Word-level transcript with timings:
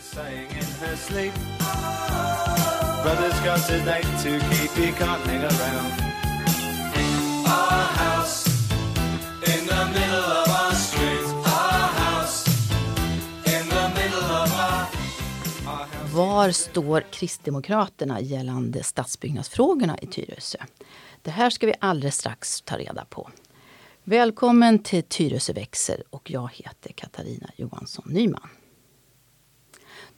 saying 0.00 0.50
in 0.50 0.64
her 0.80 0.96
sleep. 0.96 1.32
Brother's 3.02 3.40
got 3.40 3.70
a 3.70 3.78
date 3.84 4.18
to 4.22 4.38
keep, 4.50 4.70
he 4.70 4.92
can't 4.92 5.22
hang 5.26 5.42
around. 5.42 5.92
Our 7.46 7.84
house 8.04 8.46
in 9.46 9.66
the 9.66 9.86
middle 9.86 10.30
of 10.40 10.48
our 10.48 10.74
street. 10.74 11.26
Our 11.34 11.88
house 12.02 12.46
in 13.46 13.68
the 13.68 13.88
middle 13.94 14.30
of 14.42 14.52
our... 14.52 14.86
our 15.66 15.86
house. 15.86 16.12
Var 16.12 16.50
står 16.50 17.00
Kristdemokraterna 17.00 18.20
gällande 18.20 18.82
stadsbyggnadsfrågorna 18.82 19.98
i 20.02 20.06
Tyresö? 20.06 20.58
Det 21.22 21.30
här 21.30 21.50
ska 21.50 21.66
vi 21.66 21.74
alldeles 21.80 22.16
strax 22.16 22.62
ta 22.62 22.78
reda 22.78 23.04
på. 23.04 23.30
Välkommen 24.04 24.78
till 24.78 25.02
Tyresö 25.02 25.52
växer 25.52 26.02
och 26.10 26.30
jag 26.30 26.50
heter 26.52 26.92
Katarina 26.92 27.50
Johansson 27.56 28.04
Nyman. 28.08 28.48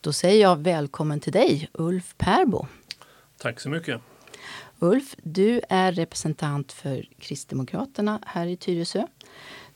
Då 0.02 0.12
säger 0.12 0.42
jag 0.42 0.56
välkommen 0.56 1.20
till 1.20 1.32
dig, 1.32 1.68
Ulf 1.72 2.14
Perbo. 2.18 2.66
Tack 3.38 3.60
så 3.60 3.68
mycket. 3.68 4.00
Ulf, 4.78 5.16
du 5.22 5.60
är 5.68 5.92
representant 5.92 6.72
för 6.72 7.08
Kristdemokraterna 7.18 8.20
här 8.26 8.46
i 8.46 8.56
Tyresö. 8.56 9.06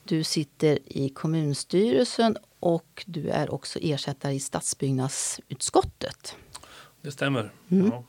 Du 0.05 0.25
sitter 0.25 0.79
i 0.85 1.09
kommunstyrelsen 1.09 2.37
och 2.61 3.05
du 3.07 3.29
är 3.29 3.55
också 3.55 3.79
ersättare 3.83 4.35
i 4.35 4.41
stadsbyggnadsutskottet. 4.41 6.37
Det 7.01 7.11
stämmer. 7.11 7.51
Mm. 7.69 7.87
Ja. 7.87 8.05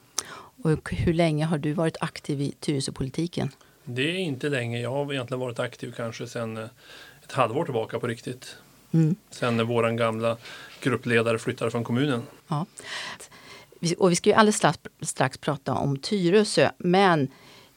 Och 0.63 0.93
hur 0.93 1.13
länge 1.13 1.45
har 1.45 1.57
du 1.57 1.73
varit 1.73 1.97
aktiv 1.99 2.41
i 2.41 2.51
Tyresöpolitiken? 2.59 3.51
Det 3.83 4.11
är 4.11 4.15
inte 4.15 4.49
länge. 4.49 4.79
Jag 4.81 4.91
har 4.91 5.13
egentligen 5.13 5.39
varit 5.39 5.59
aktiv 5.59 5.93
kanske 5.97 6.27
sedan 6.27 6.57
eh, 6.57 6.67
ett 7.23 7.31
halvår 7.31 7.65
tillbaka 7.65 7.99
på 7.99 8.07
riktigt. 8.07 8.57
Mm. 8.91 9.15
Sen 9.29 9.67
våran 9.67 9.95
gamla 9.95 10.37
gruppledare 10.85 11.39
flyttade 11.39 11.71
från 11.71 11.83
kommunen. 11.83 12.23
Ja. 12.47 12.65
Och 13.97 14.11
vi 14.11 14.15
ska 14.15 14.29
ju 14.29 14.35
alldeles 14.35 14.55
strax, 14.55 14.79
strax 15.01 15.37
prata 15.37 15.73
om 15.73 15.97
Tyresö. 15.97 16.69
Men 16.77 17.27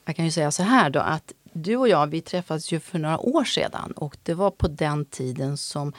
jag 0.05 0.17
kan 0.17 0.25
ju 0.25 0.31
säga 0.31 0.51
så 0.51 0.63
här 0.63 0.91
då 0.91 1.01
att 1.01 1.33
du 1.53 1.77
och 1.77 1.89
jag 1.89 2.07
vi 2.07 2.21
träffades 2.21 2.73
ju 2.73 2.81
för 2.81 2.99
några 2.99 3.19
år 3.19 3.45
sedan 3.45 3.93
och 3.93 4.17
det 4.23 4.35
var 4.35 4.51
på 4.51 4.69
den 4.69 5.05
tiden 5.05 5.57
som 5.57 5.93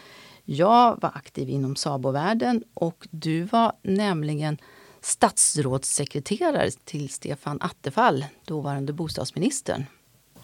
jag 0.46 1.02
var 1.02 1.12
aktiv 1.16 1.50
inom 1.50 1.76
SABO-världen 1.76 2.64
och 2.74 3.08
du 3.12 3.44
var 3.44 3.74
nämligen 3.82 4.58
statsrådssekreterare 5.02 6.72
till 6.72 7.10
Stefan 7.10 7.62
Attefall, 7.62 8.26
dåvarande 8.46 8.94
bostadsministern. 8.94 9.86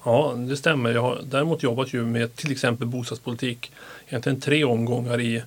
Ja, 0.04 0.34
det 0.38 0.58
stämmer. 0.58 0.92
Jag 0.92 1.02
har 1.02 1.22
däremot 1.24 1.64
jobbat 1.64 1.94
ju 1.94 2.06
med 2.06 2.36
till 2.36 2.52
exempel 2.52 2.88
bostadspolitik 2.88 3.72
egentligen 4.08 4.42
tre 4.42 4.64
omgångar 4.64 5.22
i, 5.22 5.44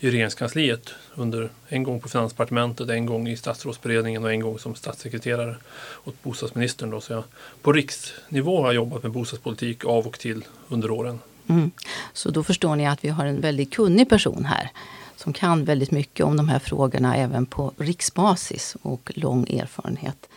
i 0.00 0.10
regeringskansliet. 0.10 0.94
Under 1.14 1.50
en 1.68 1.82
gång 1.82 2.00
på 2.00 2.08
Finansdepartementet, 2.08 2.90
en 2.90 3.06
gång 3.06 3.28
i 3.28 3.36
statsrådsberedningen 3.36 4.24
och 4.24 4.32
en 4.32 4.40
gång 4.40 4.58
som 4.58 4.74
statssekreterare 4.74 5.56
åt 6.04 6.22
bostadsministern. 6.22 6.90
Då. 6.90 7.00
Så 7.00 7.12
jag, 7.12 7.24
på 7.62 7.72
riksnivå 7.72 8.60
har 8.60 8.66
jag 8.66 8.74
jobbat 8.74 9.02
med 9.02 9.12
bostadspolitik 9.12 9.84
av 9.84 10.06
och 10.06 10.18
till 10.18 10.44
under 10.68 10.90
åren. 10.90 11.18
Mm. 11.46 11.70
Så 12.12 12.30
då 12.30 12.42
förstår 12.42 12.76
ni 12.76 12.86
att 12.86 13.04
vi 13.04 13.08
har 13.08 13.26
en 13.26 13.40
väldigt 13.40 13.74
kunnig 13.74 14.08
person 14.08 14.44
här 14.44 14.70
som 15.16 15.32
kan 15.32 15.64
väldigt 15.64 15.90
mycket 15.90 16.26
om 16.26 16.36
de 16.36 16.48
här 16.48 16.58
frågorna 16.58 17.16
även 17.16 17.46
på 17.46 17.72
riksbasis 17.76 18.76
och 18.82 19.12
lång 19.14 19.48
erfarenhet. 19.48 20.28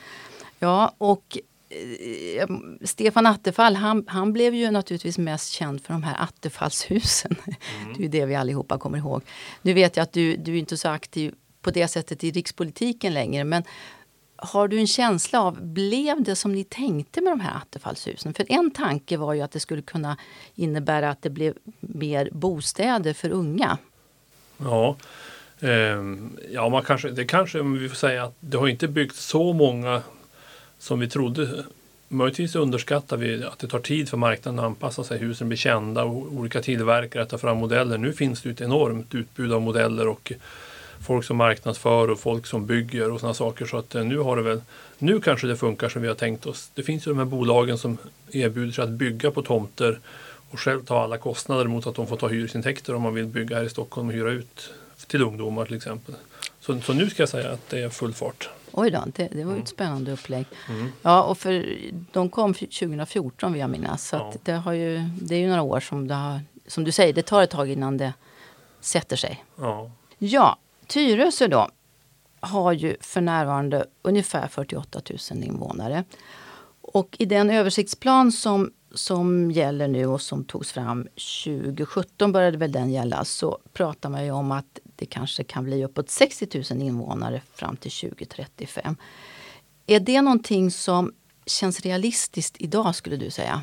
Ja, 0.59 0.93
och 0.97 1.37
Stefan 2.81 3.25
Attefall, 3.25 3.75
han, 3.75 4.03
han 4.07 4.33
blev 4.33 4.53
ju 4.55 4.71
naturligtvis 4.71 5.17
mest 5.17 5.51
känd 5.51 5.83
för 5.83 5.93
de 5.93 6.03
här 6.03 6.15
Attefallshusen. 6.19 7.35
Det 7.95 7.99
är 7.99 8.03
ju 8.03 8.07
det 8.07 8.25
vi 8.25 8.35
allihopa 8.35 8.77
kommer 8.77 8.97
ihåg. 8.97 9.21
Nu 9.61 9.73
vet 9.73 9.97
jag 9.97 10.03
att 10.03 10.13
du, 10.13 10.35
du 10.35 10.53
är 10.53 10.59
inte 10.59 10.77
så 10.77 10.89
aktiv 10.89 11.33
på 11.61 11.71
det 11.71 11.87
sättet 11.87 12.23
i 12.23 12.31
rikspolitiken 12.31 13.13
längre, 13.13 13.43
men 13.43 13.63
har 14.35 14.67
du 14.67 14.79
en 14.79 14.87
känsla 14.87 15.41
av, 15.41 15.61
blev 15.61 16.23
det 16.23 16.35
som 16.35 16.51
ni 16.51 16.63
tänkte 16.63 17.21
med 17.21 17.33
de 17.33 17.39
här 17.39 17.57
Attefallshusen? 17.57 18.33
För 18.33 18.45
en 18.49 18.71
tanke 18.71 19.17
var 19.17 19.33
ju 19.33 19.41
att 19.41 19.51
det 19.51 19.59
skulle 19.59 19.81
kunna 19.81 20.17
innebära 20.55 21.09
att 21.09 21.21
det 21.21 21.29
blev 21.29 21.53
mer 21.79 22.29
bostäder 22.31 23.13
för 23.13 23.29
unga. 23.29 23.77
Ja, 24.57 24.95
ehm, 25.59 26.37
ja 26.51 26.69
man 26.69 26.83
kanske, 26.83 27.09
det 27.09 27.25
kanske 27.25 27.61
vi 27.61 27.89
får 27.89 27.95
säga 27.95 28.23
att 28.23 28.35
det 28.39 28.57
har 28.57 28.67
inte 28.67 28.87
byggts 28.87 29.25
så 29.25 29.53
många 29.53 30.01
som 30.83 30.99
vi 30.99 31.09
trodde. 31.09 31.65
Möjligtvis 32.07 32.55
underskattar 32.55 33.17
vi 33.17 33.43
att 33.43 33.59
det 33.59 33.67
tar 33.67 33.79
tid 33.79 34.09
för 34.09 34.17
marknaden 34.17 34.59
att 34.59 34.65
anpassa 34.65 35.03
sig. 35.03 35.17
Husen 35.17 35.47
blir 35.47 35.57
kända 35.57 36.03
och 36.03 36.33
olika 36.33 36.61
tillverkare 36.61 37.25
tar 37.25 37.37
fram 37.37 37.57
modeller. 37.57 37.97
Nu 37.97 38.13
finns 38.13 38.41
det 38.41 38.49
ju 38.49 38.53
ett 38.53 38.61
enormt 38.61 39.15
utbud 39.15 39.53
av 39.53 39.61
modeller 39.61 40.07
och 40.07 40.31
folk 41.01 41.25
som 41.25 41.37
marknadsför 41.37 42.09
och 42.09 42.19
folk 42.19 42.45
som 42.45 42.65
bygger 42.65 43.11
och 43.11 43.19
sådana 43.19 43.33
saker. 43.33 43.65
Så 43.65 43.77
att 43.77 43.95
eh, 43.95 44.03
nu 44.03 44.17
har 44.17 44.35
det 44.37 44.41
väl, 44.41 44.61
nu 44.97 45.19
kanske 45.19 45.47
det 45.47 45.57
funkar 45.57 45.89
som 45.89 46.01
vi 46.01 46.07
har 46.07 46.15
tänkt 46.15 46.45
oss. 46.45 46.71
Det 46.73 46.83
finns 46.83 47.07
ju 47.07 47.11
de 47.11 47.17
här 47.17 47.25
bolagen 47.25 47.77
som 47.77 47.97
erbjuder 48.31 48.71
sig 48.71 48.83
att 48.83 48.89
bygga 48.89 49.31
på 49.31 49.41
tomter 49.41 49.99
och 50.49 50.59
själv 50.59 50.85
ta 50.85 51.03
alla 51.03 51.17
kostnader 51.17 51.65
mot 51.65 51.87
att 51.87 51.95
de 51.95 52.07
får 52.07 52.17
ta 52.17 52.27
hyresintäkter 52.27 52.95
om 52.95 53.01
man 53.01 53.13
vill 53.13 53.25
bygga 53.25 53.55
här 53.55 53.63
i 53.63 53.69
Stockholm 53.69 54.07
och 54.07 54.13
hyra 54.13 54.31
ut 54.31 54.69
till 55.07 55.21
ungdomar 55.21 55.65
till 55.65 55.75
exempel. 55.75 56.15
Så, 56.59 56.81
så 56.81 56.93
nu 56.93 57.09
ska 57.09 57.21
jag 57.21 57.29
säga 57.29 57.51
att 57.51 57.69
det 57.69 57.79
är 57.79 57.89
full 57.89 58.13
fart. 58.13 58.49
Oj 58.73 58.91
då, 58.91 59.03
det, 59.15 59.27
det 59.31 59.43
var 59.43 59.53
ju 59.53 59.59
ett 59.61 59.67
spännande 59.67 60.11
upplägg. 60.11 60.45
Ja, 61.01 61.23
och 61.23 61.37
för 61.37 61.77
de 62.11 62.29
kom 62.29 62.53
2014 62.53 63.51
vill 63.53 63.59
jag 63.61 63.69
minnas. 63.69 64.07
Så 64.07 64.15
Ja. 64.15 64.33
det, 64.43 64.51
har 64.51 64.73
ju, 64.73 65.09
det 65.21 65.35
är 65.35 65.39
ju 65.39 65.47
några 65.47 65.61
år 65.61 65.79
som 65.79 66.07
det 66.07 66.13
har, 66.13 66.39
som 66.67 66.83
du 66.83 66.91
säger, 66.91 67.13
det 67.13 67.21
tar 67.25 67.43
ett 67.43 67.49
tag 67.49 67.69
innan 67.69 67.97
det 67.97 68.13
sätter 68.81 69.15
sig. 69.15 69.43
Ja, 69.55 69.91
Ja, 70.17 70.57
Tyresö 70.87 71.47
då 71.47 71.69
har 72.39 72.71
ju 72.71 72.97
för 73.01 73.21
närvarande 73.21 73.85
ungefär 74.01 74.47
48 74.47 75.01
000 75.31 75.43
invånare. 75.43 76.03
Och 76.81 77.15
i 77.19 77.25
den 77.25 77.49
översiktsplan 77.49 78.31
som, 78.31 78.71
som 78.93 79.51
gäller 79.51 79.87
nu 79.87 80.05
och 80.05 80.21
som 80.21 80.43
togs 80.43 80.71
fram 80.71 81.07
2017 81.45 82.31
började 82.31 82.57
väl 82.57 82.71
den 82.71 82.91
gälla 82.91 83.25
så 83.25 83.59
pratar 83.73 84.09
man 84.09 84.25
ju 84.25 84.31
om 84.31 84.51
att 84.51 84.79
det 84.95 85.05
kanske 85.05 85.43
kan 85.43 85.63
bli 85.63 85.85
uppåt 85.85 86.09
60 86.09 86.63
000 86.71 86.81
invånare 86.81 87.41
fram 87.55 87.75
till 87.75 87.91
2035. 87.91 88.95
Är 89.87 89.99
det 89.99 90.21
någonting 90.21 90.71
som 90.71 91.13
känns 91.45 91.81
realistiskt 91.81 92.55
idag 92.59 92.95
skulle 92.95 93.15
du 93.15 93.29
säga? 93.29 93.61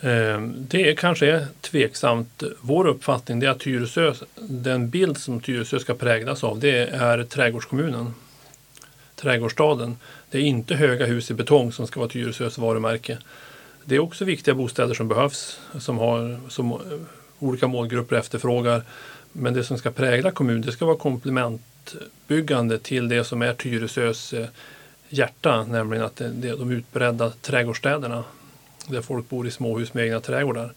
Eh, 0.00 0.40
det 0.40 0.90
är 0.90 0.94
kanske 0.94 1.26
är 1.26 1.46
tveksamt. 1.60 2.42
Vår 2.60 2.86
uppfattning 2.86 3.42
är 3.42 3.48
att 3.48 3.60
Tyresö, 3.60 4.14
den 4.36 4.90
bild 4.90 5.18
som 5.18 5.40
Tyresö 5.40 5.78
ska 5.78 5.94
präglas 5.94 6.44
av 6.44 6.60
det 6.60 6.88
är 6.88 7.24
trädgårdskommunen. 7.24 8.14
Trädgårdsstaden. 9.16 9.96
Det 10.30 10.38
är 10.38 10.42
inte 10.42 10.74
höga 10.74 11.06
hus 11.06 11.30
i 11.30 11.34
betong 11.34 11.72
som 11.72 11.86
ska 11.86 12.00
vara 12.00 12.10
Tyresös 12.10 12.58
varumärke. 12.58 13.18
Det 13.84 13.94
är 13.94 13.98
också 13.98 14.24
viktiga 14.24 14.54
bostäder 14.54 14.94
som 14.94 15.08
behövs, 15.08 15.60
som, 15.78 15.98
har, 15.98 16.40
som 16.48 16.80
olika 17.38 17.66
målgrupper 17.66 18.16
efterfrågar. 18.16 18.82
Men 19.40 19.54
det 19.54 19.64
som 19.64 19.78
ska 19.78 19.90
prägla 19.90 20.30
kommunen, 20.30 20.62
det 20.62 20.72
ska 20.72 20.86
vara 20.86 20.96
komplementbyggande 20.96 22.78
till 22.78 23.08
det 23.08 23.24
som 23.24 23.42
är 23.42 23.54
Tyresös 23.54 24.32
eh, 24.32 24.46
hjärta, 25.08 25.64
nämligen 25.64 26.04
att 26.04 26.16
det, 26.16 26.48
är 26.48 26.56
de 26.56 26.70
utbredda 26.70 27.30
trädgårdsstäderna 27.30 28.24
där 28.86 29.02
folk 29.02 29.28
bor 29.28 29.46
i 29.46 29.50
småhus 29.50 29.94
med 29.94 30.04
egna 30.04 30.20
trädgårdar. 30.20 30.72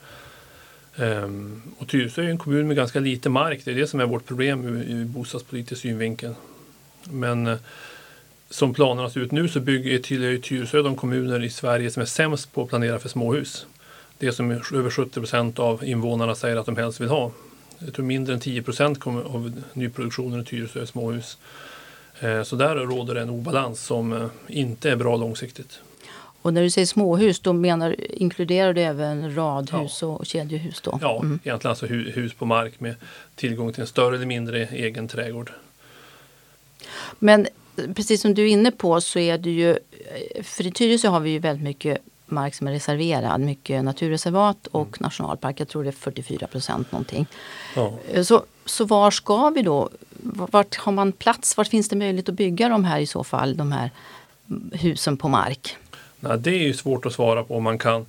Ehm, 0.96 1.62
och 1.78 1.88
Tyresö 1.88 2.24
är 2.24 2.28
en 2.28 2.38
kommun 2.38 2.68
med 2.68 2.78
ganska 2.78 3.00
lite 3.00 3.30
mark. 3.30 3.62
Det 3.66 3.72
är 3.72 3.76
det 3.76 3.88
som 3.88 4.00
är 4.00 4.06
vårt 4.06 4.26
problem 4.26 4.66
ur, 4.66 5.06
bostadspolitisk 5.06 5.82
synvinkel. 5.82 6.34
Men 7.04 7.48
eh, 7.48 7.58
som 8.50 8.74
planerna 8.74 9.10
ser 9.10 9.20
ut 9.20 9.32
nu 9.32 9.48
så 9.48 9.60
bygger 9.60 10.00
tillhör 10.00 10.32
ju 10.32 10.38
Tyresö 10.38 10.82
de 10.82 10.96
kommuner 10.96 11.44
i 11.44 11.50
Sverige 11.50 11.92
som 11.92 12.02
är 12.02 12.06
sämst 12.06 12.54
på 12.54 12.64
att 12.64 12.70
planera 12.70 13.00
för 13.00 13.10
småhus. 13.10 13.66
Det 14.18 14.32
som 14.32 14.52
över 14.52 14.90
70 14.90 15.12
procent 15.14 15.60
av 15.60 15.84
invånarna 15.84 16.36
säger 16.36 16.56
att 16.56 16.66
de 16.66 16.78
helst 16.78 17.02
vill 17.02 17.10
ha. 17.10 17.32
Jag 17.86 17.94
tror 17.94 18.06
mindre 18.06 18.34
än 18.34 18.40
10 18.40 18.62
procent 18.64 19.08
av 19.08 19.62
nyproduktionen 19.74 20.42
i 20.42 20.46
Tyresö 20.46 20.82
är 20.82 20.86
småhus. 20.86 21.38
Eh, 22.20 22.44
Så 22.44 22.56
där 22.56 22.76
råder 22.76 23.16
en 23.16 23.30
obalans 23.30 23.82
som 23.86 24.14
eh, 24.14 24.28
inte 24.48 24.90
är 24.92 24.96
bra 24.96 25.16
långsiktigt. 25.18 25.80
Och 26.44 26.54
när 26.54 26.62
du 26.62 26.70
säger 26.70 26.86
småhus, 26.86 27.40
då 27.40 27.54
menar, 27.54 27.96
inkluderar 28.12 28.74
du 28.74 28.82
även 28.82 29.36
radhus 29.36 30.04
och 30.04 30.26
kedjehus? 30.26 30.82
Då? 30.82 31.00
Ja, 31.02 31.20
Mm. 31.20 31.40
egentligen 31.44 31.70
alltså 31.70 31.86
hu- 31.86 32.12
hus 32.12 32.34
på 32.34 32.46
mark 32.46 32.80
med 32.80 32.96
tillgång 33.36 33.74
till 33.74 33.82
en 33.82 33.88
större 33.88 34.16
eller 34.16 34.26
mindre 34.26 34.68
egen 34.68 35.08
trädgård. 35.08 35.52
Men 37.20 37.48
precis 37.96 38.22
som 38.22 38.34
du 38.34 38.44
är 38.44 38.48
inne 38.48 38.72
på 38.72 39.02
så 39.02 39.20
är 39.20 39.38
det 39.38 39.50
ju, 39.52 39.70
eh, 39.72 40.44
för 40.44 40.68
i 40.68 40.72
Tyresö 40.72 41.08
har 41.08 41.20
vi 41.20 41.30
ju 41.30 41.40
väldigt 41.40 41.64
mycket 41.64 41.98
mark 42.32 42.56
som 42.56 42.68
är 42.68 42.72
reserverad, 42.72 43.42
mycket 43.42 43.84
naturreservat 43.84 44.68
och 44.68 45.02
nationalpark. 45.02 45.60
Jag 45.60 45.68
tror 45.68 45.84
det 45.84 45.90
är 45.90 45.92
44 45.92 46.48
procent 46.48 46.92
någonting. 46.92 47.28
Ja. 47.76 47.94
Eh, 48.14 48.24
Så, 48.24 48.44
så 48.66 48.86
var 48.86 49.12
ska 49.12 49.50
vi 49.50 49.62
då? 49.62 49.90
Vart 50.24 50.76
har 50.76 50.92
man 50.92 51.12
plats? 51.12 51.58
Vart 51.58 51.68
finns 51.68 51.90
det 51.90 51.96
möjlighet 51.96 52.30
att 52.30 52.36
bygga 52.36 52.70
de 52.70 52.84
här 52.86 53.00
i 53.00 53.06
så 53.06 53.24
fall, 53.24 53.58
de 53.58 53.72
här 53.72 53.92
mm, 54.50 54.72
husen 54.74 55.18
på 55.18 55.28
mark? 55.28 55.78
Nej, 56.20 56.38
det 56.40 56.50
är 56.52 56.64
ju 56.64 56.74
svårt 56.74 57.06
att 57.06 57.14
svara 57.14 57.44
på 57.44 57.56
om 57.56 57.64
man 57.64 57.78
kan. 57.78 58.06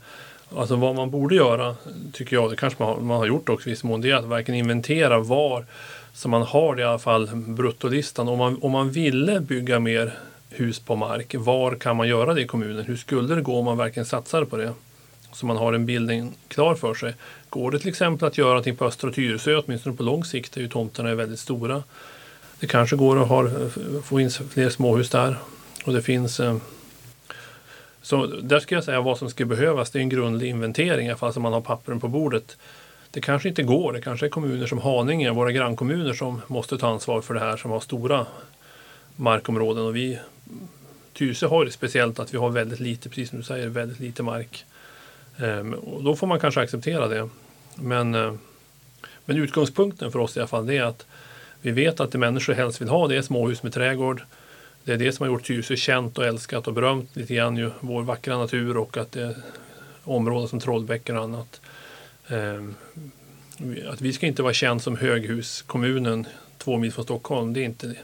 Alltså 0.57 0.77
vad 0.77 0.95
man 0.95 1.11
borde 1.11 1.35
göra, 1.35 1.77
tycker 2.13 2.37
jag, 2.37 2.51
det 2.51 2.57
kanske 2.57 2.83
man 2.83 2.95
har, 2.95 3.01
man 3.01 3.17
har 3.17 3.27
gjort 3.27 3.49
också 3.49 3.69
i 3.69 3.73
viss 3.73 3.85
mån, 3.85 4.01
det 4.01 4.11
är 4.11 4.15
att 4.15 4.25
verkligen 4.25 4.59
inventera 4.59 5.19
var 5.19 5.67
Så 6.15 6.29
man 6.29 6.43
har 6.43 6.81
i 6.81 6.83
alla 6.83 6.99
fall 6.99 7.27
bruttolistan. 7.35 8.29
Om 8.29 8.39
man, 8.39 8.59
om 8.63 8.71
man 8.71 8.91
ville 8.91 9.41
bygga 9.41 9.79
mer 9.79 10.19
hus 10.55 10.81
på 10.81 10.97
mark, 10.97 11.35
var 11.39 11.75
kan 11.75 11.97
man 11.97 12.09
göra 12.09 12.35
det 12.35 12.41
i 12.41 12.47
kommunen? 12.47 12.85
Hur 12.85 12.97
skulle 12.97 13.35
det 13.35 13.43
gå 13.43 13.59
om 13.59 13.65
man 13.65 13.79
verkligen 13.79 14.07
satsar 14.07 14.45
på 14.45 14.57
det? 14.57 14.73
Så 15.33 15.47
man 15.47 15.57
har 15.57 15.73
en 15.73 15.87
bildning 15.87 16.35
klar 16.49 16.75
för 16.75 16.95
sig. 16.95 17.15
Går 17.49 17.71
det 17.71 17.79
till 17.79 17.89
exempel 17.89 18.29
att 18.29 18.39
göra 18.39 18.49
någonting 18.49 18.77
på 18.77 18.85
Östra 18.85 19.13
Tyresö, 19.13 19.57
åtminstone 19.57 19.97
på 19.97 20.03
lång 20.03 20.25
sikt, 20.25 20.53
där 20.53 20.61
ju 20.61 20.69
tomterna 20.69 21.11
är 21.11 21.15
väldigt 21.15 21.41
stora. 21.41 21.83
Det 22.61 22.67
kanske 22.67 22.97
går 22.97 23.23
att 23.23 23.29
ha, 23.29 23.49
få 24.05 24.21
in 24.21 24.31
fler 24.31 24.71
småhus 24.71 25.11
där. 25.11 25.37
Och 25.85 25.93
det 25.93 26.03
finns 26.03 26.41
eh, 26.41 26.57
så 28.03 28.27
där 28.27 28.61
ska 28.61 28.75
jag 28.75 28.85
säga 28.85 29.01
vad 29.01 29.19
som 29.19 29.31
ska 29.31 29.45
behövas. 29.45 29.91
Det 29.91 29.99
är 29.99 30.01
en 30.01 30.09
grundlig 30.09 30.49
inventering 30.49 31.07
i 31.07 31.11
alla 31.11 31.19
fall 31.19 31.33
så 31.33 31.41
man 31.41 31.53
har 31.53 31.61
pappren 31.61 32.01
på 32.01 32.09
bordet. 32.09 32.57
Det 33.11 33.21
kanske 33.21 33.49
inte 33.49 33.63
går. 33.63 33.93
Det 33.93 34.01
kanske 34.01 34.27
är 34.27 34.31
kommuner 34.31 34.67
som 34.67 34.79
Haninge, 34.79 35.31
våra 35.31 35.53
grannkommuner 35.53 36.13
som 36.13 36.43
måste 36.47 36.79
ta 36.79 36.89
ansvar 36.89 37.21
för 37.21 37.35
det 37.35 37.41
här 37.41 37.57
som 37.57 37.71
har 37.71 37.81
stora 37.81 38.27
markområden. 39.17 39.85
Och 39.85 39.97
vi, 39.97 40.19
Tyresö 41.13 41.47
har 41.47 41.65
det 41.65 41.71
speciellt 41.71 42.19
att 42.19 42.35
vi 42.35 42.39
har 42.39 42.51
väldigt 42.51 42.81
lite, 42.81 43.09
precis 43.09 43.29
som 43.29 43.39
du 43.39 43.45
säger, 43.45 43.69
väldigt 43.69 44.01
lite 44.01 44.23
mark. 44.23 44.65
Ehm, 45.37 45.75
och 45.75 46.05
då 46.05 46.17
får 46.17 46.27
man 46.27 46.41
kanske 46.41 46.61
acceptera 46.61 47.09
det. 47.09 47.29
Men, 47.75 48.15
eh, 48.15 48.35
men 49.25 49.37
utgångspunkten 49.37 50.13
för 50.13 50.19
oss 50.19 50.37
i 50.37 50.41
alla 50.41 50.47
fall 50.47 50.67
det 50.67 50.77
är 50.77 50.83
att 50.83 51.07
vi 51.61 51.71
vet 51.71 52.01
att 52.01 52.13
det 52.13 52.19
människor 52.19 52.53
helst 52.53 52.81
vill 52.81 52.89
ha 52.89 53.09
det 53.09 53.17
är 53.17 53.23
småhus 53.23 53.63
med 53.63 53.73
trädgård. 53.73 54.23
Det 54.85 54.93
är 54.93 54.97
det 54.97 55.13
som 55.13 55.25
har 55.25 55.33
gjort 55.33 55.45
Tyresö 55.45 55.77
känt 55.77 56.19
och 56.19 56.27
älskat 56.27 56.67
och 56.67 56.75
berömt 56.75 57.17
lite 57.17 57.35
grann 57.35 57.57
ju 57.57 57.71
vår 57.81 58.03
vackra 58.03 58.39
natur 58.39 58.77
och 58.77 58.97
att 58.97 59.13
det 59.13 59.23
är 59.23 59.37
områden 60.05 60.49
som 60.49 60.61
Trollbäcken 60.61 61.17
och 61.17 61.25
annat. 61.25 61.61
Ehm, 62.29 62.75
att 63.89 64.01
vi 64.01 64.13
ska 64.13 64.27
inte 64.27 64.43
vara 64.43 64.53
känd 64.53 64.83
som 64.83 64.97
höghuskommunen 64.97 66.27
två 66.59 66.79
mil 66.79 66.93
från 66.93 67.05
Stockholm. 67.05 67.53
Det 67.53 67.61
är 67.61 67.65
inte, 67.65 67.95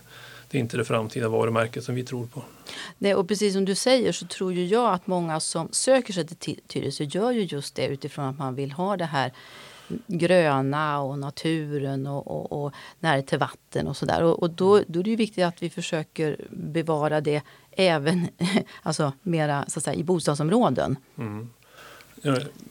det 0.51 0.59
är 0.59 0.61
inte 0.61 0.77
det 0.77 0.85
framtida 0.85 1.29
varumärket 1.29 1.85
som 1.85 1.95
vi 1.95 2.05
tror 2.05 2.27
på. 2.27 2.43
Nej, 2.99 3.15
och 3.15 3.29
precis 3.29 3.53
som 3.55 3.65
du 3.65 3.75
säger 3.75 4.13
så 4.13 4.27
tror 4.27 4.53
ju 4.53 4.67
jag 4.67 4.93
att 4.93 5.07
många 5.07 5.41
som 5.41 5.69
söker 5.73 6.13
sig 6.13 6.27
till 6.27 6.61
Tyresö 6.67 7.05
gör 7.05 7.31
ju 7.31 7.43
just 7.43 7.75
det 7.75 7.87
utifrån 7.87 8.25
att 8.25 8.39
man 8.39 8.55
vill 8.55 8.73
ha 8.73 8.97
det 8.97 9.05
här 9.05 9.33
gröna 10.07 11.01
och 11.01 11.19
naturen 11.19 12.07
och, 12.07 12.27
och, 12.27 12.65
och 12.65 12.73
nära 13.01 13.23
till 13.23 13.39
vatten 13.39 13.87
och 13.87 13.97
sådär. 13.97 14.23
Och, 14.23 14.43
och 14.43 14.51
då, 14.51 14.83
då 14.87 15.01
är 15.01 15.05
det 15.05 15.11
ju 15.11 15.17
viktigt 15.17 15.45
att 15.45 15.63
vi 15.63 15.71
försöker 15.71 16.37
bevara 16.51 17.21
det 17.21 17.43
även 17.71 18.29
alltså 18.83 19.13
mera 19.23 19.65
så 19.69 19.79
att 19.79 19.85
säga, 19.85 19.97
i 19.97 20.05
bostadsområden. 20.05 20.97
Mm. 21.19 21.51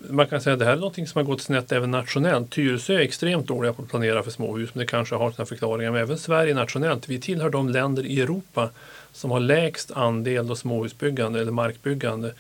Man 0.10 0.28
kan 0.28 0.42
säga 0.42 0.54
att 0.54 0.60
det 0.60 0.66
här 0.66 0.74
är 0.74 0.78
något 0.78 0.96
som 0.96 1.06
har 1.14 1.24
gått 1.24 1.42
snett 1.42 1.72
även 1.72 1.92
nationellt. 1.92 2.50
Tyresö 2.50 2.94
är 2.94 3.00
extremt 3.00 3.48
dåliga 3.48 3.74
på 3.74 3.82
att 3.82 3.90
planera 3.90 4.24
för 4.24 4.32
småhus, 4.32 4.70
men 4.74 4.80
det 4.80 4.86
kanske 4.86 5.16
har 5.16 5.32
sina 5.32 5.46
förklaringar. 5.46 5.92
Men 5.92 6.02
även 6.02 6.18
Sverige 6.18 6.54
nationellt. 6.54 7.10
Vi 7.10 7.20
tillhör 7.20 7.50
de 7.50 7.70
länder 7.70 8.06
i 8.06 8.22
Europa 8.22 8.70
som 9.14 9.32
har 9.32 9.40
lägst 9.40 9.92
andel 9.92 10.52
av 10.52 10.56
småhusbyggande 10.56 11.40
eller 11.42 11.52
markbyggande. 11.52 12.34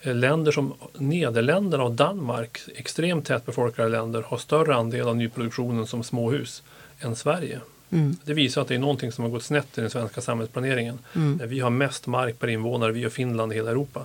Eh, 0.00 0.14
länder 0.14 0.52
som 0.52 0.74
Nederländerna 0.98 1.84
och 1.84 1.92
Danmark, 1.92 2.60
extremt 2.76 3.26
tätbefolkade 3.26 3.88
länder, 3.88 4.22
har 4.22 4.38
större 4.38 4.74
andel 4.74 5.08
av 5.08 5.16
nyproduktionen 5.16 5.86
som 5.86 6.04
småhus 6.04 6.62
än 7.00 7.16
Sverige. 7.16 7.60
Mm. 7.90 8.16
Det 8.24 8.34
visar 8.34 8.62
att 8.62 8.68
det 8.68 8.74
är 8.74 8.78
någonting 8.78 9.12
som 9.12 9.24
har 9.24 9.30
gått 9.30 9.42
snett 9.42 9.78
i 9.78 9.80
den 9.80 9.90
svenska 9.90 10.20
samhällsplaneringen. 10.20 10.98
Mm. 11.14 11.40
Vi 11.48 11.60
har 11.60 11.70
mest 11.70 12.06
mark 12.06 12.38
per 12.38 12.48
invånare, 12.48 12.92
vi 12.92 13.06
och 13.06 13.12
Finland 13.12 13.52
i 13.52 13.54
hela 13.54 13.70
Europa. 13.70 14.04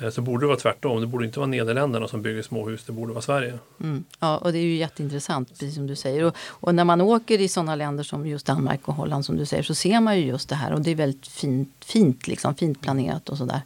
Eh, 0.00 0.10
så 0.10 0.22
borde 0.22 0.42
det 0.42 0.46
vara 0.46 0.58
tvärtom. 0.58 1.00
Det 1.00 1.06
borde 1.06 1.24
inte 1.24 1.38
vara 1.38 1.46
Nederländerna 1.46 2.08
som 2.08 2.22
bygger 2.22 2.42
småhus, 2.42 2.84
det 2.84 2.92
borde 2.92 3.12
vara 3.12 3.22
Sverige. 3.22 3.58
Mm. 3.80 4.04
Ja, 4.20 4.38
och 4.38 4.52
det 4.52 4.58
är 4.58 4.62
ju 4.62 4.76
jätteintressant, 4.76 5.48
precis 5.48 5.74
som 5.74 5.86
du 5.86 5.96
säger. 5.96 6.24
Och, 6.24 6.36
och, 6.48 6.74
när 6.74 6.84
man 6.84 7.00
åker 7.00 7.40
i 7.40 7.48
sådana 7.48 7.74
länder 7.74 8.04
som 8.04 8.26
just 8.26 8.46
Danmark 8.46 8.88
och 8.88 8.94
Holland 8.94 9.24
som 9.24 9.36
du 9.36 9.46
säger 9.46 9.62
så 9.62 9.74
ser 9.74 10.00
man 10.00 10.18
ju 10.18 10.26
just 10.26 10.48
det 10.48 10.54
här 10.54 10.72
och 10.72 10.80
det 10.80 10.90
är 10.90 10.94
väldigt 10.94 11.26
fint, 11.26 11.84
fint, 11.84 12.26
liksom, 12.26 12.54
fint 12.54 12.80
planerat 12.80 13.28
och 13.28 13.38
sådär. 13.38 13.60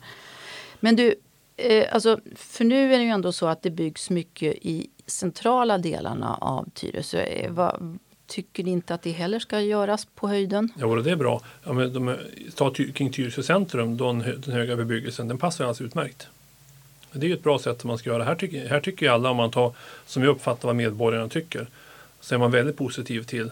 Men 0.80 0.96
du, 0.96 1.14
eh, 1.56 1.84
alltså, 1.92 2.18
för 2.36 2.64
nu 2.64 2.94
är 2.94 2.98
det 2.98 3.04
ju 3.04 3.10
ändå 3.10 3.32
så 3.32 3.46
att 3.46 3.62
det 3.62 3.70
byggs 3.70 4.10
mycket 4.10 4.54
i 4.54 4.90
centrala 5.06 5.78
delarna 5.78 6.34
av 6.34 6.70
Tyresö. 6.74 7.18
Eh, 7.18 7.52
vad, 7.52 7.98
tycker 8.26 8.64
ni 8.64 8.70
inte 8.70 8.94
att 8.94 9.02
det 9.02 9.10
heller 9.10 9.38
ska 9.38 9.60
göras 9.60 10.04
på 10.14 10.28
höjden? 10.28 10.72
Ja, 10.78 10.86
det 10.86 11.10
är 11.10 11.16
bra. 11.16 11.40
Ja, 11.64 11.72
men 11.72 11.92
de, 11.92 12.16
ta 12.54 12.70
kring 12.70 13.12
Tyresö 13.12 13.42
centrum, 13.42 13.96
den, 13.96 14.18
den 14.18 14.54
höga 14.54 14.76
bebyggelsen, 14.76 15.28
den 15.28 15.38
passar 15.38 15.64
alldeles 15.64 15.80
utmärkt. 15.80 16.28
Det 17.12 17.26
är 17.26 17.28
ju 17.28 17.34
ett 17.34 17.42
bra 17.42 17.58
sätt 17.58 17.84
man 17.84 17.98
ska 17.98 18.10
göra. 18.10 18.24
Här 18.24 18.34
tycker, 18.34 18.68
här 18.68 18.80
tycker 18.80 19.10
alla, 19.10 19.30
om 19.30 19.36
man 19.36 19.50
tar, 19.50 19.72
som 20.06 20.22
jag 20.22 20.30
uppfattar 20.30 20.68
vad 20.68 20.76
medborgarna 20.76 21.28
tycker, 21.28 21.66
så 22.20 22.34
är 22.34 22.38
man 22.38 22.50
väldigt 22.50 22.76
positiv 22.76 23.22
till 23.24 23.50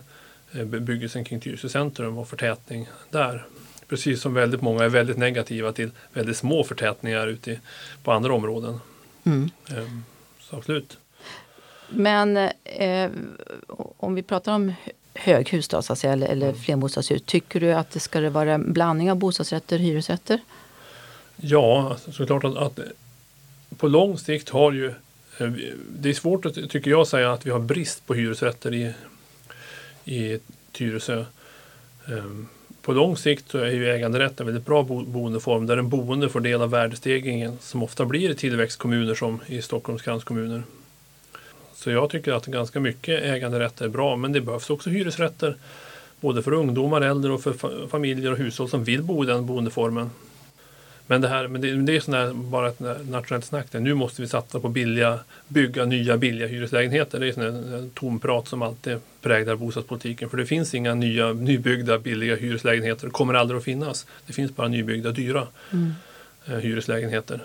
eh, 0.53 0.65
bebyggelsen 0.65 1.25
kring 1.25 1.41
Tyresö 1.41 1.69
centrum 1.69 2.19
och 2.19 2.29
förtätning 2.29 2.89
där. 3.11 3.47
Precis 3.89 4.21
som 4.21 4.35
väldigt 4.35 4.63
många 4.63 4.85
är 4.85 4.89
väldigt 4.89 5.17
negativa 5.17 5.73
till 5.73 5.91
väldigt 6.13 6.37
små 6.37 6.65
förtätningar 6.65 7.27
ute 7.27 7.61
på 8.03 8.13
andra 8.13 8.35
områden. 8.35 8.81
Mm. 9.25 9.51
Ehm, 9.69 10.05
så 10.41 10.57
absolut. 10.57 10.99
Men 11.95 12.37
eh, 12.65 13.11
om 13.97 14.15
vi 14.15 14.23
pratar 14.23 14.55
om 14.55 14.73
höghus 15.15 15.69
då, 15.69 15.83
så 15.83 15.93
att 15.93 15.99
säga, 15.99 16.13
eller, 16.13 16.27
eller 16.27 16.49
mm. 16.49 16.61
flerbostadshus. 16.61 17.23
Tycker 17.27 17.61
du 17.61 17.73
att 17.73 17.91
det 17.91 18.01
ska 18.01 18.31
vara 18.31 18.53
en 18.53 18.73
blandning 18.73 19.11
av 19.11 19.17
bostadsrätter 19.17 19.77
och 19.77 19.83
hyresrätter? 19.83 20.41
Ja, 21.37 21.89
alltså, 21.91 22.13
såklart 22.13 22.45
att, 22.45 22.57
att 22.57 22.81
på 23.77 23.89
lång 23.89 24.19
sikt 24.19 24.49
har 24.49 24.73
ju 24.73 24.89
eh, 25.39 25.51
det 25.89 26.09
är 26.09 26.15
svårt 26.15 26.47
att, 26.47 26.55
tycker 26.55 26.91
jag, 26.91 27.07
säga 27.07 27.33
att 27.33 27.47
vi 27.47 27.51
har 27.51 27.61
brist 27.61 28.07
på 28.07 28.15
hyresrätter 28.15 28.75
i, 28.75 28.93
i 30.05 30.39
Tyresö. 30.73 31.25
Ehm, 32.09 32.49
på 32.83 32.93
lång 32.93 33.17
sikt 33.17 33.51
så 33.51 33.59
är 33.59 33.71
ju 33.71 33.91
äganderätt 33.91 34.41
en 34.41 34.47
väldigt 34.47 34.67
bra 34.67 34.83
boendeform 34.83 35.67
där 35.67 35.77
en 35.77 35.89
boende 35.89 36.29
får 36.29 36.41
del 36.41 36.63
av 36.63 36.71
värdestegringen 36.71 37.59
som 37.61 37.83
ofta 37.83 38.05
blir 38.05 38.31
i 38.31 38.35
tillväxtkommuner 38.35 39.15
som 39.15 39.41
i 39.47 39.63
Stockholms 39.63 40.03
kranskommuner. 40.03 40.63
Så 41.83 41.91
jag 41.91 42.11
tycker 42.11 42.33
att 42.33 42.47
ganska 42.47 42.81
mycket 42.81 43.23
äganderätt 43.23 43.81
är 43.81 43.89
bra 43.89 44.17
men 44.17 44.33
det 44.33 44.41
behövs 44.41 44.71
också 44.71 44.91
hyresrätter 44.91 45.57
både 46.21 46.43
för 46.43 46.53
ungdomar, 46.53 47.01
äldre 47.01 47.33
och 47.33 47.43
för 47.43 47.89
familjer 47.89 48.33
och 48.33 48.39
hushåll 48.39 48.69
som 48.69 48.85
vill 48.85 49.03
bo 49.03 49.25
i 49.25 49.27
den 49.27 49.47
boendeformen. 49.47 50.11
Men 51.07 51.21
det, 51.21 51.29
här, 51.29 51.49
men 51.49 51.61
det, 51.61 51.75
det 51.75 51.97
är 51.97 52.01
sån 52.01 52.51
bara 52.51 52.69
ett 52.69 52.81
nationellt 53.09 53.45
snack. 53.45 53.67
Nu 53.73 53.95
måste 53.95 54.23
vi 54.23 54.29
satsa 54.29 54.61
på 54.61 54.69
billiga, 54.69 55.19
bygga 55.49 55.85
nya 55.85 56.17
billiga 56.17 56.49
hyreslägenheter. 56.49 57.21
Det 57.21 57.29
är 57.29 57.33
sån 57.33 57.91
tomprat 57.95 58.49
som 58.49 58.63
alltid 58.63 58.99
präglar 59.21 59.57
bostadspolitiken. 59.57 60.31
För 60.31 60.37
det 60.37 60.47
finns 60.47 60.75
inga 60.75 60.95
nya 60.95 61.33
nybyggda 61.33 61.99
billiga 61.99 62.37
hyreslägenheter. 62.37 63.07
Det 63.07 63.13
kommer 63.13 63.35
aldrig 63.35 63.59
att 63.59 63.65
finnas. 63.65 64.07
Det 64.27 64.33
finns 64.33 64.57
bara 64.57 64.69
nybyggda 64.69 65.11
dyra 65.11 65.47
mm. 65.73 65.93
eh, 66.47 66.57
hyreslägenheter. 66.57 67.41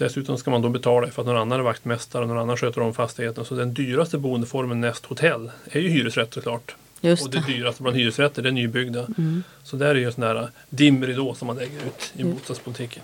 Dessutom 0.00 0.38
ska 0.38 0.50
man 0.50 0.62
då 0.62 0.68
betala 0.68 1.10
för 1.10 1.22
att 1.22 1.26
någon 1.26 1.36
annan 1.36 1.58
är 1.58 1.62
vaktmästare 1.62 2.22
och 2.22 2.28
någon 2.28 2.38
annan 2.38 2.56
sköter 2.56 2.80
om 2.80 2.94
fastigheten. 2.94 3.44
Så 3.44 3.54
den 3.54 3.74
dyraste 3.74 4.18
boendeformen 4.18 4.80
näst 4.80 5.06
hotell 5.06 5.50
är 5.64 5.80
ju 5.80 5.88
hyresrätt 5.88 6.34
såklart. 6.34 6.76
Just 7.00 7.24
och 7.24 7.30
det, 7.30 7.40
det 7.46 7.52
dyraste 7.52 7.82
bland 7.82 7.96
hyresrätter 7.96 8.42
det 8.42 8.48
är 8.48 8.52
nybyggda. 8.52 9.06
Mm. 9.18 9.42
Så 9.62 9.76
där 9.76 9.88
är 9.88 9.94
ju 9.94 10.04
en 10.04 10.12
sån 10.12 10.20
där 10.20 10.48
dimridå 10.70 11.34
som 11.34 11.46
man 11.46 11.56
lägger 11.56 11.76
ut 11.76 12.12
i 12.16 12.22
mm. 12.22 12.34
bostadspolitiken. 12.34 13.02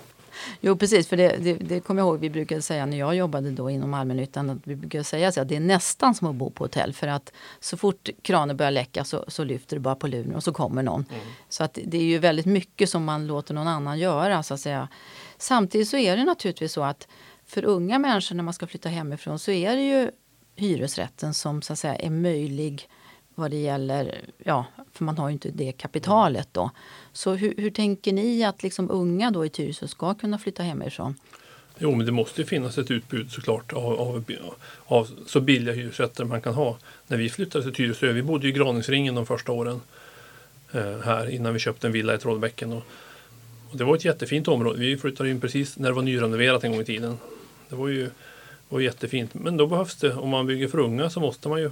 Jo 0.61 0.77
precis, 0.77 1.09
för 1.09 1.17
det, 1.17 1.37
det, 1.41 1.55
det 1.55 1.81
kommer 1.81 2.03
jag 2.03 2.09
ihåg 2.09 2.21
vi 2.21 2.31
brukade 2.31 2.63
säga 2.63 2.87
när 2.87 2.99
jag 2.99 3.17
jobbade 3.17 3.51
då 3.51 3.71
inom 3.71 3.95
allmännyttan. 3.95 4.51
Att 4.51 4.59
vi 4.65 4.77
brukade 4.77 5.05
säga 5.05 5.29
att 5.29 5.49
det 5.49 5.57
är 5.57 5.61
nästan 5.61 6.15
som 6.15 6.29
att 6.29 6.35
bo 6.35 6.51
på 6.51 6.65
hotell. 6.65 6.93
För 6.93 7.07
att 7.07 7.33
så 7.61 7.77
fort 7.77 8.09
kranen 8.23 8.57
börjar 8.57 8.73
läcka 8.73 9.05
så, 9.05 9.25
så 9.29 9.45
lyfter 9.45 9.77
du 9.77 9.81
bara 9.81 9.95
på 9.95 10.07
luren 10.07 10.35
och 10.35 10.45
så 10.45 10.53
kommer 10.53 10.83
någon. 10.83 11.05
Mm. 11.11 11.21
Så 11.49 11.65
att 11.65 11.79
det 11.85 11.97
är 11.97 12.03
ju 12.03 12.19
väldigt 12.19 12.47
mycket 12.47 12.91
som 12.91 13.05
man 13.05 13.27
låter 13.27 13.55
någon 13.55 13.69
annan 13.69 13.99
göra. 13.99 14.43
Så 14.43 14.55
att 14.55 14.61
säga. 14.61 14.89
Samtidigt 15.39 15.89
så 15.89 15.97
är 15.97 16.17
det 16.17 16.25
naturligtvis 16.25 16.73
så 16.73 16.83
att 16.83 17.09
för 17.47 17.65
unga 17.65 17.99
människor 17.99 18.35
när 18.35 18.43
man 18.43 18.55
ska 18.55 18.67
flytta 18.67 18.89
hemifrån 18.89 19.39
så 19.39 19.51
är 19.51 19.77
det 19.77 19.83
ju 19.83 20.11
hyresrätten 20.57 21.35
som 21.35 21.63
så 21.63 21.73
att 21.73 21.79
säga 21.79 21.97
är 21.97 22.11
möjlig 22.11 22.89
vad 23.35 23.51
det 23.51 23.57
gäller, 23.57 24.21
ja, 24.39 24.67
för 24.93 25.05
man 25.05 25.19
har 25.19 25.29
ju 25.29 25.33
inte 25.33 25.51
det 25.51 25.73
kapitalet 25.73 26.49
då. 26.53 26.71
Så 27.13 27.35
hur, 27.35 27.55
hur 27.57 27.71
tänker 27.71 28.13
ni 28.13 28.45
att 28.45 28.63
liksom 28.63 28.91
unga 28.91 29.31
då 29.31 29.47
i 29.47 29.49
Tyresö 29.49 29.89
ska 29.89 30.15
kunna 30.15 30.39
flytta 30.39 30.63
hemifrån? 30.63 31.15
Jo, 31.79 31.95
men 31.95 32.07
det 32.07 32.13
måste 32.13 32.45
finnas 32.45 32.79
ett 32.79 32.91
utbud 32.91 33.31
såklart 33.31 33.73
av, 33.73 34.01
av, 34.01 34.25
av 34.87 35.09
så 35.27 35.41
billiga 35.41 35.75
hyresrätter 35.75 36.25
man 36.25 36.41
kan 36.41 36.55
ha. 36.55 36.79
När 37.07 37.17
vi 37.17 37.29
flyttade 37.29 37.65
till 37.65 37.75
Tyresö, 37.75 38.13
vi 38.13 38.23
bodde 38.23 38.49
i 38.49 38.53
Graningsringen 38.53 39.15
de 39.15 39.27
första 39.27 39.53
åren 39.53 39.81
eh, 40.73 40.99
här 41.05 41.31
innan 41.31 41.53
vi 41.53 41.59
köpte 41.59 41.87
en 41.87 41.93
villa 41.93 42.15
i 42.15 42.19
Trollbäcken. 42.19 42.73
Och, 42.73 42.83
och, 43.71 43.77
det 43.77 43.85
var 43.85 43.97
ett 43.97 44.05
jättefint 44.05 44.49
område. 44.49 44.79
Vi 44.79 44.97
flyttade 44.97 45.31
in 45.31 45.41
precis 45.41 45.79
när 45.79 45.89
det 45.89 45.95
var 45.95 46.03
nyrenoverat 46.03 46.65
en 46.65 46.73
gång 46.73 46.81
i 46.81 46.85
tiden. 46.85 47.19
Det 47.69 47.77
var 47.77 47.89
ju 47.89 48.11
var 48.69 48.81
jättefint. 48.81 49.35
Men 49.35 49.57
då 49.57 49.67
behövs 49.67 49.97
det, 49.97 50.15
om 50.15 50.29
man 50.29 50.47
bygger 50.47 50.69
för 50.69 50.79
unga 50.79 51.11
så 51.11 51.21
måste 51.21 51.49
man 51.49 51.61
ju 51.61 51.71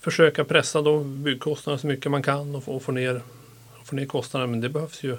försöka 0.00 0.44
pressa 0.44 0.82
då 0.82 1.00
byggkostnaderna 1.00 1.78
så 1.78 1.86
mycket 1.86 2.10
man 2.10 2.22
kan 2.22 2.54
och 2.54 2.64
få, 2.64 2.72
och 2.72 2.82
få, 2.82 2.92
ner, 2.92 3.22
få 3.84 3.96
ner 3.96 4.06
kostnaderna. 4.06 4.50
Men 4.50 4.60
det 4.60 4.68
behövs 4.68 5.02
ju 5.02 5.16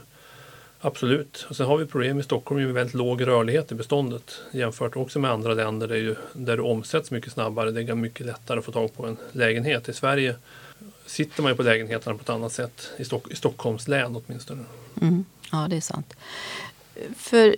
absolut. 0.80 1.46
Och 1.50 1.56
sen 1.56 1.66
har 1.66 1.78
vi 1.78 1.86
problem 1.86 2.20
i 2.20 2.24
Stockholm 2.24 2.64
med 2.64 2.74
väldigt 2.74 2.94
låg 2.96 3.28
rörlighet 3.28 3.72
i 3.72 3.76
beståndet 3.76 4.42
jämfört 4.52 4.96
också 4.96 5.20
med 5.20 5.32
andra 5.32 5.54
länder 5.54 5.88
där, 5.88 5.96
ju, 5.96 6.16
där 6.34 6.58
det 6.58 6.64
omsätts 6.64 7.12
mycket 7.12 7.34
snabbare. 7.34 7.72
Det 7.72 7.82
är 7.82 7.96
mycket 7.96 8.26
lättare 8.26 8.60
att 8.60 8.66
få 8.66 8.72
tag 8.72 8.94
på 8.94 9.06
en 9.06 9.18
lägenhet. 9.32 9.90
I 9.90 9.94
Sverige 9.94 10.36
sitter 11.06 11.44
man 11.44 11.52
ju 11.52 11.56
på 11.56 11.64
lägenheterna 11.64 12.16
på 12.16 12.22
ett 12.22 12.30
annat 12.30 12.52
sätt. 12.52 12.92
I, 12.98 13.06
Stock, 13.06 13.32
i 13.32 13.36
Stockholms 13.36 13.88
län 13.88 14.16
åtminstone. 14.26 14.64
Mm. 15.02 15.26
Ja, 15.52 15.68
det 15.70 15.76
är 15.76 15.82
sant. 15.82 16.14
För 17.16 17.48
eh, 17.48 17.56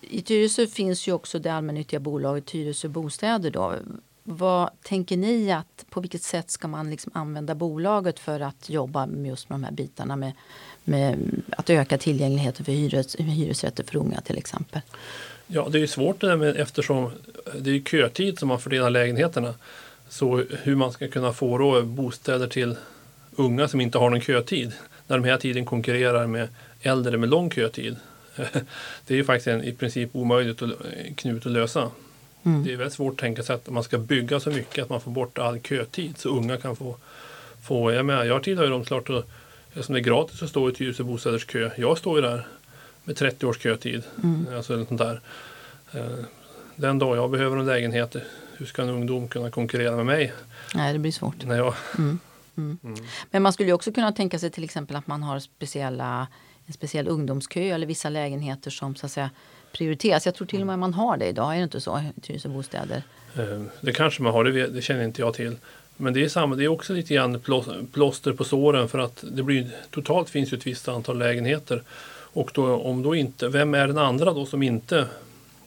i 0.00 0.22
Tyresö 0.22 0.66
finns 0.66 1.08
ju 1.08 1.12
också 1.12 1.38
det 1.38 1.52
allmännyttiga 1.52 2.00
bolaget 2.00 2.46
Tyresö 2.46 2.88
Bostäder. 2.88 3.50
Då. 3.50 3.74
Vad 4.22 4.70
tänker 4.82 5.16
ni 5.16 5.52
att 5.52 5.84
på 5.90 6.00
vilket 6.00 6.22
sätt 6.22 6.50
ska 6.50 6.68
man 6.68 6.90
liksom 6.90 7.12
använda 7.14 7.54
bolaget 7.54 8.18
för 8.18 8.40
att 8.40 8.70
jobba 8.70 9.06
med 9.06 9.28
just 9.28 9.48
med 9.48 9.54
de 9.54 9.64
här 9.64 9.72
bitarna 9.72 10.16
med, 10.16 10.32
med 10.84 11.42
att 11.50 11.70
öka 11.70 11.98
tillgängligheten 11.98 12.64
för 12.64 12.72
hyres, 12.72 13.16
hyresrätter 13.16 13.84
för 13.84 13.96
unga 13.96 14.20
till 14.20 14.38
exempel? 14.38 14.80
Ja, 15.46 15.68
det 15.68 15.78
är 15.78 15.80
ju 15.80 15.86
svårt 15.86 16.20
det 16.20 16.26
där 16.26 16.36
med, 16.36 16.56
eftersom 16.56 17.12
det 17.58 17.70
är 17.70 17.80
kötid 17.80 18.38
som 18.38 18.48
man 18.48 18.60
fördelar 18.60 18.90
lägenheterna. 18.90 19.54
Så 20.08 20.44
hur 20.62 20.76
man 20.76 20.92
ska 20.92 21.08
kunna 21.08 21.32
få 21.32 21.58
då 21.58 21.82
bostäder 21.82 22.46
till 22.46 22.76
unga 23.36 23.68
som 23.68 23.80
inte 23.80 23.98
har 23.98 24.10
någon 24.10 24.20
kötid. 24.20 24.72
När 25.10 25.18
de 25.18 25.24
hela 25.24 25.38
tiden 25.38 25.64
konkurrerar 25.64 26.26
med 26.26 26.48
äldre 26.82 27.18
med 27.18 27.28
lång 27.28 27.50
kötid. 27.50 27.96
Det 29.06 29.14
är 29.14 29.16
ju 29.16 29.24
faktiskt 29.24 29.46
en, 29.46 29.64
i 29.64 29.72
princip 29.72 30.10
omöjligt 30.12 30.62
att, 30.62 30.70
knut 31.16 31.46
att 31.46 31.52
lösa. 31.52 31.90
Mm. 32.42 32.64
Det 32.64 32.72
är 32.72 32.76
väldigt 32.76 32.94
svårt 32.94 33.12
att 33.12 33.18
tänka 33.18 33.42
sig 33.42 33.54
att 33.54 33.70
man 33.70 33.82
ska 33.82 33.98
bygga 33.98 34.40
så 34.40 34.50
mycket 34.50 34.82
att 34.82 34.90
man 34.90 35.00
får 35.00 35.10
bort 35.10 35.38
all 35.38 35.60
kötid 35.60 36.18
så 36.18 36.28
unga 36.28 36.56
kan 36.56 36.76
få, 36.76 36.96
få 37.62 37.92
jag, 37.92 38.06
menar, 38.06 38.24
jag 38.24 38.42
tillhör 38.42 38.64
ju 38.64 38.70
dem 38.70 38.84
klart 38.84 39.10
och, 39.10 39.24
eftersom 39.68 39.92
det 39.92 40.00
är 40.00 40.02
gratis 40.02 40.42
att 40.42 40.48
stå 40.48 40.70
i 40.70 40.72
Tyresö 40.72 41.02
Bostäders 41.02 41.44
kö. 41.44 41.70
Jag 41.76 41.98
står 41.98 42.16
ju 42.16 42.22
där 42.22 42.46
med 43.04 43.16
30 43.16 43.46
års 43.46 43.62
kötid. 43.62 44.02
Mm. 44.22 44.46
Alltså, 44.56 44.86
sånt 44.86 45.00
där. 45.00 45.20
Eh, 45.92 46.24
den 46.76 46.98
dag 46.98 47.16
jag 47.16 47.30
behöver 47.30 47.56
en 47.56 47.66
lägenhet, 47.66 48.16
hur 48.56 48.66
ska 48.66 48.82
en 48.82 48.88
ungdom 48.88 49.28
kunna 49.28 49.50
konkurrera 49.50 49.96
med 49.96 50.06
mig? 50.06 50.32
Nej, 50.74 50.92
det 50.92 50.98
blir 50.98 51.12
svårt. 51.12 51.44
När 51.44 51.56
jag... 51.56 51.74
Mm. 51.98 52.18
Mm. 52.60 52.78
Mm. 52.84 53.08
Men 53.30 53.42
man 53.42 53.52
skulle 53.52 53.72
också 53.72 53.92
kunna 53.92 54.12
tänka 54.12 54.38
sig 54.38 54.50
till 54.50 54.64
exempel 54.64 54.96
att 54.96 55.06
man 55.06 55.22
har 55.22 55.38
speciella, 55.38 56.26
en 56.66 56.72
speciell 56.72 57.08
ungdomskö 57.08 57.60
eller 57.60 57.86
vissa 57.86 58.08
lägenheter 58.08 58.70
som 58.70 58.96
så 58.96 59.06
att 59.06 59.12
säga 59.12 59.30
prioriteras. 59.72 60.26
Jag 60.26 60.34
tror 60.34 60.46
till 60.46 60.60
och 60.60 60.66
med 60.66 60.78
man 60.78 60.94
har 60.94 61.16
det 61.16 61.26
idag, 61.26 61.52
är 61.52 61.56
det 61.56 61.64
inte 61.64 61.80
så? 61.80 62.02
i 62.16 62.20
Tyresö 62.20 62.48
bostäder. 62.48 63.02
Eh, 63.36 63.62
det 63.80 63.92
kanske 63.92 64.22
man 64.22 64.32
har, 64.32 64.44
det, 64.44 64.66
det, 64.66 64.82
känner 64.82 65.04
inte 65.04 65.22
jag 65.22 65.34
till. 65.34 65.56
Men 65.96 66.14
det 66.14 66.24
är, 66.24 66.28
samma, 66.28 66.56
det 66.56 66.64
är 66.64 66.68
också 66.68 66.92
lite 66.92 67.14
grann 67.14 67.40
plåster 67.92 68.32
på 68.32 68.44
såren 68.44 68.88
för 68.88 68.98
att 68.98 69.24
det 69.32 69.42
blir, 69.42 69.70
totalt 69.90 70.30
finns 70.30 70.52
ju 70.52 70.56
ett 70.56 70.66
visst 70.66 70.88
antal 70.88 71.18
lägenheter. 71.18 71.82
Och 72.32 72.50
då, 72.54 72.76
om 72.76 73.02
då 73.02 73.14
inte, 73.14 73.48
vem 73.48 73.74
är 73.74 73.86
den 73.86 73.98
andra 73.98 74.32
då 74.32 74.46
som 74.46 74.62
inte 74.62 75.06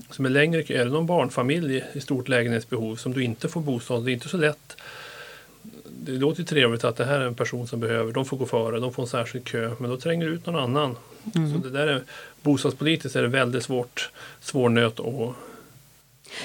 som 0.09 0.25
är 0.25 0.29
längre? 0.29 0.59
Är 0.59 0.85
det 0.85 0.91
någon 0.91 1.05
barnfamilj 1.05 1.83
i 1.93 2.01
stort 2.01 2.27
lägenhetsbehov 2.27 2.95
som 2.95 3.13
du 3.13 3.23
inte 3.23 3.47
får 3.47 3.61
bostad? 3.61 4.05
Det 4.05 4.11
är 4.11 4.13
inte 4.13 4.29
så 4.29 4.37
lätt. 4.37 4.77
Det 6.05 6.11
låter 6.11 6.43
trevligt 6.43 6.83
att 6.83 6.95
det 6.95 7.05
här 7.05 7.19
är 7.19 7.25
en 7.25 7.35
person 7.35 7.67
som 7.67 7.79
behöver, 7.79 8.11
de 8.11 8.25
får 8.25 8.37
gå 8.37 8.45
före, 8.45 8.79
de 8.79 8.93
får 8.93 9.03
en 9.03 9.09
särskild 9.09 9.45
kö, 9.45 9.75
men 9.79 9.89
då 9.89 9.97
tränger 9.97 10.25
du 10.25 10.33
ut 10.33 10.45
någon 10.45 10.55
annan. 10.55 10.95
Mm. 11.35 11.53
Så 11.53 11.57
det 11.57 11.69
där 11.69 11.87
är, 11.87 12.03
bostadspolitiskt 12.41 13.15
är 13.15 13.21
det 13.21 13.27
väldigt 13.27 13.63
svårt, 13.63 14.11
svår 14.41 14.69
nöt 14.69 14.99
att, 14.99 15.35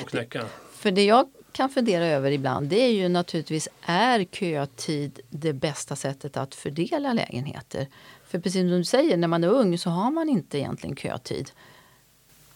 att 0.03 0.11
knäcka. 0.11 0.45
För 0.73 0.91
det 0.91 1.05
jag 1.05 1.29
kan 1.53 1.71
fundera 1.71 2.07
över 2.07 2.31
ibland 2.31 2.69
det 2.69 2.81
är 2.81 2.93
ju 2.93 3.09
naturligtvis, 3.09 3.69
är 3.83 4.25
kötid 4.25 5.21
det 5.31 5.53
bästa 5.53 5.97
sättet 5.97 6.37
att 6.37 6.55
fördela 6.55 7.13
lägenheter? 7.13 7.87
För 8.29 8.39
precis 8.39 8.61
som 8.61 8.71
du 8.71 8.85
säger, 8.85 9.17
när 9.17 9.29
man 9.29 9.45
är 9.45 9.49
ung 9.49 9.79
så 9.79 9.91
har 9.91 10.11
man 10.11 10.29
inte 10.29 10.59
egentligen 10.59 10.97
kötid. 10.97 11.51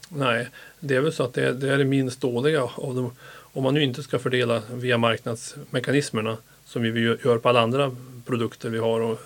Nej, 0.09 0.49
det 0.81 0.97
är 0.97 1.01
väl 1.01 1.13
så 1.13 1.23
att 1.23 1.35
det, 1.35 1.53
det 1.53 1.73
är 1.73 1.79
det 1.79 1.85
minst 1.85 2.21
dåliga 2.21 2.63
av 2.63 2.95
dem. 2.95 3.13
Om 3.55 3.63
man 3.63 3.75
nu 3.75 3.83
inte 3.83 4.03
ska 4.03 4.19
fördela 4.19 4.63
via 4.73 4.99
marknadsmekanismerna 4.99 6.37
som 6.73 6.83
vi 6.83 7.01
gör 7.01 7.39
på 7.39 7.49
alla 7.49 7.61
andra 7.61 7.97
produkter 8.27 8.71
vi 8.71 8.79
har 8.79 9.01
och, 9.01 9.21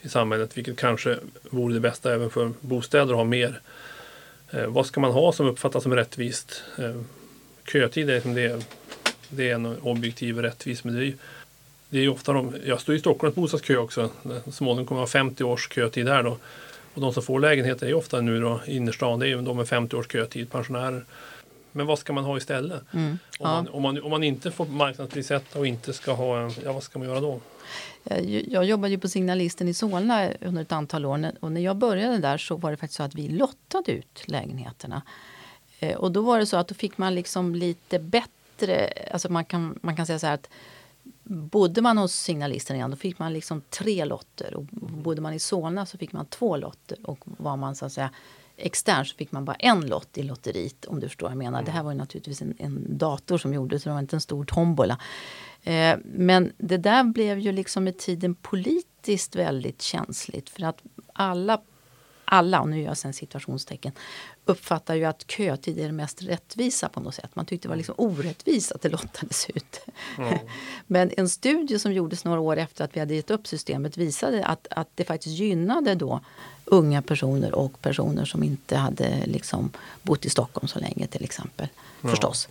i 0.00 0.08
samhället, 0.08 0.56
vilket 0.58 0.76
kanske 0.76 1.18
vore 1.42 1.74
det 1.74 1.80
bästa 1.80 2.14
även 2.14 2.30
för 2.30 2.52
bostäder 2.60 3.12
att 3.12 3.16
ha 3.16 3.24
mer. 3.24 3.60
Eh, 4.50 4.66
vad 4.66 4.86
ska 4.86 5.00
man 5.00 5.12
ha 5.12 5.32
som 5.32 5.46
uppfattas 5.46 5.82
som 5.82 5.94
rättvist? 5.94 6.62
Eh, 6.78 7.00
kötid 7.72 8.10
är, 8.10 8.14
liksom 8.14 8.34
det, 8.34 8.66
det 9.28 9.50
är 9.50 9.54
en 9.54 9.66
objektiv 9.66 10.38
rättvis, 10.38 10.84
men 10.84 10.94
det 10.94 11.00
är 11.00 11.04
ju 11.04 11.16
det 11.88 11.98
är 11.98 12.02
ju 12.02 12.08
ofta 12.08 12.32
de, 12.32 12.54
jag 12.64 12.80
står 12.80 12.94
i 12.94 12.98
Stockholms 12.98 13.34
bostadskö 13.34 13.76
också. 13.76 14.10
Småningom 14.52 14.86
kommer 14.86 15.02
att 15.02 15.08
ha 15.08 15.20
50 15.20 15.44
års 15.44 15.72
kötid 15.72 16.08
här 16.08 16.22
då. 16.22 16.38
Och 16.94 17.00
de 17.00 17.12
som 17.12 17.22
får 17.22 17.40
lägenheter 17.40 17.86
är 17.86 17.94
ofta 17.94 18.20
nu 18.20 18.40
då 18.40 18.60
i 18.66 18.76
innerstan, 18.76 19.18
det 19.18 19.26
är 19.26 19.28
ju 19.28 19.42
de 19.42 19.56
med 19.56 19.68
50 19.68 19.96
års 19.96 20.12
kötid, 20.12 20.52
pensionärer. 20.52 21.04
Men 21.76 21.86
vad 21.86 21.98
ska 21.98 22.12
man 22.12 22.24
ha 22.24 22.36
istället? 22.36 22.82
Mm, 22.92 23.18
ja. 23.38 23.58
om, 23.58 23.64
man, 23.64 23.68
om, 23.68 23.82
man, 23.82 24.02
om 24.02 24.10
man 24.10 24.22
inte 24.22 24.50
får 24.50 24.66
marknadsprissätta 24.66 25.58
och 25.58 25.66
inte 25.66 25.92
ska 25.92 26.12
ha, 26.12 26.50
ja 26.64 26.72
vad 26.72 26.82
ska 26.82 26.98
man 26.98 27.08
göra 27.08 27.20
då? 27.20 27.40
Jag, 28.04 28.24
jag 28.48 28.64
jobbade 28.64 28.90
ju 28.90 28.98
på 28.98 29.08
Signalisten 29.08 29.68
i 29.68 29.74
Solna 29.74 30.30
under 30.40 30.62
ett 30.62 30.72
antal 30.72 31.06
år 31.06 31.32
och 31.40 31.52
när 31.52 31.60
jag 31.60 31.76
började 31.76 32.18
där 32.18 32.38
så 32.38 32.56
var 32.56 32.70
det 32.70 32.76
faktiskt 32.76 32.96
så 32.96 33.02
att 33.02 33.14
vi 33.14 33.28
lottade 33.28 33.92
ut 33.92 34.22
lägenheterna. 34.26 35.02
Eh, 35.78 35.96
och 35.96 36.12
då 36.12 36.22
var 36.22 36.38
det 36.38 36.46
så 36.46 36.56
att 36.56 36.68
då 36.68 36.74
fick 36.74 36.98
man 36.98 37.14
liksom 37.14 37.54
lite 37.54 37.98
bättre, 37.98 38.92
alltså 39.12 39.32
man 39.32 39.44
kan, 39.44 39.78
man 39.82 39.96
kan 39.96 40.06
säga 40.06 40.18
så 40.18 40.26
här 40.26 40.34
att 40.34 40.48
Bodde 41.26 41.82
man 41.82 41.98
hos 41.98 42.12
signalisten 42.12 42.76
igen 42.76 42.90
då 42.90 42.96
fick 42.96 43.18
man 43.18 43.32
liksom 43.32 43.62
tre 43.70 44.04
lotter. 44.04 44.54
Och 44.54 44.64
bodde 44.72 45.20
man 45.20 45.34
i 45.34 45.38
Solna 45.38 45.86
så 45.86 45.98
fick 45.98 46.12
man 46.12 46.26
två 46.26 46.56
lotter. 46.56 46.98
Och 47.04 47.18
var 47.24 47.56
man 47.56 47.76
så 47.76 47.86
att 47.86 47.92
säga 47.92 48.10
extern 48.56 49.04
så 49.04 49.16
fick 49.16 49.32
man 49.32 49.44
bara 49.44 49.56
en 49.56 49.80
lott 49.80 50.18
i 50.18 50.22
lotteriet 50.22 50.84
om 50.84 51.00
du 51.00 51.08
förstår 51.08 51.26
vad 51.26 51.32
jag 51.32 51.38
menar. 51.38 51.62
Det 51.62 51.70
här 51.70 51.82
var 51.82 51.92
ju 51.92 51.98
naturligtvis 51.98 52.42
en, 52.42 52.54
en 52.58 52.98
dator 52.98 53.38
som 53.38 53.54
gjorde 53.54 53.78
så 53.78 53.88
det 53.88 53.92
var 53.92 54.00
inte 54.00 54.16
en 54.16 54.20
stor 54.20 54.44
tombola. 54.44 54.98
Eh, 55.62 55.96
men 56.04 56.52
det 56.58 56.76
där 56.76 57.04
blev 57.04 57.38
ju 57.38 57.52
liksom 57.52 57.84
med 57.84 57.98
tiden 57.98 58.34
politiskt 58.34 59.36
väldigt 59.36 59.82
känsligt 59.82 60.50
för 60.50 60.62
att 60.62 60.82
alla 61.12 61.60
alla, 62.24 62.60
och 62.60 62.68
nu 62.68 62.78
gör 62.78 62.86
jag 62.86 62.96
sen 62.96 63.12
situationstecken, 63.12 63.92
uppfattar 64.44 64.94
ju 64.94 65.04
att 65.04 65.30
kötid 65.30 65.78
är 65.78 65.86
det 65.86 65.92
mest 65.92 66.22
rättvisa 66.22 66.88
på 66.88 67.00
något 67.00 67.14
sätt. 67.14 67.30
Man 67.36 67.46
tyckte 67.46 67.68
det 67.68 67.70
var 67.70 67.76
liksom 67.76 67.94
orättvist 67.98 68.72
att 68.72 68.82
det 68.82 68.88
lottades 68.88 69.50
ut. 69.50 69.80
Mm. 70.18 70.38
Men 70.86 71.10
en 71.16 71.28
studie 71.28 71.78
som 71.78 71.92
gjordes 71.92 72.24
några 72.24 72.40
år 72.40 72.56
efter 72.56 72.84
att 72.84 72.96
vi 72.96 73.00
hade 73.00 73.14
gett 73.14 73.30
upp 73.30 73.46
systemet 73.46 73.96
visade 73.96 74.44
att, 74.46 74.66
att 74.70 74.88
det 74.94 75.04
faktiskt 75.04 75.38
gynnade 75.38 75.94
då 75.94 76.20
unga 76.64 77.02
personer 77.02 77.54
och 77.54 77.82
personer 77.82 78.24
som 78.24 78.42
inte 78.42 78.76
hade 78.76 79.26
liksom 79.26 79.70
bott 80.02 80.24
i 80.24 80.30
Stockholm 80.30 80.68
så 80.68 80.78
länge 80.78 81.06
till 81.06 81.24
exempel. 81.24 81.68
Ja. 82.00 82.08
Förstås. 82.08 82.48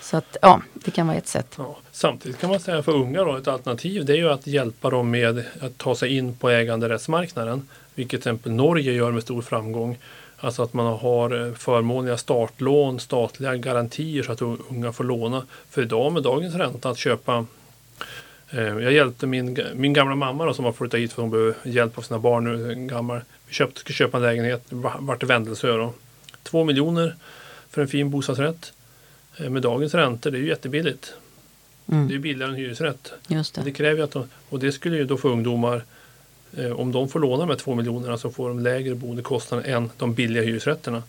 Så 0.00 0.16
att 0.16 0.36
ja, 0.42 0.62
det 0.74 0.90
kan 0.90 1.06
vara 1.06 1.16
ett 1.16 1.28
sätt. 1.28 1.54
Ja. 1.58 1.76
Samtidigt 1.92 2.38
kan 2.40 2.50
man 2.50 2.60
säga 2.60 2.82
för 2.82 2.92
unga 2.92 3.24
då, 3.24 3.36
ett 3.36 3.48
alternativ 3.48 4.04
det 4.04 4.12
är 4.12 4.16
ju 4.16 4.30
att 4.30 4.46
hjälpa 4.46 4.90
dem 4.90 5.10
med 5.10 5.44
att 5.60 5.78
ta 5.78 5.94
sig 5.94 6.16
in 6.16 6.36
på 6.36 6.50
äganderättsmarknaden. 6.50 7.68
Vilket 7.94 8.22
till 8.22 8.30
exempel 8.30 8.52
Norge 8.52 8.92
gör 8.92 9.10
med 9.10 9.22
stor 9.22 9.42
framgång. 9.42 9.98
Alltså 10.36 10.62
att 10.62 10.72
man 10.72 10.86
har 10.86 11.46
eh, 11.46 11.54
förmånliga 11.54 12.16
startlån, 12.16 13.00
statliga 13.00 13.56
garantier 13.56 14.22
så 14.22 14.32
att 14.32 14.42
unga 14.42 14.92
får 14.92 15.04
låna. 15.04 15.42
För 15.70 15.82
idag 15.82 16.12
med 16.12 16.22
dagens 16.22 16.54
ränta 16.54 16.90
att 16.90 16.98
köpa 16.98 17.46
eh, 18.50 18.62
jag 18.62 18.92
hjälpte 18.92 19.26
min, 19.26 19.58
min 19.74 19.92
gamla 19.92 20.14
mamma 20.14 20.44
då, 20.44 20.54
som 20.54 20.64
har 20.64 20.72
flyttat 20.72 21.00
hit 21.00 21.12
för 21.12 21.22
hon 21.22 21.30
behöver 21.30 21.54
hjälp 21.64 21.98
av 21.98 22.02
sina 22.02 22.18
barn 22.18 22.44
nu. 22.44 22.74
Gammal. 22.74 23.20
Köpte, 23.52 23.80
skulle 23.80 23.94
köpa 23.94 24.16
en 24.16 24.22
lägenhet, 24.22 24.62
vart 24.98 25.22
i 25.22 25.26
Vändelsö 25.26 25.76
då. 25.76 25.94
Två 26.42 26.64
miljoner 26.64 27.16
för 27.70 27.82
en 27.82 27.88
fin 27.88 28.10
bostadsrätt. 28.10 28.72
Eh, 29.36 29.50
med 29.50 29.62
dagens 29.62 29.94
räntor, 29.94 30.30
det 30.30 30.38
är 30.38 30.40
ju 30.40 30.48
jättebilligt. 30.48 31.14
Mm. 31.92 32.08
Det 32.08 32.14
är 32.14 32.18
billigare 32.18 32.50
än 32.50 32.56
hyresrätt. 32.56 33.12
Just 33.28 33.54
det. 33.54 33.62
det 33.64 33.72
kräver 33.72 34.02
att 34.02 34.10
de, 34.10 34.28
och 34.48 34.58
det 34.58 34.72
skulle 34.72 34.96
ju 34.96 35.04
då 35.04 35.16
för 35.16 35.28
ungdomar 35.28 35.82
Eh, 36.56 36.72
om 36.72 36.92
de 36.92 37.08
får 37.08 37.20
låna 37.20 37.36
de 37.36 37.48
här 37.48 37.56
två 37.56 37.74
miljonerna 37.74 38.18
så 38.18 38.30
får 38.30 38.48
de 38.48 38.58
lägre 38.58 38.94
boendekostnader 38.94 39.70
än 39.70 39.90
de 39.96 40.14
billiga 40.14 40.42
hyresrätterna. 40.42 41.02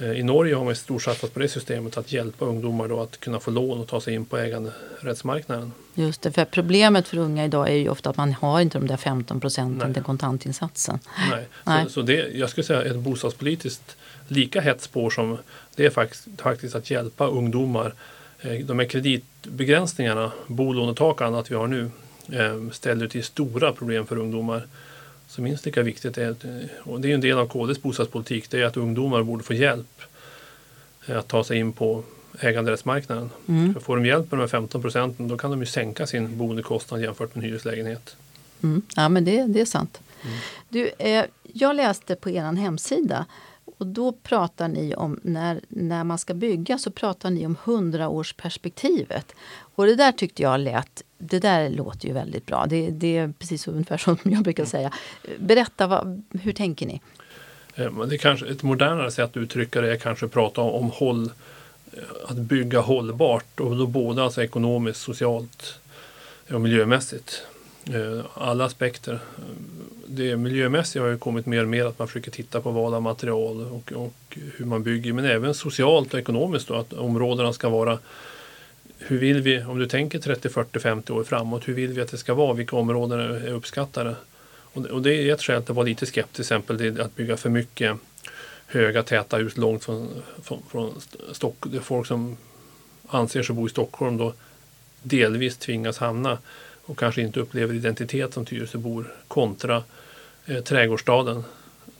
Eh, 0.00 0.12
I 0.12 0.22
Norge 0.22 0.54
har 0.54 0.64
man 0.64 0.76
storsatsat 0.76 1.34
på 1.34 1.40
det 1.40 1.48
systemet 1.48 1.96
att 1.96 2.12
hjälpa 2.12 2.44
ungdomar 2.44 2.88
då 2.88 3.00
att 3.00 3.20
kunna 3.20 3.40
få 3.40 3.50
lån 3.50 3.80
och 3.80 3.88
ta 3.88 4.00
sig 4.00 4.14
in 4.14 4.24
på 4.24 4.38
äganderättsmarknaden. 4.38 5.72
Just 5.94 6.22
det, 6.22 6.32
för 6.32 6.44
problemet 6.44 7.08
för 7.08 7.16
unga 7.16 7.44
idag 7.44 7.68
är 7.68 7.74
ju 7.74 7.88
ofta 7.88 8.10
att 8.10 8.16
man 8.16 8.32
har 8.32 8.60
inte 8.60 8.78
de 8.78 8.86
där 8.86 8.96
15 8.96 9.40
procenten 9.40 9.94
till 9.94 10.02
kontantinsatsen. 10.02 10.98
Nej, 11.30 11.46
Nej. 11.64 11.84
Så, 11.84 11.90
så, 11.90 12.02
det, 12.02 12.28
jag 12.34 12.50
skulle 12.50 12.64
säga 12.64 12.82
ett 12.82 12.96
bostadspolitiskt 12.96 13.96
lika 14.28 14.60
hett 14.60 14.82
spår 14.82 15.10
som 15.10 15.38
det 15.76 15.86
är 15.86 15.90
faktiskt, 15.90 16.28
faktiskt 16.38 16.74
att 16.74 16.90
hjälpa 16.90 17.26
ungdomar. 17.26 17.94
Eh, 18.40 18.52
de 18.52 18.78
här 18.78 18.86
kreditbegränsningarna, 18.86 20.32
bolånetak 20.46 21.20
och 21.20 21.26
annat 21.26 21.50
vi 21.50 21.54
har 21.54 21.66
nu, 21.66 21.90
Eh, 22.28 22.70
ställer 22.72 23.08
till 23.08 23.24
stora 23.24 23.72
problem 23.72 24.06
för 24.06 24.18
ungdomar. 24.18 24.66
Så 25.32 25.42
minst 25.42 25.66
lika 25.66 25.82
viktigt 25.82 26.18
är, 26.18 26.36
och 26.82 27.00
det 27.00 27.10
är 27.10 27.14
en 27.14 27.20
del 27.20 27.38
av 27.38 27.46
KDs 27.46 27.82
bostadspolitik, 27.82 28.50
det 28.50 28.60
är 28.60 28.64
att 28.64 28.76
ungdomar 28.76 29.22
borde 29.22 29.44
få 29.44 29.54
hjälp 29.54 30.02
eh, 31.06 31.18
att 31.18 31.28
ta 31.28 31.44
sig 31.44 31.58
in 31.58 31.72
på 31.72 32.02
äganderättsmarknaden. 32.40 33.30
Mm. 33.48 33.74
För 33.74 33.80
får 33.80 33.96
de 33.96 34.06
hjälp 34.06 34.30
med 34.30 34.38
de 34.38 34.40
här 34.40 34.48
15 34.48 34.82
procenten 34.82 35.28
då 35.28 35.38
kan 35.38 35.50
de 35.50 35.60
ju 35.60 35.66
sänka 35.66 36.06
sin 36.06 36.38
boendekostnad 36.38 37.02
jämfört 37.02 37.34
med 37.34 37.44
en 37.44 37.50
hyreslägenhet. 37.50 38.16
Mm. 38.62 38.82
Ja 38.96 39.08
men 39.08 39.24
det, 39.24 39.44
det 39.46 39.60
är 39.60 39.64
sant. 39.64 40.00
Mm. 40.22 40.36
Du, 40.68 40.90
eh, 40.98 41.24
jag 41.52 41.76
läste 41.76 42.14
på 42.14 42.30
er 42.30 42.52
hemsida 42.52 43.26
och 43.78 43.86
då 43.86 44.12
pratar 44.12 44.68
ni 44.68 44.94
om 44.94 45.20
när, 45.22 45.60
när 45.68 46.04
man 46.04 46.18
ska 46.18 46.34
bygga 46.34 46.78
så 46.78 46.90
pratar 46.90 47.30
ni 47.30 47.46
om 47.46 47.56
hundraårsperspektivet. 47.64 49.34
Och 49.74 49.86
det 49.86 49.94
där 49.94 50.12
tyckte 50.12 50.42
jag 50.42 50.60
lät 50.60 51.02
det 51.22 51.38
där 51.38 51.70
låter 51.70 52.08
ju 52.08 52.14
väldigt 52.14 52.46
bra. 52.46 52.66
Det, 52.66 52.90
det 52.90 53.16
är 53.16 53.32
precis 53.38 53.68
ungefär 53.68 53.96
som 53.98 54.16
jag 54.24 54.42
brukar 54.42 54.64
säga. 54.64 54.92
Berätta, 55.38 55.86
vad, 55.86 56.22
hur 56.30 56.52
tänker 56.52 56.86
ni? 56.86 57.00
Eh, 57.74 58.06
det 58.06 58.18
kanske 58.18 58.46
ett 58.46 58.62
modernare 58.62 59.10
sätt 59.10 59.30
att 59.30 59.36
uttrycka 59.36 59.80
det 59.80 59.92
är 59.92 59.96
kanske 59.96 60.26
att 60.26 60.32
prata 60.32 60.60
om, 60.60 60.84
om 60.84 60.90
håll, 60.90 61.30
eh, 61.92 62.02
att 62.28 62.36
bygga 62.36 62.80
hållbart 62.80 63.60
och 63.60 63.76
då 63.76 63.86
både 63.86 64.22
alltså 64.22 64.42
ekonomiskt, 64.42 65.00
socialt 65.00 65.78
och 66.50 66.60
miljömässigt. 66.60 67.46
Eh, 67.84 68.24
alla 68.34 68.64
aspekter. 68.64 69.18
Det 70.06 70.36
miljömässiga 70.36 71.02
har 71.02 71.10
ju 71.10 71.18
kommit 71.18 71.46
mer 71.46 71.62
och 71.62 71.68
mer 71.68 71.84
att 71.84 71.98
man 71.98 72.08
försöker 72.08 72.30
titta 72.30 72.60
på 72.60 72.70
val 72.70 72.94
av 72.94 73.02
material 73.02 73.60
och, 73.60 73.92
och 73.92 74.38
hur 74.56 74.64
man 74.64 74.82
bygger 74.82 75.12
men 75.12 75.24
även 75.24 75.54
socialt 75.54 76.14
och 76.14 76.20
ekonomiskt 76.20 76.68
då 76.68 76.74
att 76.74 76.92
områdena 76.92 77.52
ska 77.52 77.68
vara 77.68 77.98
hur 79.06 79.18
vill 79.18 79.42
vi, 79.42 79.62
om 79.62 79.78
du 79.78 79.86
tänker 79.86 80.18
30, 80.18 80.48
40, 80.48 80.78
50 80.78 81.12
år 81.12 81.24
framåt, 81.24 81.68
hur 81.68 81.74
vill 81.74 81.92
vi 81.92 82.00
att 82.00 82.10
det 82.10 82.18
ska 82.18 82.34
vara? 82.34 82.52
Vilka 82.52 82.76
områden 82.76 83.20
är 83.20 83.52
uppskattade? 83.52 84.16
Och, 84.72 84.86
och 84.86 85.02
det 85.02 85.14
är 85.14 85.34
ett 85.34 85.42
skäl 85.42 85.62
till 85.62 85.70
att 85.70 85.76
vara 85.76 85.86
lite 85.86 86.06
skeptisk 86.06 86.34
till 86.34 86.42
exempel 86.42 86.78
till 86.78 87.00
att 87.00 87.16
bygga 87.16 87.36
för 87.36 87.50
mycket 87.50 87.96
höga 88.66 89.02
täta 89.02 89.36
hus 89.36 89.56
långt 89.56 89.84
från, 89.84 90.08
från, 90.42 90.62
från 90.70 91.00
Stockholm. 91.32 91.80
Folk 91.82 92.06
som 92.06 92.36
anser 93.06 93.42
sig 93.42 93.54
bo 93.56 93.66
i 93.66 93.70
Stockholm 93.70 94.16
då 94.16 94.32
delvis 95.02 95.56
tvingas 95.56 95.98
hamna 95.98 96.38
och 96.84 96.98
kanske 96.98 97.22
inte 97.22 97.40
upplever 97.40 97.74
identitet 97.74 98.34
som 98.34 98.44
Tyresöbor 98.44 99.14
kontra 99.28 99.82
eh, 100.46 100.60
trädgårdsstaden 100.60 101.44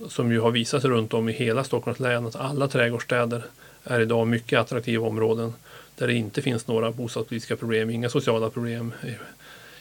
som 0.09 0.33
ju 0.33 0.41
har 0.41 0.51
visat 0.51 0.83
sig 0.83 0.91
runt 0.91 1.15
om 1.15 1.29
i 1.29 1.33
hela 1.33 1.65
Stockholms 1.65 2.01
län 2.01 2.27
att 2.27 2.37
alla 2.37 2.69
trädgårdsstäder 2.69 3.43
är 3.85 4.01
idag 4.01 4.27
mycket 4.27 4.59
attraktiva 4.59 5.07
områden 5.07 5.55
där 5.97 6.07
det 6.07 6.15
inte 6.15 6.43
finns 6.43 6.67
några 6.67 6.91
bostadspolitiska 6.91 7.57
problem, 7.57 7.91
inga 7.91 8.09
sociala 8.09 8.51
problem, 8.51 8.93
eh, 9.03 9.13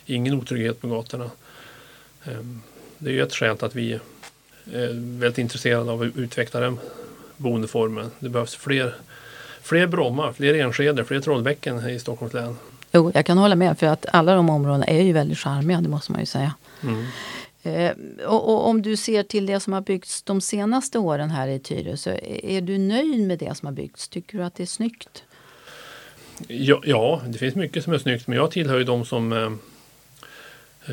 ingen 0.06 0.34
otrygghet 0.34 0.82
på 0.82 0.88
gatorna. 0.88 1.32
Ehm, 2.26 2.62
Det 2.98 3.10
är 3.10 3.14
ju 3.14 3.22
ett 3.22 3.34
skäl 3.36 3.58
till 3.58 3.66
att 3.66 3.76
vi 3.76 3.94
är 4.74 5.20
väldigt 5.20 5.38
intresserade 5.38 5.92
av 5.92 6.02
att 6.02 6.18
utveckla 6.18 6.60
den 6.60 6.80
boendeformen. 7.38 8.12
Det 8.20 8.30
behövs 8.30 8.56
fler, 8.56 8.96
fler 9.62 9.88
Bromma, 9.88 10.34
fler 10.34 10.54
Enskede, 10.54 11.06
fler 11.06 11.20
Trollbäcken 11.20 11.90
i 11.90 12.00
Stockholms 12.00 12.34
län. 12.34 12.58
Jo, 12.92 13.12
jag 13.14 13.26
kan 13.26 13.38
hålla 13.38 13.56
med 13.56 13.80
för 13.80 13.88
att 13.88 14.06
alla 14.14 14.36
de 14.36 14.50
områdena 14.50 14.86
är 14.86 15.02
ju 15.02 15.14
väldigt 15.14 15.38
charmiga, 15.38 15.82
det 15.82 15.90
måste 15.90 16.12
man 16.12 16.22
ju 16.22 16.26
säga. 16.26 16.54
Mm. 16.84 17.06
Eh, 17.64 17.92
och, 18.26 18.50
och 18.50 18.68
om 18.68 18.82
du 18.82 18.98
ser 18.98 19.24
till 19.24 19.46
det 19.46 19.60
som 19.60 19.74
har 19.74 19.82
byggts 19.82 20.24
de 20.24 20.42
senaste 20.42 21.00
åren 21.00 21.30
här 21.30 21.48
i 21.48 21.60
Tyresö, 21.60 22.12
är 22.12 22.46
är 22.46 22.62
du 22.62 22.78
nöjd 22.78 23.28
med 23.28 23.40
det 23.40 23.58
som 23.58 23.66
har 23.66 23.74
byggts? 23.74 24.08
Tycker 24.08 24.38
du 24.38 24.44
att 24.44 24.56
det 24.56 24.64
är 24.64 24.68
snyggt? 24.68 25.24
Ja, 26.48 26.82
ja, 26.86 27.22
det 27.28 27.38
finns 27.38 27.56
mycket 27.56 27.84
som 27.84 27.94
är 27.94 27.98
snyggt 27.98 28.28
men 28.28 28.38
jag 28.38 28.52
tillhör 28.52 28.78
ju 28.78 28.84
de 28.84 29.06
som 29.06 29.34
eh, 29.34 29.52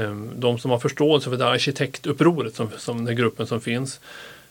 eh, 0.03 0.15
de 0.37 0.59
som 0.59 0.71
har 0.71 0.79
förståelse 0.79 1.31
för 1.31 1.37
det 1.37 1.47
arkitektupproret 1.47 2.55
som, 2.55 2.71
som 2.77 3.05
den 3.05 3.17
gruppen 3.17 3.47
som 3.47 3.61
finns. 3.61 4.01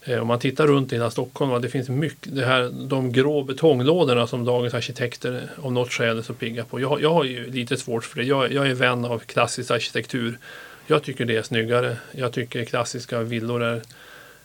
Eh, 0.04 0.20
om 0.20 0.28
man 0.28 0.40
tittar 0.40 0.68
runt 0.68 0.92
i 0.92 0.96
hela 0.96 1.12
Stockholm, 1.12 1.62
det 1.62 1.70
finns 1.70 1.90
mycket, 1.90 2.36
det 2.36 2.46
här, 2.46 2.72
de 2.88 3.12
grå 3.12 3.44
betonglådorna 3.44 4.28
som 4.28 4.46
dagens 4.46 4.74
arkitekter 4.74 5.50
av 5.62 5.72
något 5.72 5.92
skäl 5.92 6.18
är 6.18 6.22
så 6.22 6.34
pigga 6.34 6.66
på. 6.66 6.80
Jag, 6.80 7.02
jag 7.02 7.14
har 7.14 7.24
ju 7.24 7.52
lite 7.52 7.78
svårt 7.78 8.04
för 8.04 8.20
det. 8.20 8.24
Jag, 8.24 8.54
jag 8.54 8.68
är 8.68 8.74
vän 8.74 9.06
av 9.06 9.20
klassisk 9.20 9.72
arkitektur. 9.72 10.38
Jag 10.88 11.04
tycker 11.04 11.26
det 11.26 11.38
är 11.38 11.42
snyggare. 11.42 11.98
Jag 12.12 12.34
tycker 12.34 12.66
klassiska 12.66 13.22
villor 13.22 13.64
är, 13.64 13.82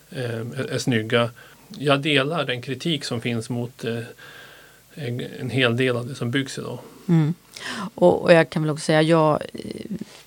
är, 0.09 0.71
är 0.71 0.77
snygga. 0.77 1.29
Jag 1.77 2.01
delar 2.01 2.45
den 2.45 2.61
kritik 2.61 3.05
som 3.05 3.21
finns 3.21 3.49
mot 3.49 3.85
eh, 3.85 3.99
en, 4.95 5.49
hel 5.49 5.77
del 5.77 5.97
av 5.97 6.07
det 6.07 6.15
som 6.15 6.31
byggs 6.31 6.57
idag. 6.57 6.79
Mm. 7.07 7.33
Och, 7.95 8.21
och 8.21 8.33
jag 8.33 8.49
kan 8.49 8.61
väl 8.63 8.71
också 8.71 8.85
säga, 8.85 9.01
jag, 9.01 9.39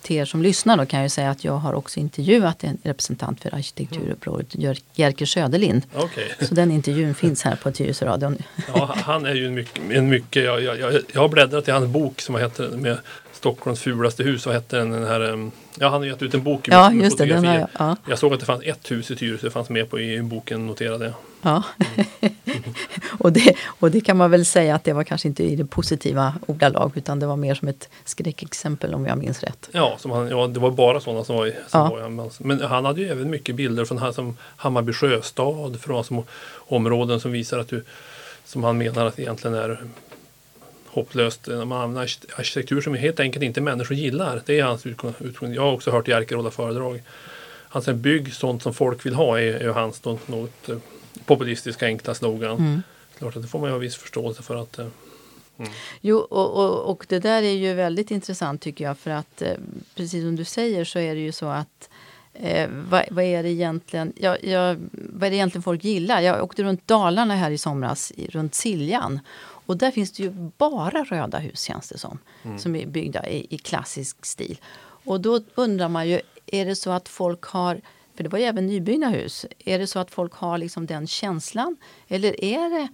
till 0.02 0.16
er 0.16 0.24
som 0.24 0.42
lyssnar 0.42 0.76
då 0.76 0.86
kan 0.86 0.98
jag 1.00 1.04
ju 1.04 1.10
säga 1.10 1.30
att 1.30 1.44
jag 1.44 1.52
har 1.52 1.74
också 1.74 2.00
intervjuat 2.00 2.64
en 2.64 2.78
representant 2.82 3.40
för 3.40 3.54
arkitekturupproret, 3.54 4.54
Jer- 4.54 4.82
Jerker 4.94 5.26
Söderlind. 5.26 5.82
Okej. 5.94 6.34
Så 6.40 6.54
den 6.54 6.70
intervjun 6.70 7.14
finns 7.14 7.42
här 7.42 7.56
på 7.56 7.72
Tyresöradion. 7.72 8.36
Ja, 8.74 8.94
han 9.02 9.26
är 9.26 9.34
ju 9.34 9.46
en 9.46 9.54
mycket, 9.54 9.82
en 9.90 10.08
mycket 10.08 10.44
jag, 10.44 10.62
jag, 10.62 10.78
jag, 10.78 10.94
jag 11.12 11.20
har 11.20 11.28
bläddrat 11.28 11.68
i 11.68 11.70
hans 11.70 11.86
bok 11.86 12.20
som 12.20 12.34
heter 12.36 12.68
med 12.68 12.98
Stockholms 13.32 13.80
fulaste 13.80 14.22
hus. 14.22 14.46
Vad 14.46 14.54
hette 14.54 14.76
den? 14.76 14.90
den 14.90 15.06
här, 15.06 15.50
ja, 15.78 15.88
han 15.88 16.00
har 16.00 16.04
gett 16.04 16.22
ut 16.22 16.34
en 16.34 16.42
bok 16.42 16.68
Ja, 16.68 16.90
med 16.90 17.04
just 17.04 17.18
det. 17.18 17.26
Den 17.26 17.44
har 17.44 17.54
jag, 17.54 17.68
ja, 17.78 17.96
Jag 18.08 18.18
såg 18.18 18.34
att 18.34 18.40
det 18.40 18.46
fanns 18.46 18.62
ett 18.62 18.90
hus 18.90 19.10
i 19.10 19.16
Tyresö, 19.16 19.46
det 19.46 19.50
fanns 19.50 19.68
med 19.68 19.90
på 19.90 20.00
i 20.00 20.22
boken, 20.22 20.66
noterade 20.66 21.04
jag. 21.04 21.14
Ja. 21.42 21.62
och, 23.18 23.32
det, 23.32 23.54
och 23.80 23.90
det 23.90 24.00
kan 24.00 24.16
man 24.16 24.30
väl 24.30 24.46
säga 24.46 24.74
att 24.74 24.84
det 24.84 24.92
var 24.92 25.04
kanske 25.04 25.28
inte 25.28 25.42
i 25.44 25.56
det 25.56 25.64
positiva 25.64 26.34
ordalag 26.46 26.92
utan 26.94 27.20
det 27.20 27.26
var 27.26 27.36
mer 27.36 27.54
som 27.54 27.68
ett 27.68 27.88
skräckexempel 28.04 28.94
om 28.94 29.06
jag 29.06 29.18
minns 29.18 29.42
rätt. 29.42 29.68
Ja, 29.72 29.96
som 29.98 30.10
han, 30.10 30.28
ja 30.28 30.46
det 30.46 30.60
var 30.60 30.70
bara 30.70 31.00
sådana 31.00 31.24
som 31.24 31.36
var 31.36 31.46
i. 31.46 31.52
Som 31.68 31.90
Ja. 32.16 32.30
men 32.38 32.60
han 32.60 32.84
hade 32.84 33.00
ju 33.00 33.08
även 33.10 33.30
mycket 33.30 33.54
bilder 33.54 33.84
från 33.84 33.98
här 33.98 34.12
som 34.12 34.36
Hammarby 34.56 34.92
sjöstad, 34.92 35.80
från 35.80 36.04
som 36.04 36.24
områden 36.68 37.20
som 37.20 37.32
visar 37.32 37.58
att 37.58 37.68
du, 37.68 37.84
som 38.44 38.64
han 38.64 38.78
menar 38.78 39.06
att 39.06 39.18
egentligen 39.18 39.56
är 39.56 39.84
hopplöst. 40.86 41.46
När 41.46 41.64
man 41.64 41.80
använder 41.82 42.02
ark- 42.02 42.38
arkitektur 42.38 42.80
som 42.80 42.94
helt 42.94 43.20
enkelt 43.20 43.44
inte 43.44 43.60
människor 43.60 43.96
gillar. 43.96 44.42
Det 44.46 44.58
är 44.60 44.64
hans 44.64 44.86
utgång- 44.86 45.14
utgång. 45.20 45.54
Jag 45.54 45.62
har 45.62 45.72
också 45.72 45.90
hört 45.90 46.08
Jerker 46.08 46.36
hålla 46.36 46.50
föredrag. 46.50 47.02
Han 47.68 47.82
säger 47.82 47.98
bygg 47.98 48.34
sånt 48.34 48.62
som 48.62 48.74
folk 48.74 49.06
vill 49.06 49.14
ha 49.14 49.40
är, 49.40 49.54
är 49.54 49.68
hans 49.68 50.04
något 50.04 50.68
eh, 50.68 50.76
populistiska 51.26 51.86
enkla 51.86 52.14
slogan. 52.14 52.58
Mm. 52.58 52.82
Klart 53.18 53.36
att 53.36 53.42
det 53.42 53.48
får 53.48 53.58
man 53.58 53.68
ju 53.68 53.72
ha 53.72 53.78
viss 53.78 53.96
förståelse 53.96 54.42
för 54.42 54.56
att 54.56 54.78
eh, 54.78 54.86
Jo, 56.00 56.18
och, 56.18 56.64
och, 56.64 56.90
och 56.90 57.06
det 57.08 57.18
där 57.18 57.42
är 57.42 57.56
ju 57.56 57.74
väldigt 57.74 58.10
intressant 58.10 58.60
tycker 58.62 58.84
jag 58.84 58.98
för 58.98 59.10
att 59.10 59.42
eh, 59.42 59.52
precis 59.94 60.22
som 60.22 60.36
du 60.36 60.44
säger 60.44 60.84
så 60.84 60.98
är 60.98 61.14
det 61.14 61.20
ju 61.20 61.32
så 61.32 61.46
att 61.46 61.90
eh, 62.32 62.70
vad, 62.70 63.04
vad 63.10 63.24
är 63.24 63.42
det 63.42 63.50
egentligen 63.50 64.12
ja, 64.16 64.36
ja, 64.42 64.76
vad 64.92 65.26
är 65.26 65.30
det 65.30 65.36
egentligen 65.36 65.62
folk 65.62 65.84
gillar? 65.84 66.20
Jag 66.20 66.44
åkte 66.44 66.62
runt 66.62 66.86
Dalarna 66.86 67.36
här 67.36 67.50
i 67.50 67.58
somras, 67.58 68.12
runt 68.16 68.54
Siljan. 68.54 69.20
Och 69.66 69.76
där 69.76 69.90
finns 69.90 70.12
det 70.12 70.22
ju 70.22 70.30
bara 70.58 71.04
röda 71.04 71.38
hus 71.38 71.62
känns 71.62 71.88
det 71.88 71.98
som. 71.98 72.18
Som 72.58 72.76
är 72.76 72.86
byggda 72.86 73.28
i, 73.28 73.46
i 73.50 73.58
klassisk 73.58 74.26
stil. 74.26 74.60
Och 74.80 75.20
då 75.20 75.40
undrar 75.54 75.88
man 75.88 76.08
ju, 76.08 76.20
är 76.46 76.66
det 76.66 76.76
så 76.76 76.90
att 76.90 77.08
folk 77.08 77.42
har 77.42 77.80
för 78.16 78.24
det 78.24 78.28
var 78.28 78.38
ju 78.38 78.44
även 78.44 78.66
nybyggda 78.66 79.08
hus. 79.08 79.46
Är 79.58 79.78
det 79.78 79.86
så 79.86 79.98
att 79.98 80.10
folk 80.10 80.34
har 80.34 80.58
liksom 80.58 80.86
den 80.86 81.06
känslan? 81.06 81.76
Eller 82.08 82.44
är 82.44 82.70
det 82.70 82.88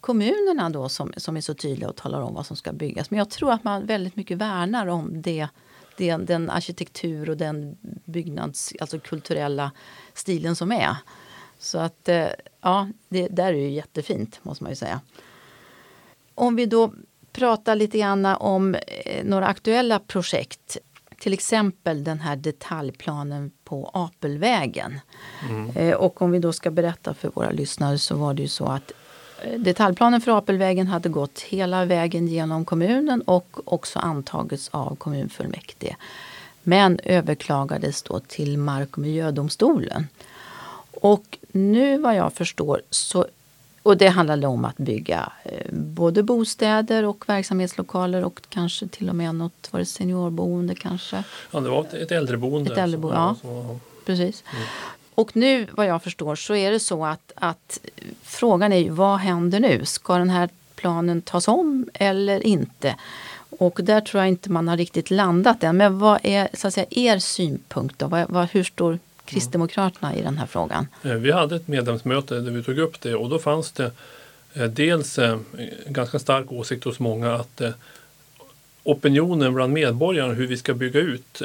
kommunerna 0.00 0.70
då 0.70 0.88
som, 0.88 1.12
som 1.16 1.36
är 1.36 1.40
så 1.40 1.54
tydliga 1.54 1.88
och 1.88 1.96
talar 1.96 2.20
om 2.20 2.34
vad 2.34 2.46
som 2.46 2.56
ska 2.56 2.72
byggas? 2.72 3.10
Men 3.10 3.18
jag 3.18 3.30
tror 3.30 3.52
att 3.52 3.64
man 3.64 3.86
väldigt 3.86 4.16
mycket 4.16 4.38
värnar 4.38 4.86
om 4.86 5.22
det, 5.22 5.48
det, 5.96 6.16
den 6.16 6.50
arkitektur 6.50 7.30
och 7.30 7.36
den 7.36 7.76
byggnads, 8.04 8.74
alltså 8.80 8.98
kulturella 8.98 9.70
stilen 10.14 10.56
som 10.56 10.72
är. 10.72 10.96
Så 11.58 11.78
att 11.78 12.08
eh, 12.08 12.28
ja, 12.60 12.88
det 13.08 13.28
där 13.28 13.52
är 13.52 13.58
ju 13.58 13.70
jättefint 13.70 14.40
måste 14.42 14.64
man 14.64 14.72
ju 14.72 14.76
säga. 14.76 15.00
Om 16.34 16.56
vi 16.56 16.66
då 16.66 16.92
pratar 17.32 17.74
lite 17.74 17.98
grann 17.98 18.26
om 18.26 18.74
eh, 18.74 19.24
några 19.24 19.46
aktuella 19.46 19.98
projekt. 19.98 20.78
Till 21.20 21.32
exempel 21.32 22.04
den 22.04 22.20
här 22.20 22.36
detaljplanen 22.36 23.50
på 23.64 23.90
Apelvägen. 23.94 25.00
Eh, 25.74 25.94
och 25.94 26.22
om 26.22 26.30
vi 26.30 26.38
då 26.38 26.52
ska 26.52 26.70
berätta 26.70 27.14
för 27.14 27.30
våra 27.34 27.50
lyssnare 27.50 27.98
så 27.98 28.16
var 28.16 28.34
det 28.34 28.42
ju 28.42 28.48
så 28.48 28.66
att 28.66 28.92
eh, 29.42 29.60
detaljplanen 29.60 30.20
för 30.20 30.38
Apelvägen 30.38 30.86
hade 30.86 31.08
gått 31.08 31.40
hela 31.40 31.84
vägen 31.84 32.28
genom 32.28 32.64
kommunen 32.64 33.22
och 33.22 33.58
också 33.64 33.98
antagits 33.98 34.68
av 34.68 34.96
kommunfullmäktige. 34.96 35.96
Men 36.62 37.00
överklagades 37.04 38.02
då 38.02 38.20
till 38.20 38.58
Mark 38.58 38.92
och 38.92 38.98
miljödomstolen. 38.98 40.06
Och 41.00 41.38
nu 41.52 41.98
vad 41.98 42.16
jag 42.16 42.32
förstår 42.32 42.82
så 42.90 43.26
och 43.82 43.96
det 43.96 44.08
handlade 44.08 44.46
om 44.46 44.64
att 44.64 44.76
bygga 44.76 45.32
eh, 45.44 45.72
både 45.72 46.22
bostäder 46.22 47.04
och 47.04 47.28
verksamhetslokaler 47.28 48.24
och 48.24 48.40
kanske 48.48 48.88
till 48.88 49.08
och 49.08 49.14
med 49.16 49.34
något, 49.34 49.68
var 49.70 49.80
det 49.80 49.86
seniorboende 49.86 50.74
kanske? 50.74 51.24
ja, 51.50 51.60
det 51.60 51.70
var 51.70 51.86
ett, 52.02 52.12
äldreboende. 52.12 52.72
Ett 52.72 52.78
äldreboende, 52.78 53.18
ja. 53.20 53.36
var- 53.42 53.78
Precis. 54.06 54.44
Och 55.14 55.36
nu 55.36 55.66
vad 55.72 55.86
jag 55.86 56.02
förstår 56.02 56.34
så 56.36 56.54
är 56.54 56.70
det 56.70 56.80
så 56.80 57.04
att, 57.06 57.32
att 57.34 57.80
frågan 58.22 58.72
är 58.72 58.76
ju 58.76 58.90
vad 58.90 59.18
händer 59.18 59.60
nu? 59.60 59.84
Ska 59.84 60.18
den 60.18 60.30
här 60.30 60.48
planen 60.74 61.22
tas 61.22 61.48
om 61.48 61.88
eller 61.94 62.46
inte? 62.46 62.96
Och 63.58 63.80
där 63.82 64.00
tror 64.00 64.20
jag 64.22 64.28
inte 64.28 64.50
man 64.50 64.68
har 64.68 64.76
riktigt 64.76 65.10
landat 65.10 65.62
än. 65.64 65.76
Men 65.76 65.98
vad 65.98 66.18
är 66.22 66.48
så 66.54 66.68
att 66.68 66.74
säga, 66.74 66.86
er 66.90 67.18
synpunkt 67.18 67.98
då? 67.98 68.06
Vad, 68.06 68.30
vad, 68.30 68.48
hur 68.48 68.64
står 68.64 68.98
Kristdemokraterna 69.30 70.16
i 70.16 70.22
den 70.22 70.38
här 70.38 70.46
frågan? 70.46 70.86
Eh, 71.02 71.12
vi 71.12 71.32
hade 71.32 71.56
ett 71.56 71.68
medlemsmöte 71.68 72.40
där 72.40 72.50
vi 72.50 72.62
tog 72.62 72.78
upp 72.78 73.00
det 73.00 73.14
och 73.14 73.28
då 73.28 73.38
fanns 73.38 73.72
det 73.72 73.90
eh, 74.54 74.64
dels 74.64 75.18
eh, 75.18 75.38
en 75.86 75.92
ganska 75.92 76.18
stark 76.18 76.52
åsikt 76.52 76.84
hos 76.84 76.98
många 76.98 77.34
att 77.34 77.62
opinionen 78.82 79.54
bland 79.54 79.72
medborgarna 79.72 80.32
hur 80.32 80.46
vi 80.46 80.56
ska 80.56 80.74
bygga 80.74 81.00
ut 81.00 81.42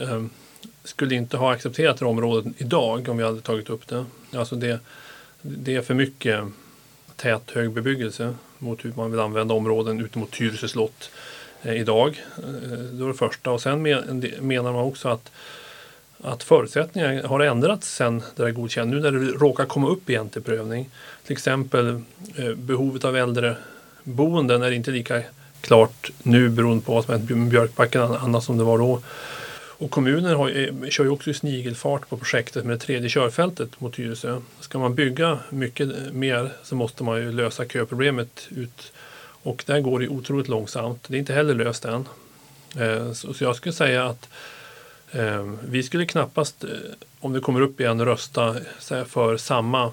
skulle 0.84 1.16
inte 1.16 1.38
ha 1.38 1.54
accepterat 1.54 1.98
det 1.98 2.06
området 2.06 2.54
idag 2.58 3.10
om 3.10 3.18
vi 3.18 3.24
hade 3.24 3.42
tagit 3.42 3.70
upp 3.70 3.88
det. 3.88 4.06
Alltså 4.34 4.56
det, 4.56 4.80
det 5.42 5.76
är 5.76 5.82
för 5.82 5.94
mycket 5.94 6.44
tät 7.16 7.52
hög 7.52 7.72
bebyggelse 7.72 8.36
mot 8.58 8.86
hur 8.86 8.94
man 8.96 9.12
vill 9.12 9.20
använda 9.20 9.54
områden 9.54 10.02
ut 10.02 10.16
mot 10.16 10.32
Tyresö 10.32 10.68
slott. 10.68 11.12
idag. 11.64 12.24
Det 12.92 13.02
var 13.02 13.08
det 13.08 13.14
första 13.14 13.52
och 13.52 13.62
sen 13.62 13.82
menar 14.40 14.74
man 14.74 14.84
också 14.84 15.10
att 15.10 15.32
att 16.24 16.44
förutsättningarna 16.44 17.28
har 17.28 17.40
ändrats 17.40 17.96
sen 17.96 18.24
det 18.36 18.44
där 18.44 18.52
godkända. 18.52 18.96
Nu 18.96 19.02
när 19.02 19.12
det 19.12 19.32
råkar 19.32 19.66
komma 19.66 19.88
upp 19.88 20.10
igen 20.10 20.30
till 20.30 20.42
prövning. 20.42 20.90
Till 21.24 21.34
exempel 21.34 22.02
eh, 22.36 22.54
behovet 22.56 23.06
av 23.06 23.18
äldreboenden 23.18 24.64
är 24.64 24.72
inte 24.72 24.92
lika 24.92 25.24
klart 25.62 26.12
nu 26.24 26.50
beroende 26.50 26.86
på 26.86 26.94
vad 26.94 27.06
som 27.06 27.14
hänt 27.14 27.30
med 27.30 27.50
Björkbacken 27.50 28.02
annat 28.02 28.44
som 28.44 28.58
det 28.58 28.64
var 28.64 28.78
då. 28.78 29.02
Och 29.78 29.92
kommunen 29.92 30.36
har, 30.36 30.50
eh, 30.50 30.90
kör 30.90 31.04
ju 31.04 31.10
också 31.10 31.30
i 31.30 31.34
snigelfart 31.34 32.10
på 32.10 32.18
projektet 32.18 32.66
med 32.66 32.76
det 32.76 32.80
tredje 32.80 33.10
körfältet 33.10 33.80
mot 33.82 33.94
Tyresö. 33.94 34.42
Ska 34.60 34.80
man 34.80 34.96
bygga 34.96 35.40
mycket 35.50 35.88
eh, 35.90 36.12
mer 36.12 36.52
så 36.64 36.76
måste 36.76 37.04
man 37.04 37.18
ju 37.18 37.32
lösa 37.32 37.66
köproblemet 37.66 38.48
ut 38.50 38.94
och 39.44 39.64
där 39.68 39.80
går 39.80 40.00
det 40.00 40.08
otroligt 40.08 40.48
långsamt. 40.48 41.06
Det 41.08 41.18
är 41.18 41.20
inte 41.20 41.34
heller 41.34 41.56
löst 41.56 41.86
än. 41.86 42.06
Så 43.14 43.34
jag 43.40 43.56
skulle 43.56 43.74
säga 43.74 44.06
att 44.06 44.30
Ehm, 45.16 45.58
vi 45.68 45.84
skulle 45.84 46.06
knappast, 46.06 46.64
eh, 46.64 46.70
om 47.20 47.34
det 47.34 47.40
kommer 47.40 47.62
upp 47.62 47.80
igen, 47.80 48.06
rösta 48.06 48.56
för 49.08 49.38
samma, 49.38 49.92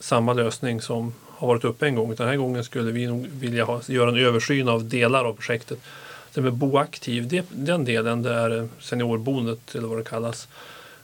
samma 0.00 0.32
lösning 0.32 0.80
som 0.80 1.14
har 1.28 1.48
varit 1.48 1.64
uppe 1.64 1.86
en 1.86 1.94
gång. 1.94 2.14
Den 2.14 2.28
här 2.28 2.36
gången 2.36 2.64
skulle 2.64 2.92
vi 2.92 3.06
nog 3.06 3.26
vilja 3.26 3.64
ha, 3.64 3.80
göra 3.86 4.10
en 4.10 4.16
översyn 4.16 4.68
av 4.68 4.88
delar 4.88 5.24
av 5.24 5.34
projektet 5.34 5.78
det 6.34 6.40
med 6.40 6.52
boaktiv, 6.52 7.28
det, 7.28 7.46
den 7.50 7.84
delen 7.84 8.22
där 8.22 8.58
eh, 8.58 8.64
seniorboendet 8.80 9.74
eller 9.74 9.88
vad 9.88 9.98
det 9.98 10.04
kallas 10.04 10.48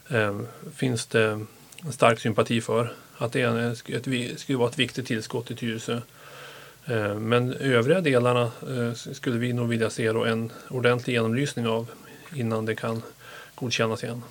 eh, 0.08 0.40
finns 0.74 1.06
det 1.06 1.24
en 1.84 1.92
stark 1.92 2.20
sympati 2.20 2.60
för. 2.60 2.92
Att 3.18 3.32
det 3.32 3.40
är 3.40 3.70
ett, 3.70 4.40
skulle 4.40 4.58
vara 4.58 4.68
ett 4.68 4.78
viktigt 4.78 5.06
tillskott 5.06 5.50
i 5.50 5.54
Tyresö. 5.54 6.00
Eh, 6.84 7.14
men 7.14 7.52
övriga 7.52 8.00
delarna 8.00 8.42
eh, 8.42 8.92
skulle 8.94 9.38
vi 9.38 9.52
nog 9.52 9.68
vilja 9.68 9.90
se 9.90 10.06
en 10.06 10.52
ordentlig 10.68 11.14
genomlysning 11.14 11.66
av 11.66 11.88
innan 12.34 12.66
det 12.66 12.74
kan 12.74 13.02
godkännas 13.54 14.04
igen. 14.04 14.22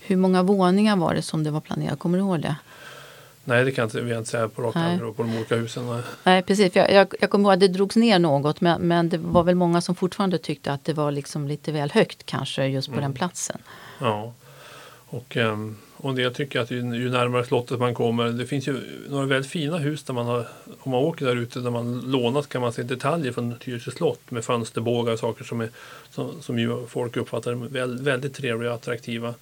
Hur 0.00 0.16
många 0.16 0.42
våningar 0.42 0.96
var 0.96 1.14
det 1.14 1.22
som 1.22 1.44
det 1.44 1.50
var 1.50 1.60
planerat? 1.60 1.98
Kommer 1.98 2.18
du 2.18 2.24
ihåg 2.24 2.40
det? 2.40 2.56
Nej, 3.44 3.64
det 3.64 3.72
kan 3.72 3.84
inte, 3.84 4.00
vi 4.00 4.16
inte 4.16 4.30
säga 4.30 4.48
på 4.48 4.62
rak 4.62 4.76
arm 4.76 5.14
på 5.14 5.22
de 5.22 5.36
olika 5.36 5.56
husen. 5.56 5.86
Nej, 5.86 6.02
nej 6.24 6.42
precis. 6.42 6.76
Jag, 6.76 6.92
jag, 6.92 7.14
jag 7.20 7.30
kommer 7.30 7.44
ihåg 7.44 7.52
att 7.52 7.60
det 7.60 7.68
drogs 7.68 7.96
ner 7.96 8.18
något 8.18 8.60
men, 8.60 8.82
men 8.82 9.08
det 9.08 9.18
var 9.18 9.42
väl 9.42 9.54
många 9.54 9.80
som 9.80 9.94
fortfarande 9.94 10.38
tyckte 10.38 10.72
att 10.72 10.84
det 10.84 10.92
var 10.92 11.10
liksom 11.10 11.48
lite 11.48 11.72
väl 11.72 11.90
högt 11.90 12.26
kanske 12.26 12.66
just 12.66 12.88
på 12.88 12.92
mm. 12.92 13.02
den 13.02 13.12
platsen. 13.12 13.58
Ja, 13.98 14.32
och, 15.06 15.36
ehm, 15.36 15.76
och 16.02 16.10
en 16.10 16.16
del 16.16 16.34
tycker 16.34 16.60
att 16.60 16.70
ju, 16.70 16.76
ju, 16.76 17.10
närmare 17.10 17.44
slottet 17.44 17.78
man 17.78 17.94
kommer, 17.94 18.28
det 18.28 18.46
finns 18.46 18.68
ju 18.68 18.80
några 19.08 19.26
väldigt 19.26 19.50
fina 19.50 19.78
hus 19.78 20.02
där 20.02 20.14
man 20.14 20.26
har, 20.26 20.46
om 20.78 20.90
man 20.90 21.00
åker 21.00 21.26
där 21.26 21.36
ute 21.36 21.60
där 21.60 21.70
man 21.70 22.00
lånat 22.00 22.48
kan 22.48 22.60
man 22.60 22.72
se 22.72 22.82
detaljer 22.82 23.32
från 23.32 23.58
Tyresö 23.58 23.90
slott 23.90 24.30
med 24.30 24.44
fönsterbågar 24.44 25.12
och 25.12 25.18
saker 25.18 25.44
som, 25.44 25.60
är, 25.60 25.68
som, 26.10 26.42
som 26.42 26.58
ju 26.58 26.86
folk 26.86 27.16
uppfattar 27.16 27.54
väldigt, 27.54 28.06
väldigt 28.06 28.34
trevliga 28.34 28.70
och 28.70 28.76
attraktiva. 28.76 29.34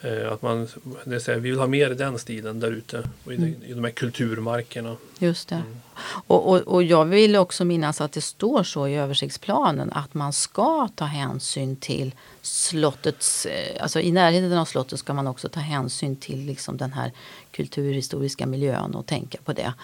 Eh, 0.00 0.32
att 0.32 0.42
man, 0.42 0.68
det 1.04 1.20
säger, 1.20 1.40
vi 1.40 1.50
vill 1.50 1.58
ha 1.58 1.66
mer 1.66 1.90
i 1.90 1.94
den 1.94 2.18
stilen 2.18 2.60
där 2.60 2.70
ute 2.70 3.02
i, 3.30 3.34
mm. 3.34 3.54
i 3.66 3.72
de 3.74 3.84
här 3.84 3.90
kulturmarkerna. 3.90 4.96
Just 5.18 5.48
det. 5.48 5.54
Mm. 5.54 5.80
Och, 6.26 6.48
och, 6.48 6.60
och 6.60 6.82
jag 6.82 7.04
vill 7.04 7.36
också 7.36 7.64
minnas 7.64 8.00
att 8.00 8.12
det 8.12 8.20
står 8.20 8.62
så 8.62 8.88
i 8.88 8.94
översiktsplanen 8.94 9.92
att 9.92 10.14
man 10.14 10.32
ska 10.32 10.88
ta 10.94 11.04
hänsyn 11.04 11.76
till 11.76 12.14
slottets, 12.42 13.46
eh, 13.46 13.82
alltså 13.82 14.00
i 14.00 14.12
närheten 14.12 14.58
av 14.58 14.64
slottet 14.64 14.98
ska 14.98 15.14
man 15.14 15.26
också 15.26 15.48
ta 15.48 15.60
hänsyn 15.60 16.16
till 16.16 16.46
liksom 16.46 16.76
den 16.76 16.92
här 16.92 17.12
kulturhistoriska 17.50 18.46
miljön 18.46 18.94
och 18.94 19.06
tänka 19.06 19.38
på 19.44 19.52
det. 19.52 19.74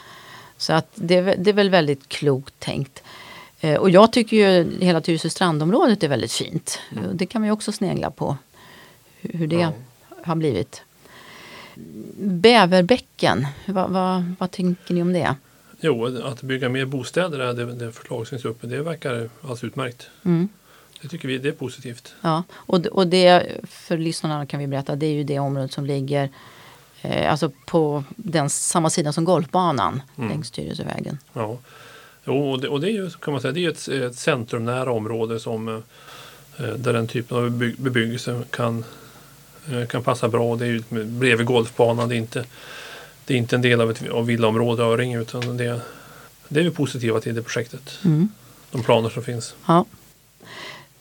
Så 0.56 0.72
att 0.72 0.88
det, 0.94 1.20
det 1.20 1.50
är 1.50 1.54
väl 1.54 1.70
väldigt 1.70 2.08
klokt 2.08 2.54
tänkt. 2.58 3.02
Eh, 3.60 3.76
och 3.76 3.90
jag 3.90 4.12
tycker 4.12 4.36
ju 4.36 4.80
hela 4.80 5.00
Tyresö 5.00 5.30
strandområdet 5.30 6.02
är 6.02 6.08
väldigt 6.08 6.32
fint. 6.32 6.78
Mm. 6.92 7.16
Det 7.16 7.26
kan 7.26 7.40
man 7.40 7.48
ju 7.48 7.52
också 7.52 7.72
snegla 7.72 8.10
på. 8.10 8.36
Hur 9.20 9.46
det 9.46 9.56
ja 9.56 9.72
har 10.24 10.36
blivit. 10.36 10.82
Bäverbäcken, 12.16 13.46
vad, 13.66 13.90
vad, 13.90 14.34
vad 14.38 14.50
tänker 14.50 14.94
ni 14.94 15.02
om 15.02 15.12
det? 15.12 15.34
Jo, 15.80 16.24
att 16.24 16.42
bygga 16.42 16.68
mer 16.68 16.84
bostäder 16.84 17.38
är 17.38 17.54
det, 17.54 17.72
det 17.72 17.92
förslag 17.92 18.26
som 18.26 18.38
finns 18.38 18.44
uppe. 18.44 18.66
Det 18.66 18.82
verkar 18.82 19.30
alldeles 19.40 19.64
utmärkt. 19.64 20.10
Mm. 20.24 20.48
Det 21.02 21.08
tycker 21.08 21.28
vi 21.28 21.38
det 21.38 21.48
är 21.48 21.52
positivt. 21.52 22.14
Ja, 22.20 22.42
och, 22.52 22.86
och 22.86 23.06
det 23.06 23.46
för 23.64 23.98
lyssnarna 23.98 24.46
kan 24.46 24.60
vi 24.60 24.66
berätta, 24.66 24.96
det 24.96 25.06
är 25.06 25.12
ju 25.12 25.24
det 25.24 25.38
området 25.38 25.72
som 25.72 25.86
ligger 25.86 26.28
eh, 27.02 27.30
alltså 27.30 27.50
på 27.66 28.04
den 28.16 28.50
samma 28.50 28.90
sida 28.90 29.12
som 29.12 29.24
golfbanan 29.24 30.02
mm. 30.16 30.30
längs 30.30 30.50
Tyresövägen. 30.50 31.18
Ja, 31.32 31.58
jo, 32.24 32.50
och 32.50 32.60
det, 32.60 32.68
och 32.68 32.80
det 32.80 32.88
är 32.88 32.92
ju 32.92 33.10
kan 33.10 33.32
man 33.32 33.40
säga, 33.40 33.52
det 33.52 33.64
är 33.64 33.70
ett, 33.70 33.88
ett 33.88 34.18
centrumnära 34.18 34.92
område 34.92 35.40
som 35.40 35.68
eh, 35.68 36.64
där 36.64 36.92
den 36.92 37.06
typen 37.06 37.36
av 37.36 37.50
bebyggelse 37.78 38.42
kan 38.50 38.84
kan 39.88 40.02
passa 40.02 40.28
bra. 40.28 40.56
Det 40.56 40.64
är 40.64 40.68
ju 40.68 40.82
bredvid 41.04 41.46
golfbanan. 41.46 42.08
Det 42.08 42.14
är 42.14 42.18
inte, 42.18 42.44
det 43.24 43.34
är 43.34 43.38
inte 43.38 43.56
en 43.56 43.62
del 43.62 43.80
av 43.80 43.90
ett 43.90 44.10
av 44.10 44.26
villaområde 44.26 44.82
Öring 44.82 45.14
utan 45.14 45.56
det, 45.56 45.80
det 46.48 46.60
är 46.60 46.64
vi 46.64 46.70
positiva 46.70 47.20
till 47.20 47.34
det 47.34 47.42
projektet. 47.42 47.98
Mm. 48.04 48.28
De 48.70 48.82
planer 48.82 49.10
som 49.10 49.22
finns. 49.22 49.54
Ja. 49.66 49.84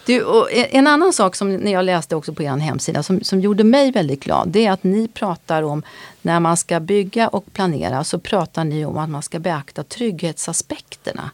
Du, 0.05 0.45
en 0.51 0.87
annan 0.87 1.13
sak 1.13 1.35
som 1.35 1.55
när 1.55 1.71
jag 1.71 1.85
läste 1.85 2.15
också 2.15 2.33
på 2.33 2.43
er 2.43 2.57
hemsida 2.57 3.03
som, 3.03 3.23
som 3.23 3.41
gjorde 3.41 3.63
mig 3.63 3.91
väldigt 3.91 4.23
glad. 4.23 4.49
Det 4.49 4.65
är 4.65 4.71
att 4.71 4.83
ni 4.83 5.07
pratar 5.07 5.63
om 5.63 5.83
när 6.21 6.39
man 6.39 6.57
ska 6.57 6.79
bygga 6.79 7.27
och 7.27 7.53
planera 7.53 8.03
så 8.03 8.19
pratar 8.19 8.63
ni 8.63 8.85
om 8.85 8.97
att 8.97 9.09
man 9.09 9.23
ska 9.23 9.39
beakta 9.39 9.83
trygghetsaspekterna. 9.83 11.31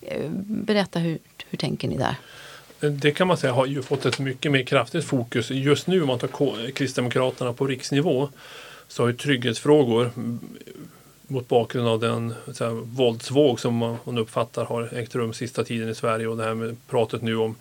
Eh, 0.00 0.30
berätta 0.46 0.98
hur, 0.98 1.18
hur 1.50 1.58
tänker 1.58 1.88
ni 1.88 1.96
där? 1.96 2.16
Det 2.80 3.10
kan 3.10 3.28
man 3.28 3.36
säga 3.36 3.52
har 3.52 3.66
ju 3.66 3.82
fått 3.82 4.06
ett 4.06 4.18
mycket 4.18 4.52
mer 4.52 4.62
kraftigt 4.62 5.04
fokus. 5.04 5.50
Just 5.50 5.86
nu 5.86 6.00
om 6.00 6.06
man 6.06 6.18
tar 6.18 6.70
Kristdemokraterna 6.70 7.52
på 7.52 7.66
riksnivå 7.66 8.28
så 8.88 9.02
har 9.02 9.08
ju 9.08 9.16
trygghetsfrågor 9.16 10.10
mot 11.26 11.48
bakgrund 11.48 11.88
av 11.88 12.00
den 12.00 12.34
här, 12.60 12.70
våldsvåg 12.70 13.60
som 13.60 13.98
man 14.04 14.18
uppfattar 14.18 14.64
har 14.64 14.94
ägt 14.94 15.14
rum 15.14 15.32
sista 15.32 15.64
tiden 15.64 15.88
i 15.88 15.94
Sverige 15.94 16.26
och 16.26 16.36
det 16.36 16.44
här 16.44 16.54
med 16.54 16.76
pratet 16.88 17.22
nu 17.22 17.36
om, 17.36 17.56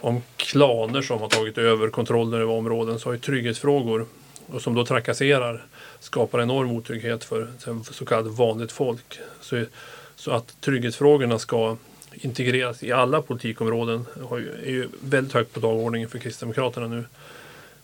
om 0.00 0.22
klaner 0.36 1.02
som 1.02 1.20
har 1.20 1.28
tagit 1.28 1.58
över 1.58 1.90
kontrollen 1.90 2.40
över 2.40 2.52
områden 2.52 2.98
så 2.98 3.08
har 3.08 3.14
ju 3.14 3.20
trygghetsfrågor 3.20 4.06
och 4.46 4.62
som 4.62 4.74
då 4.74 4.86
trakasserar 4.86 5.66
skapar 6.00 6.42
enorm 6.42 6.70
otrygghet 6.70 7.24
för 7.24 7.48
så 7.92 8.04
kallat 8.04 8.26
vanligt 8.26 8.72
folk. 8.72 9.18
Så, 9.40 9.64
så 10.16 10.30
att 10.30 10.60
trygghetsfrågorna 10.60 11.38
ska 11.38 11.76
integreras 12.20 12.82
i 12.82 12.92
alla 12.92 13.22
politikområden 13.22 14.06
är 14.64 14.70
ju 14.70 14.88
väldigt 15.00 15.32
högt 15.32 15.52
på 15.52 15.60
dagordningen 15.60 16.08
för 16.08 16.18
Kristdemokraterna 16.18 16.86
nu. 16.86 17.04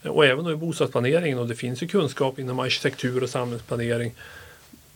Och 0.03 0.27
även 0.27 0.45
då 0.45 0.53
i 0.53 0.57
bostadsplaneringen 0.57 1.39
och 1.39 1.49
det 1.49 1.55
finns 1.55 1.83
ju 1.83 1.87
kunskap 1.89 2.39
inom 2.39 2.59
arkitektur 2.59 3.23
och 3.23 3.31
samhällsplanering 3.31 4.15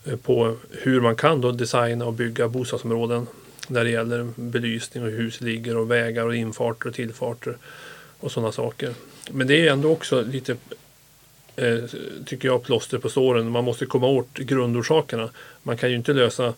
eh, 0.04 0.16
på 0.16 0.56
hur 0.70 1.00
man 1.00 1.16
kan 1.16 1.40
då 1.40 1.52
designa 1.52 2.06
och 2.06 2.12
bygga 2.12 2.48
bostadsområden 2.48 3.26
när 3.68 3.84
det 3.84 3.90
gäller 3.90 4.28
belysning 4.36 5.04
och 5.04 5.10
hur 5.10 5.18
hus 5.18 5.40
ligger 5.40 5.76
och 5.76 5.90
vägar 5.90 6.26
och 6.26 6.36
infarter 6.36 6.88
och 6.88 6.94
tillfarter 6.94 7.56
och 8.20 8.32
sådana 8.32 8.52
saker. 8.52 8.94
Men 9.30 9.46
det 9.46 9.68
är 9.68 9.72
ändå 9.72 9.90
också 9.90 10.22
lite 10.22 10.56
eh, 11.56 11.78
tycker 12.26 12.48
jag 12.48 12.62
plåster 12.62 12.98
på 12.98 13.08
såren. 13.08 13.50
Man 13.50 13.64
måste 13.64 13.86
komma 13.86 14.06
åt 14.06 14.34
grundorsakerna. 14.34 15.30
Man 15.62 15.76
kan 15.76 15.90
ju 15.90 15.96
inte 15.96 16.12
lösa 16.12 16.54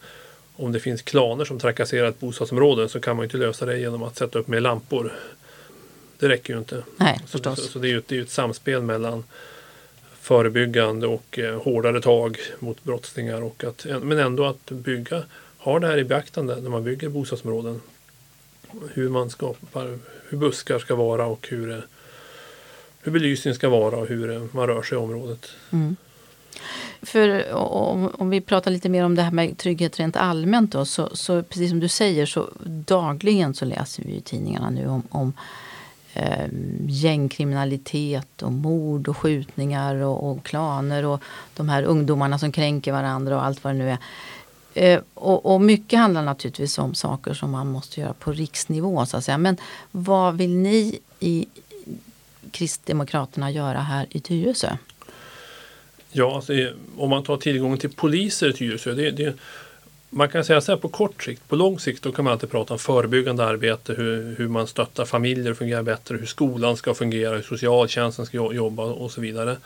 om 0.57 0.73
det 0.73 0.81
finns 0.81 1.03
klaner 1.03 1.45
som 1.45 1.59
trakasserar 1.59 2.09
ett 2.09 2.21
bostadsområde 2.21 2.89
så 2.89 3.01
kan 3.01 3.17
man 3.17 3.25
inte 3.25 3.37
lösa 3.37 3.67
det 3.67 3.79
genom 3.79 4.03
att 4.03 4.17
sätta 4.17 4.39
upp 4.39 4.49
mer 4.49 4.61
lampor. 4.61 5.13
Det 6.19 6.29
räcker 6.29 6.53
ju 6.53 6.59
inte. 6.59 6.83
Nej, 6.97 7.21
så, 7.27 7.39
så, 7.39 7.57
så 7.57 7.79
det 7.79 7.89
är 7.89 7.91
ju 7.91 8.03
det 8.07 8.19
är 8.19 8.23
ett 8.23 8.31
samspel 8.31 8.83
mellan 8.83 9.25
förebyggande 10.21 11.07
och 11.07 11.39
eh, 11.39 11.63
hårdare 11.63 12.01
tag 12.01 12.39
mot 12.59 12.85
brottslingar. 12.85 13.43
Och 13.43 13.65
att, 13.65 13.87
men 14.03 14.19
ändå 14.19 14.45
att 14.45 14.71
bygga, 14.71 15.23
ha 15.59 15.79
det 15.79 15.87
här 15.87 15.99
i 15.99 16.05
beaktande 16.05 16.57
när 16.61 16.71
man 16.71 16.85
bygger 16.85 17.09
bostadsområden. 17.09 17.81
Hur 18.93 19.09
man 19.09 19.31
skapar, 19.31 19.99
hur 20.29 20.39
buskar 20.39 20.79
ska 20.79 20.95
vara 20.95 21.27
och 21.27 21.49
hur, 21.51 21.87
hur 23.01 23.13
belysning 23.13 23.55
ska 23.55 23.69
vara 23.69 23.97
och 23.97 24.07
hur 24.07 24.49
man 24.53 24.67
rör 24.67 24.83
sig 24.83 24.97
i 24.97 25.01
området. 25.01 25.49
Mm. 25.71 25.97
För 27.03 27.55
om, 27.55 28.11
om, 28.19 28.31
vi 28.31 28.41
pratar 28.41 28.71
lite 28.71 28.89
mer 28.89 29.05
om 29.05 29.15
det 29.15 29.23
här 29.23 29.31
med 29.31 29.59
trygghet 29.59 30.01
rent 30.01 30.17
allmänt 30.17 30.73
då, 30.73 30.85
så, 30.85 31.11
så 31.13 31.43
precis 31.43 31.71
som 31.71 31.81
du 31.81 31.89
säger 31.89 32.27
så 32.27 32.51
dagligen 32.65 33.55
så 33.55 33.65
läser 33.65 34.03
vi 34.03 34.17
i 34.17 34.21
tidningarna 34.21 34.71
nu 34.71 34.89
om, 34.89 35.03
om 35.09 35.33
eh, 36.15 36.49
gängkriminalitet 36.87 38.43
och 38.43 38.53
mord 38.53 39.09
och 39.09 39.17
skjutningar 39.17 39.95
och, 39.95 40.31
och, 40.31 40.45
klaner 40.45 41.05
och 41.05 41.23
de 41.57 41.69
här 41.69 41.83
ungdomarna 41.83 42.39
som 42.39 42.53
kränker 42.53 42.93
varandra 42.93 43.37
och 43.37 43.45
allt 43.45 43.65
vad 43.65 43.75
det 43.75 43.79
nu 43.79 43.91
är. 43.91 43.99
Eh, 44.75 45.01
och, 45.15 45.55
och, 45.55 45.61
mycket 45.61 45.99
handlar 45.99 46.23
naturligtvis 46.23 46.79
om 46.79 46.95
saker 46.95 47.35
som 47.35 47.51
man 47.51 47.67
måste 47.67 48.01
göra 48.01 48.13
på 48.13 48.33
riksnivå 48.33 49.07
så 49.07 49.17
att 49.17 49.25
säga. 49.25 49.39
Men 49.39 49.57
vad 49.91 50.37
vill 50.37 50.57
ni 50.57 50.99
i 51.21 51.47
Kristdemokraterna 52.51 53.51
göra 53.51 53.81
här 53.81 54.07
i 54.11 54.21
Tyresö? 54.21 54.77
Ja, 56.19 56.35
alltså, 56.35 56.53
eh, 56.55 56.69
om 56.97 57.11
man 57.11 57.23
tar 57.23 57.37
tillgången 57.37 57.79
till 57.79 57.91
poliser 57.91 58.49
i 58.49 58.53
Tyresö. 58.53 58.95
Det, 58.95 59.11
det, 59.11 59.35
man 60.11 60.29
kan 60.29 60.45
säga 60.45 60.61
så 60.61 60.73
här 60.73 60.79
på 60.79 60.89
kort 60.89 61.23
sikt. 61.23 61.49
På 61.49 61.57
lång 61.57 61.79
sikt 61.79 62.03
då 62.03 62.13
kan 62.13 62.25
man 62.25 62.33
alltid 62.33 62.51
prata 62.51 62.75
om 62.75 62.79
förebyggande 62.79 63.45
arbete, 63.45 63.93
hur, 63.93 64.35
hur 64.39 64.49
man 64.49 64.67
stöttar 64.67 65.05
familjer 65.05 65.53
att 65.53 65.59
fungera 65.59 65.83
bättre, 65.83 66.17
hur 66.17 66.27
skolan 66.27 66.77
ska 66.77 66.95
fungera, 66.95 67.37
hur 67.37 67.43
socialtjänsten 67.43 68.27
ska 68.27 68.53
jobba 68.53 68.83
och 68.83 69.13
så 69.13 69.21
vidare. 69.21 69.57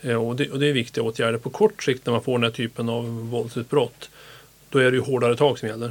Eh, 0.00 0.26
och 0.26 0.36
det, 0.36 0.50
och 0.50 0.58
det 0.58 0.66
är 0.66 0.72
viktiga 0.72 1.04
åtgärder. 1.04 1.38
På 1.38 1.50
kort 1.50 1.82
sikt 1.82 2.06
när 2.06 2.12
man 2.12 2.22
får 2.22 2.32
den 2.32 2.42
här 2.42 2.50
typen 2.50 2.88
av 2.88 3.30
våldsutbrott 3.30 4.10
då 4.70 4.78
är 4.78 4.90
det 4.90 4.96
ju 4.96 5.02
hårdare 5.02 5.36
tag 5.36 5.58
som 5.58 5.68
gäller. 5.68 5.90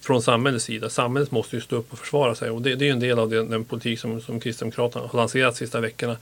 Från 0.00 0.22
samhällets 0.22 0.64
sida. 0.64 0.90
Samhället 0.90 1.30
måste 1.30 1.56
ju 1.56 1.62
stå 1.62 1.76
upp 1.76 1.92
och 1.92 1.98
försvara 1.98 2.34
sig 2.34 2.50
och 2.50 2.62
det, 2.62 2.74
det 2.74 2.88
är 2.88 2.92
en 2.92 3.00
del 3.00 3.18
av 3.18 3.30
den, 3.30 3.50
den 3.50 3.64
politik 3.64 4.00
som, 4.00 4.20
som 4.20 4.40
Kristdemokraterna 4.40 5.06
har 5.06 5.18
lanserat 5.18 5.54
de 5.54 5.58
sista 5.58 5.80
veckorna 5.80 6.16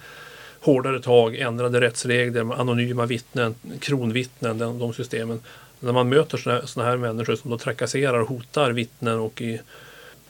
hårdare 0.62 1.01
tag, 1.01 1.37
ändrade 1.37 1.81
rättsregler, 1.81 2.61
anonyma 2.61 3.07
vittnen, 3.07 3.55
kronvittnen, 3.81 4.59
de, 4.59 4.79
de 4.79 4.92
systemen. 4.92 5.40
När 5.81 5.92
man 5.92 6.09
möter 6.09 6.66
sådana 6.66 6.90
här 6.90 6.96
människor 6.96 7.37
som 7.37 7.51
då 7.51 7.59
trakasserar 7.59 8.18
och 8.18 8.29
hotar 8.29 8.70
vittnen 8.70 9.18
och 9.18 9.42
i, 9.42 9.61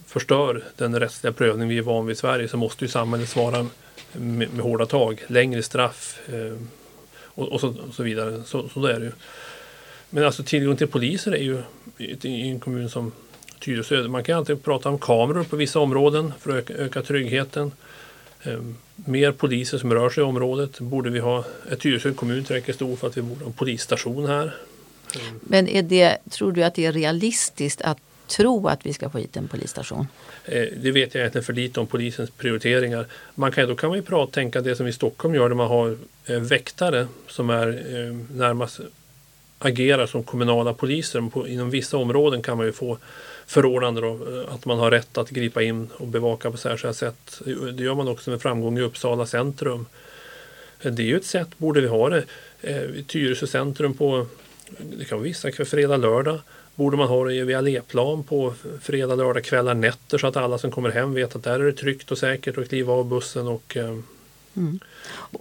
förstör 0.07 0.65
den 0.77 1.01
rättsliga 1.01 1.33
prövning 1.33 1.69
vi 1.69 1.79
är 1.79 1.83
van 1.83 2.07
vid 2.07 2.17
i 2.17 2.19
Sverige 2.19 2.49
så 2.49 2.57
måste 2.57 2.85
ju 2.85 2.89
samhället 2.89 3.29
svara 3.29 3.67
med, 4.13 4.53
med 4.55 4.65
hårda 4.65 4.87
tag, 4.87 5.23
längre 5.27 5.63
straff 5.63 6.21
eh, 6.29 6.59
och, 7.25 7.49
och, 7.49 7.61
så, 7.61 7.69
och, 7.69 7.95
så, 7.95 8.03
vidare. 8.03 8.43
Så, 8.47 8.69
så 8.69 8.87
är 8.87 9.01
det 9.01 9.05
ju. 9.05 9.13
Men 10.11 10.25
alltså 10.25 10.43
tillgång 10.43 10.77
till 10.77 10.89
poliser 10.89 11.33
är 11.33 11.43
ju 11.43 11.63
i 12.23 12.49
en 12.49 12.61
kommun 12.61 12.91
som 12.91 13.13
Tyresö. 13.59 14.09
Man 14.09 14.25
kan 14.25 14.39
alltid 14.39 14.63
prata 14.63 14.89
om 14.89 14.99
kameror 14.99 15.45
på 15.45 15.57
vissa 15.57 15.81
områden 15.81 16.33
för 16.41 16.51
att 16.51 16.57
öka, 16.57 16.75
öka 16.75 17.03
tryggheten. 17.03 17.73
Eh, 18.43 18.61
mer 19.05 19.33
poliser 19.33 19.79
som 19.79 19.95
rör 19.95 20.11
sig 20.11 20.21
i 20.21 20.25
området. 20.25 20.81
Borde 20.81 21.11
vi 21.11 21.19
ha, 21.19 21.45
Tyresö 21.79 22.13
kommun 22.13 22.45
tillräckligt 22.45 22.77
stor 22.77 22.97
för 22.97 23.07
att 23.07 23.17
vi 23.17 23.23
borde 23.23 23.41
ha 23.41 23.47
en 23.47 23.53
polisstation 23.53 24.27
här? 24.27 24.55
Men 25.41 25.69
är 25.69 25.83
det, 25.83 26.19
tror 26.31 26.53
du 26.53 26.63
att 26.63 26.75
det 26.75 26.87
är 26.87 26.93
realistiskt 26.93 27.83
att 27.83 27.99
tro 28.27 28.69
att 28.69 28.87
vi 28.87 28.93
ska 28.93 29.11
få 29.11 29.19
hit 29.19 29.37
en 29.37 29.49
polisstation? 29.49 30.07
Eh, 30.45 30.67
det 30.77 30.93
vet 30.93 31.15
jag 31.15 31.21
egentligen 31.21 31.45
för 31.45 31.53
lite 31.53 31.81
om 31.81 31.87
polisens 31.87 32.31
prioriteringar. 32.31 33.07
Man 33.35 33.53
kan, 33.53 33.69
då 33.69 33.75
kan 33.75 33.89
man 33.89 33.99
ju 33.99 34.03
prata, 34.03 34.33
tänka 34.33 34.61
det 34.61 34.77
som 34.77 34.87
i 34.87 34.93
Stockholm 34.93 35.35
gör 35.35 35.49
där 35.49 35.57
man 35.57 35.69
har 35.69 35.97
eh, 36.27 36.39
väktare 36.39 37.07
som 37.29 37.51
är 37.51 37.69
eh, 37.69 38.37
närmast 38.37 38.81
agerar 39.59 40.07
som 40.07 40.23
kommunala 40.23 40.75
poliser. 40.75 41.49
Inom 41.49 41.71
vissa 41.71 41.97
områden 41.97 42.43
kan 42.43 42.57
man 42.57 42.67
ju 42.67 42.73
få 42.73 42.99
förordnande 43.47 44.01
då, 44.01 44.09
eh, 44.09 44.55
att 44.55 44.65
man 44.65 44.79
har 44.79 44.91
rätt 44.91 45.19
att 45.19 45.31
gripa 45.31 45.63
in 45.63 45.89
och 45.97 46.07
bevaka 46.07 46.51
på 46.51 46.57
särskilda 46.57 46.95
sätt. 46.95 47.41
Det 47.73 47.83
gör 47.83 47.95
man 47.95 48.09
också 48.09 48.31
med 48.31 48.43
framgång 48.43 48.79
i 48.79 48.83
Uppsala 48.83 49.27
centrum. 49.27 49.87
Eh, 50.81 50.93
det 50.93 51.03
är 51.03 51.07
ju 51.07 51.17
ett 51.17 51.25
sätt, 51.25 51.49
borde 51.59 51.81
vi 51.81 51.87
ha 51.87 52.09
det, 52.09 52.25
eh, 52.61 52.83
i 52.83 53.05
Tyresö 53.09 53.47
centrum 53.47 53.95
på, 53.95 54.27
det 54.79 55.05
kan 55.05 55.19
vara 55.19 55.25
vissa 55.25 55.65
fredag, 55.65 55.97
lördag. 55.97 56.41
Borde 56.75 56.97
man 56.97 57.09
ha 57.09 57.25
det 57.25 57.45
vid 57.45 57.57
alléplan 57.57 58.25
på 58.25 58.55
fredag, 58.81 59.15
lördag, 59.15 59.45
kvällar, 59.45 59.75
nätter 59.75 60.19
så 60.19 60.27
att 60.27 60.37
alla 60.37 60.59
som 60.59 60.71
kommer 60.71 60.91
hem 60.91 61.15
vet 61.15 61.37
att 61.37 61.43
där 61.43 61.61
är 61.61 61.65
det 61.65 61.73
tryggt 61.73 62.11
och 62.11 62.19
säkert 62.19 62.59
att 62.59 62.69
kliva 62.69 62.93
av 62.93 63.05
bussen 63.09 63.49
och 63.49 63.77
mm. 64.57 64.81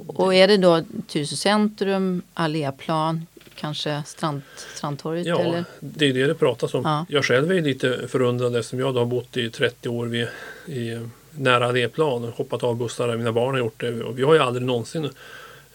Och 0.08 0.36
är 0.36 0.48
det 0.48 0.58
då 0.58 0.84
Tyresö 1.08 1.36
centrum, 1.36 2.22
alléplan, 2.34 3.26
kanske 3.56 4.04
strand, 4.06 4.42
Strandtorget? 4.76 5.28
Ja, 5.28 5.40
eller? 5.40 5.66
det 5.80 6.06
är 6.06 6.14
det 6.14 6.28
det 6.28 6.36
pratas 6.36 6.74
om. 6.74 6.82
Ja. 6.84 7.06
Jag 7.10 7.26
själv 7.26 7.52
är 7.52 7.62
lite 7.62 8.08
förundrad 8.08 8.56
eftersom 8.56 8.80
jag 8.80 8.94
har 8.94 9.06
bott 9.06 9.38
i 9.38 9.50
30 9.50 9.90
år 9.90 10.06
vid, 10.06 10.28
i 10.66 11.00
nära 11.32 11.68
alléplan 11.68 12.24
och 12.24 12.36
hoppat 12.36 12.64
av 12.64 12.76
bussar 12.76 13.08
där 13.08 13.18
mina 13.18 13.32
barn 13.32 13.52
har 13.52 13.60
gjort 13.60 13.80
det. 13.80 14.04
Och 14.04 14.20
vi 14.20 14.24
har 14.24 14.34
ju 14.34 14.40
aldrig 14.40 14.66
någonsin 14.66 15.10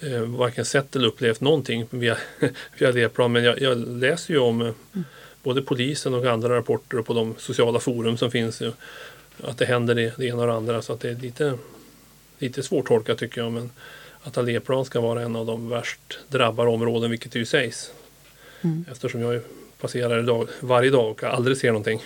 eh, 0.00 0.20
varken 0.20 0.64
sett 0.64 0.96
eller 0.96 1.08
upplevt 1.08 1.40
någonting 1.40 1.86
via, 1.90 2.16
via 2.78 2.88
alléplan. 2.88 3.32
Men 3.32 3.44
jag, 3.44 3.60
jag, 3.60 3.78
läser 3.78 4.34
ju 4.34 4.40
om 4.40 4.60
eh, 4.60 4.72
mm. 4.94 5.04
både 5.42 5.62
polisen 5.62 6.14
och 6.14 6.26
andra 6.26 6.56
rapporter 6.56 6.98
och 6.98 7.06
på 7.06 7.14
de 7.14 7.34
sociala 7.38 7.80
forum 7.80 8.16
som 8.16 8.30
finns. 8.30 8.62
Att 9.42 9.58
det 9.58 9.66
händer 9.66 9.94
det, 9.94 10.14
det 10.16 10.26
ena 10.26 10.40
och 10.42 10.46
det 10.46 10.54
andra. 10.54 10.82
Så 10.82 10.92
att 10.92 11.00
det 11.00 11.10
är 11.10 11.14
lite, 11.14 11.58
lite 12.38 12.62
svårtolkat 12.62 13.18
tycker 13.18 13.40
jag. 13.40 13.52
Men, 13.52 13.70
att 14.26 14.38
alléplan 14.38 14.84
ska 14.84 15.00
vara 15.00 15.22
en 15.22 15.36
av 15.36 15.46
de 15.46 15.68
värst 15.68 16.18
drabbade 16.28 16.70
områden, 16.70 17.10
vilket 17.10 17.32
det 17.32 17.38
ju 17.38 17.46
sägs. 17.46 17.90
Mm. 18.62 18.84
Eftersom 18.90 19.20
jag 19.20 19.42
passerar 19.80 20.22
dag, 20.22 20.48
varje 20.60 20.90
dag 20.90 21.10
och 21.10 21.24
aldrig 21.24 21.56
ser 21.56 21.68
någonting. 21.68 22.02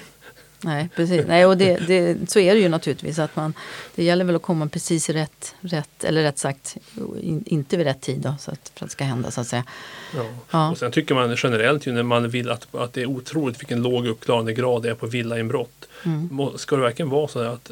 Nej, 0.64 0.88
precis. 0.96 1.26
Nej, 1.26 1.46
och 1.46 1.56
det, 1.56 1.76
det, 1.87 2.30
så 2.30 2.38
är 2.38 2.54
det 2.54 2.61
ju 2.61 2.68
naturligtvis. 2.68 3.18
att 3.18 3.37
man, 3.37 3.54
Det 3.94 4.04
gäller 4.04 4.24
väl 4.24 4.37
att 4.37 4.42
komma 4.42 4.68
precis 4.68 5.11
rätt, 5.11 5.54
rätt 5.61 6.04
eller 6.04 6.22
rätt 6.22 6.38
sagt 6.38 6.76
in, 7.20 7.42
inte 7.46 7.76
vid 7.76 7.87
rätt 7.87 8.00
tid 8.00 8.18
då, 8.20 8.35
så 8.40 8.50
att, 8.50 8.72
för 8.74 8.85
att 8.85 8.90
det 8.90 8.92
ska 8.92 9.04
hända 9.04 9.30
så 9.30 9.40
att 9.40 9.46
säga. 9.46 9.64
Ja. 10.16 10.24
ja. 10.50 10.70
Och 10.70 10.78
sen 10.78 10.92
tycker 10.92 11.14
man 11.14 11.37
generellt 11.38 11.87
ju 11.87 11.92
när 11.92 12.02
man 12.02 12.28
vill 12.28 12.50
att, 12.50 12.74
att 12.74 12.92
det 12.92 13.02
är 13.02 13.06
otroligt 13.06 13.61
vilken 13.61 13.83
låg 13.83 14.06
uppklarande 14.06 14.52
grad 14.52 14.83
det 14.83 14.90
är 14.90 14.94
på 14.94 15.06
villainbrott. 15.06 15.88
Mm. 16.04 16.50
Ska 16.56 16.76
det 16.76 16.83
verkligen 16.83 17.11
vara 17.11 17.28
så 17.28 17.38
att 17.40 17.70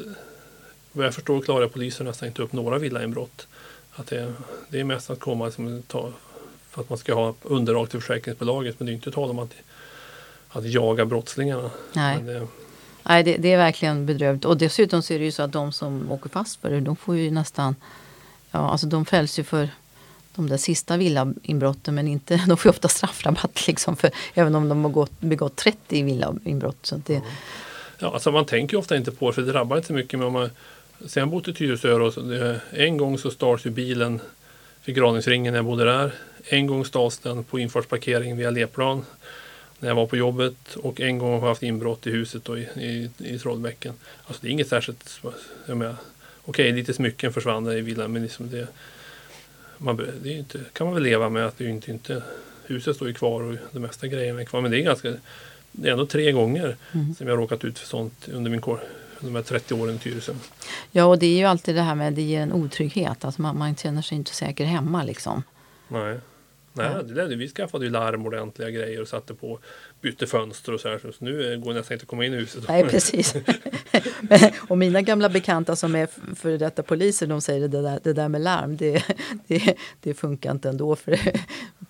vad 0.91 1.05
jag 1.05 1.13
förstår 1.13 1.41
klarar 1.41 1.67
polisen 1.67 2.05
nästan 2.05 2.27
inte 2.27 2.41
upp 2.41 2.53
några 2.53 2.77
villainbrott. 2.77 3.47
Att 3.95 4.07
det, 4.07 4.33
det 4.69 4.79
är 4.79 4.83
mest 4.83 5.09
att 5.09 5.19
komma 5.19 5.51
som 5.51 5.81
ta, 5.87 6.11
för 6.69 6.81
att 6.81 6.89
man 6.89 6.97
ska 6.97 7.13
ha 7.13 7.33
underlag 7.41 7.89
till 7.89 7.99
försäkringsbolaget 7.99 8.79
men 8.79 8.85
det 8.85 8.91
är 8.91 8.93
inte 8.93 9.11
tal 9.11 9.29
om 9.29 9.39
att, 9.39 9.53
att 10.49 10.65
jaga 10.65 11.05
brottslingarna. 11.05 11.71
Nej. 11.93 12.21
Det, 12.21 12.47
Nej, 13.03 13.23
det, 13.23 13.37
det, 13.37 13.51
är 13.53 13.57
verkligen 13.57 14.05
bedrövligt. 14.05 14.45
Och 14.45 14.57
dessutom 14.57 15.01
så 15.01 15.13
är 15.13 15.19
det 15.19 15.25
ju 15.25 15.31
så 15.31 15.43
att 15.43 15.51
de 15.51 15.71
som 15.71 16.11
åker 16.11 16.29
fast 16.29 16.61
för 16.61 16.69
det, 16.69 16.79
de 16.79 16.95
får 16.95 17.17
ju 17.17 17.31
nästan, 17.31 17.75
ja 18.51 18.71
alltså 18.71 18.87
de 18.87 19.05
fälls 19.05 19.39
ju 19.39 19.43
för 19.43 19.69
de 20.35 20.49
där 20.49 20.57
sista 20.57 20.97
villainbrotten 20.97 21.95
men 21.95 22.07
inte, 22.07 22.43
de 22.47 22.57
får 22.57 22.69
ofta 22.69 22.87
straffrabatt 22.87 23.67
liksom 23.67 23.95
för, 23.95 24.11
även 24.33 24.55
om 24.55 24.69
de 24.69 24.83
har 24.83 24.91
gått, 24.91 25.19
begått 25.19 25.55
30 25.55 26.03
villainbrott. 26.03 26.85
Så 26.85 27.01
det, 27.05 27.21
ja, 27.99 28.13
alltså 28.13 28.31
man 28.31 28.45
tänker 28.45 28.77
ofta 28.77 28.97
inte 28.97 29.11
på 29.11 29.27
det 29.27 29.33
för 29.33 29.41
det 29.41 29.51
drabbar 29.51 29.77
inte 29.77 29.93
mycket 29.93 30.19
men 30.19 30.27
om 30.27 30.33
man 30.33 30.49
Sen 31.05 31.21
jag 31.21 31.29
bott 31.29 31.47
i 31.47 31.53
Tyresö 31.53 31.93
och 31.93 32.13
en 32.71 32.97
gång 32.97 33.17
så 33.17 33.31
stals 33.31 33.65
ju 33.65 33.69
bilen 33.69 34.19
vid 34.85 34.95
Graningsringen 34.95 35.53
när 35.53 35.57
jag 35.57 35.65
bodde 35.65 35.83
där. 35.83 36.11
En 36.43 36.67
gång 36.67 36.85
stals 36.85 37.17
den 37.17 37.43
på 37.43 37.59
infartsparkering 37.59 38.37
via 38.37 38.49
Leplan 38.49 39.05
när 39.79 39.89
jag 39.89 39.95
var 39.95 40.05
på 40.05 40.17
jobbet 40.17 40.75
och 40.75 41.01
en 41.01 41.17
gång 41.17 41.31
har 41.31 41.39
jag 41.39 41.47
haft 41.47 41.63
inbrott 41.63 42.07
i 42.07 42.11
huset 42.11 42.45
då 42.45 42.57
i, 42.57 42.61
i, 42.61 43.09
i 43.17 43.39
Trollbäcken. 43.39 43.93
Alltså 44.23 44.41
det 44.41 44.47
är 44.47 44.51
inget 44.51 44.67
särskilt, 44.67 45.21
jag 45.65 45.77
menar, 45.77 45.95
okej 46.45 46.71
lite 46.71 46.93
smycken 46.93 47.33
försvann 47.33 47.71
i 47.71 47.81
villan 47.81 48.11
men 48.11 48.21
liksom 48.21 48.49
det, 48.49 48.67
man, 49.77 50.07
det 50.23 50.29
inte, 50.29 50.59
kan 50.73 50.87
man 50.87 50.93
väl 50.93 51.03
leva 51.03 51.29
med 51.29 51.45
att 51.45 51.57
det 51.57 51.65
inte, 51.65 51.91
inte 51.91 52.23
huset 52.65 52.95
står 52.95 53.07
ju 53.07 53.13
kvar 53.13 53.41
och 53.41 53.55
de 53.71 53.79
mesta 53.79 54.07
grejerna 54.07 54.41
är 54.41 54.45
kvar. 54.45 54.61
Men 54.61 54.71
det 54.71 54.77
är 54.77 54.83
ganska, 54.83 55.13
det 55.71 55.87
är 55.87 55.91
ändå 55.91 56.05
tre 56.05 56.31
gånger 56.31 56.75
mm. 56.91 57.15
som 57.15 57.27
jag 57.27 57.37
råkat 57.37 57.65
ut 57.65 57.79
för 57.79 57.87
sånt 57.87 58.29
under 58.33 58.51
min 58.51 58.61
de 59.21 59.35
här 59.35 59.41
30 59.41 59.73
åren 59.73 59.95
i 59.95 59.99
Tyresö. 59.99 60.33
Ja, 60.91 61.05
och 61.05 61.19
det 61.19 61.25
är 61.25 61.37
ju 61.37 61.45
alltid 61.45 61.75
det 61.75 61.81
här 61.81 61.95
med 61.95 62.13
det 62.13 62.21
ger 62.21 62.41
en 62.41 62.53
otrygghet. 62.53 63.25
Alltså 63.25 63.41
man, 63.41 63.57
man 63.57 63.75
känner 63.75 64.01
sig 64.01 64.17
inte 64.17 64.35
säker 64.35 64.65
hemma 64.65 65.03
liksom. 65.03 65.43
Nej. 65.87 66.19
Nej, 66.83 67.17
ja. 67.17 67.27
det, 67.27 67.35
vi 67.35 67.47
skaffade 67.47 67.85
ju 67.85 67.91
larm 67.91 68.25
ordentliga 68.25 68.69
grejer 68.69 69.01
och 69.01 69.07
satte 69.07 69.33
på, 69.33 69.59
bytte 70.01 70.27
fönster 70.27 70.73
och 70.73 70.79
så 70.79 70.89
här. 70.89 70.99
Så 70.99 71.11
nu 71.19 71.59
går 71.63 71.73
det 71.73 71.79
nästan 71.79 71.95
inte 71.95 72.03
att 72.03 72.07
komma 72.07 72.25
in 72.25 72.33
i 72.33 72.37
huset. 72.37 72.63
Nej, 72.67 72.83
precis. 72.83 73.35
och 74.67 74.77
mina 74.77 75.01
gamla 75.01 75.29
bekanta 75.29 75.75
som 75.75 75.95
är 75.95 76.07
före 76.35 76.57
detta 76.57 76.83
poliser, 76.83 77.27
de 77.27 77.41
säger 77.41 77.67
det 77.67 77.81
där, 77.81 77.99
det 78.03 78.13
där 78.13 78.29
med 78.29 78.41
larm, 78.41 78.77
det, 78.77 79.03
det, 79.47 79.75
det 80.01 80.13
funkar 80.13 80.51
inte 80.51 80.69
ändå. 80.69 80.95
För 80.95 81.19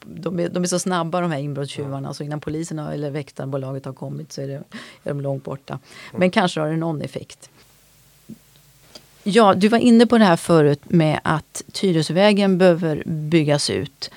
de, 0.06 0.40
är, 0.40 0.50
de 0.50 0.64
är 0.64 0.68
så 0.68 0.80
snabba 0.80 1.22
de 1.22 1.32
här 1.32 1.40
inbrottstjuvarna, 1.40 2.10
ja. 2.10 2.14
så 2.14 2.24
innan 2.24 2.40
polisen 2.40 2.80
eller 2.80 3.12
väktarbolaget 3.12 3.86
har 3.86 3.94
kommit 3.94 4.32
så 4.32 4.42
är, 4.42 4.48
det, 4.48 4.54
är 4.54 4.64
de 5.04 5.22
långt 5.22 5.44
borta. 5.44 5.80
Men 6.14 6.32
kanske 6.32 6.60
har 6.60 6.70
det 6.70 6.78
någon 6.78 7.02
effekt. 7.02 7.50
Ja, 9.24 9.54
du 9.54 9.68
var 9.68 9.78
inne 9.78 10.06
på 10.06 10.18
det 10.18 10.26
här 10.26 10.36
förut 10.36 10.82
med 10.84 11.20
att 11.24 11.64
Tyresövägen 11.72 12.58
behöver 12.58 13.04
byggas 13.06 13.70
ut. 13.70 14.12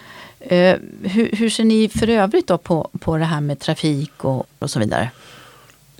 Eh, 0.44 0.76
hur, 1.02 1.36
hur, 1.36 1.50
ser 1.50 1.64
ni 1.64 1.88
för 1.88 2.08
övrigt 2.08 2.46
då 2.46 2.58
på, 2.58 2.90
på 3.00 3.16
det 3.16 3.24
här 3.24 3.40
med 3.40 3.58
trafik 3.58 4.24
och, 4.24 4.46
och 4.58 4.70
så 4.70 4.78
vidare? 4.78 5.10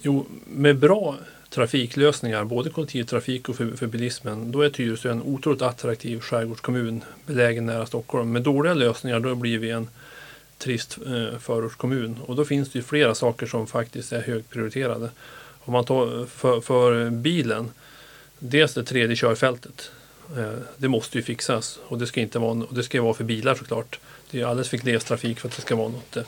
Jo, 0.02 0.26
med 0.46 0.78
bra 0.78 1.16
trafiklösningar, 1.50 2.44
både 2.44 2.70
kollektivtrafik 2.70 3.48
och 3.48 3.56
för, 3.56 3.76
för 3.76 3.86
bilismen, 3.86 4.52
då 4.52 4.62
är 4.62 4.70
Tyresö 4.70 5.10
en 5.10 5.22
otroligt 5.22 5.62
attraktiv 5.62 6.20
skärgårdskommun 6.20 7.04
belägen 7.26 7.66
nära 7.66 7.86
Stockholm. 7.86 8.32
Med 8.32 8.42
dåliga 8.42 8.74
lösningar 8.74 9.20
då 9.20 9.34
blir 9.34 9.58
vi 9.58 9.70
en 9.70 9.88
trist 10.58 10.98
eh, 11.06 11.38
förortskommun 11.38 12.18
och 12.26 12.36
då 12.36 12.44
finns 12.44 12.70
det 12.70 12.78
ju 12.78 12.82
flera 12.82 13.14
saker 13.14 13.46
som 13.46 13.66
faktiskt 13.66 14.12
är 14.12 14.22
högprioriterade. 14.22 15.10
Om 15.60 15.72
man 15.72 15.84
tar 15.84 16.20
eh, 16.20 16.26
för, 16.26 16.60
för 16.60 17.10
bilen, 17.10 17.70
dels 18.38 18.74
det 18.74 18.84
tredje 18.84 19.16
körfältet. 19.16 19.90
Eh, 20.36 20.52
det 20.76 20.88
måste 20.88 21.18
ju 21.18 21.24
fixas 21.24 21.78
och 21.88 21.98
det 21.98 22.06
ska 22.06 22.20
inte 22.20 22.38
vara, 22.38 22.64
och 22.64 22.74
det 22.74 22.82
ska 22.82 23.02
vara 23.02 23.14
för 23.14 23.24
bilar 23.24 23.54
såklart. 23.54 23.98
Det 24.32 24.40
är 24.40 24.46
alldeles 24.46 24.68
för 24.68 24.76
gles 24.76 25.04
trafik 25.04 25.40
för 25.40 25.48
att 25.48 25.56
det 25.56 25.62
ska 25.62 25.76
vara 25.76 25.88
något. 25.88 26.16
Eh, 26.16 26.22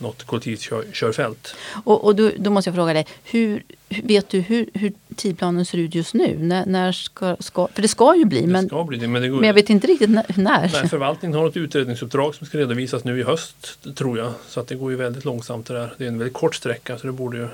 något 0.00 0.24
kollektivkörfält. 0.24 1.54
Och, 1.84 2.04
och 2.04 2.16
då, 2.16 2.30
då, 2.38 2.50
måste 2.50 2.70
jag 2.70 2.74
fråga 2.74 2.92
dig, 2.92 3.06
hur, 3.24 3.62
vet 3.88 4.28
du 4.28 4.40
hur, 4.40 4.70
hur 4.74 4.92
tidplanen 5.16 5.66
ser 5.66 5.78
ut 5.78 5.94
just 5.94 6.14
nu? 6.14 6.38
När, 6.38 6.66
när 6.66 6.92
ska, 6.92 7.36
ska, 7.40 7.68
för 7.74 7.82
det 7.82 7.88
ska 7.88 8.16
ju 8.16 8.24
bli, 8.24 8.40
det 8.40 8.46
men, 8.46 8.66
ska 8.66 8.84
bli 8.84 8.98
det, 8.98 9.08
men, 9.08 9.22
det 9.22 9.30
men 9.30 9.44
jag 9.44 9.54
vet 9.54 9.70
inte 9.70 9.86
riktigt 9.86 10.10
när. 10.10 10.24
Nej, 10.36 10.88
förvaltningen 10.88 11.38
har 11.38 11.48
ett 11.48 11.56
utredningsuppdrag 11.56 12.34
som 12.34 12.46
ska 12.46 12.58
redovisas 12.58 13.04
nu 13.04 13.20
i 13.20 13.22
höst 13.22 13.78
tror 13.94 14.18
jag. 14.18 14.32
Så 14.48 14.60
att 14.60 14.68
det 14.68 14.74
går 14.74 14.90
ju 14.90 14.96
väldigt 14.96 15.24
långsamt 15.24 15.66
det 15.66 15.74
där. 15.74 15.94
Det 15.98 16.04
är 16.04 16.08
en 16.08 16.18
väldigt 16.18 16.36
kort 16.36 16.54
sträcka 16.54 16.98
så 16.98 17.06
det 17.06 17.12
borde 17.12 17.36
ju 17.36 17.48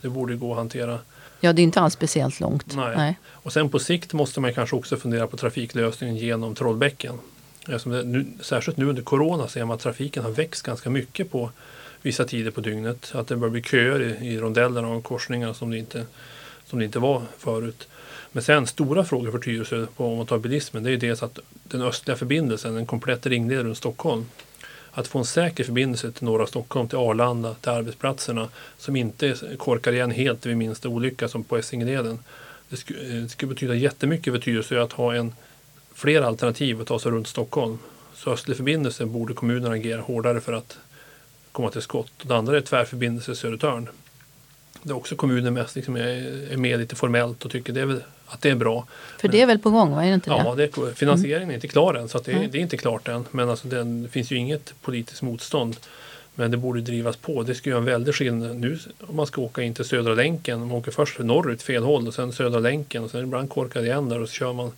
det 0.00 0.08
borde 0.08 0.36
gå 0.36 0.52
att 0.52 0.58
hantera. 0.58 0.98
Ja, 1.40 1.52
det 1.52 1.62
är 1.62 1.64
inte 1.64 1.80
alls 1.80 1.94
speciellt 1.94 2.40
långt. 2.40 2.76
Nej. 2.76 2.96
Nej. 2.96 3.18
Och 3.28 3.52
sen 3.52 3.68
på 3.68 3.78
sikt 3.78 4.12
måste 4.12 4.40
man 4.40 4.54
kanske 4.54 4.76
också 4.76 4.96
fundera 4.96 5.26
på 5.26 5.36
trafiklösningen 5.36 6.16
genom 6.16 6.54
Trollbäcken. 6.54 7.18
Det, 7.68 8.04
nu, 8.04 8.26
särskilt 8.40 8.76
nu 8.76 8.86
under 8.86 9.02
Corona 9.02 9.48
ser 9.48 9.64
man 9.64 9.74
att 9.74 9.80
trafiken 9.80 10.22
har 10.24 10.30
växt 10.30 10.62
ganska 10.62 10.90
mycket 10.90 11.30
på 11.30 11.50
vissa 12.02 12.24
tider 12.24 12.50
på 12.50 12.60
dygnet. 12.60 13.12
Att 13.14 13.28
det 13.28 13.36
börjar 13.36 13.52
bli 13.52 13.62
köer 13.62 14.02
i, 14.02 14.28
i 14.28 14.38
rondellerna 14.38 14.88
och 14.88 15.04
korsningar 15.04 15.52
som 15.52 15.70
det, 15.70 15.78
inte, 15.78 16.06
som 16.66 16.78
det 16.78 16.84
inte 16.84 16.98
var 16.98 17.22
förut. 17.38 17.88
Men 18.32 18.42
sen 18.42 18.66
stora 18.66 19.04
frågor 19.04 19.30
för 19.30 19.38
Tyresö 19.38 19.86
på 19.96 20.06
om 20.06 20.16
man 20.16 20.26
tar 20.26 20.38
bilismen 20.38 20.82
det 20.82 20.88
är 20.88 20.92
ju 20.92 20.96
dels 20.96 21.22
att 21.22 21.38
den 21.64 21.82
östliga 21.82 22.16
förbindelsen, 22.16 22.76
en 22.76 22.86
komplett 22.86 23.26
ringled 23.26 23.62
runt 23.62 23.78
Stockholm. 23.78 24.26
Att 24.90 25.08
få 25.08 25.18
en 25.18 25.24
säker 25.24 25.64
förbindelse 25.64 26.12
till 26.12 26.24
norra 26.24 26.46
Stockholm, 26.46 26.88
till 26.88 26.98
Arlanda, 26.98 27.54
till 27.54 27.70
arbetsplatserna 27.70 28.48
som 28.78 28.96
inte 28.96 29.36
korkar 29.58 29.92
igen 29.92 30.10
helt 30.10 30.46
vid 30.46 30.56
minsta 30.56 30.88
olycka 30.88 31.28
som 31.28 31.44
på 31.44 31.56
Essingeleden. 31.56 32.18
Det 32.68 32.76
skulle, 32.76 33.00
eh, 33.00 33.22
det 33.22 33.28
skulle 33.28 33.54
betyda 33.54 33.74
jättemycket 33.74 34.32
för 34.32 34.40
Tyresö 34.40 34.82
att 34.82 34.92
ha 34.92 35.14
en 35.14 35.34
fler 35.98 36.22
alternativ 36.22 36.80
att 36.80 36.86
ta 36.86 36.98
sig 36.98 37.12
runt 37.12 37.28
Stockholm. 37.28 37.78
Så 38.14 38.30
östlig 38.30 38.56
förbindelse 38.56 39.06
borde 39.06 39.34
kommunerna 39.34 39.74
agera 39.74 40.00
hårdare 40.00 40.40
för 40.40 40.52
att 40.52 40.78
komma 41.52 41.70
till 41.70 41.82
skott. 41.82 42.12
Det 42.22 42.36
andra 42.36 42.56
är 42.56 42.60
tvärförbindelse 42.60 43.34
Södertörn. 43.34 43.88
Det 44.82 44.90
är 44.90 44.96
också 44.96 45.16
kommunen 45.16 45.54
mest 45.54 45.76
liksom 45.76 45.96
är, 45.96 46.56
med 46.56 46.78
lite 46.78 46.96
formellt 46.96 47.44
och 47.44 47.50
tycker 47.50 47.72
det 47.72 47.80
är 47.80 48.02
att 48.26 48.40
det 48.40 48.50
är 48.50 48.54
bra. 48.54 48.86
För 49.18 49.28
det 49.28 49.40
är 49.40 49.46
väl 49.46 49.58
på 49.58 49.70
gång, 49.70 49.90
va? 49.90 50.04
är 50.04 50.08
det 50.08 50.14
inte 50.14 50.30
ja, 50.30 50.54
det? 50.54 50.70
Ja, 50.76 50.90
finansieringen 50.94 51.50
är 51.50 51.54
inte 51.54 51.68
klar 51.68 51.94
än 51.94 52.08
så 52.08 52.18
det, 52.18 52.32
mm. 52.32 52.50
det, 52.50 52.58
är 52.58 52.62
inte 52.62 52.76
klart 52.76 53.08
än. 53.08 53.24
Men 53.30 53.50
alltså, 53.50 53.68
det 53.68 54.08
finns 54.08 54.30
ju 54.30 54.36
inget 54.36 54.74
politiskt 54.82 55.22
motstånd. 55.22 55.76
Men 56.34 56.50
det 56.50 56.56
borde 56.56 56.80
drivas 56.80 57.16
på. 57.16 57.42
Det 57.42 57.54
skulle 57.54 57.70
göra 57.70 57.80
en 57.80 57.84
väldig 57.84 58.14
skillnad 58.14 58.56
nu 58.56 58.78
om 59.00 59.16
man 59.16 59.26
ska 59.26 59.42
åka 59.42 59.62
in 59.62 59.74
till 59.74 59.84
Södra 59.84 60.14
länken. 60.14 60.60
Man 60.60 60.72
åker 60.72 60.90
först 60.90 61.18
norrut 61.18 61.62
fel 61.62 61.82
håll 61.82 62.08
och 62.08 62.14
sen 62.14 62.32
Södra 62.32 62.58
länken 62.58 63.04
och 63.04 63.10
sen 63.10 63.22
ibland 63.22 63.50
korkar 63.50 63.80
det 63.80 63.86
igen 63.86 64.08
där 64.08 64.20
och 64.20 64.28
så 64.28 64.34
kör 64.34 64.52
man 64.52 64.72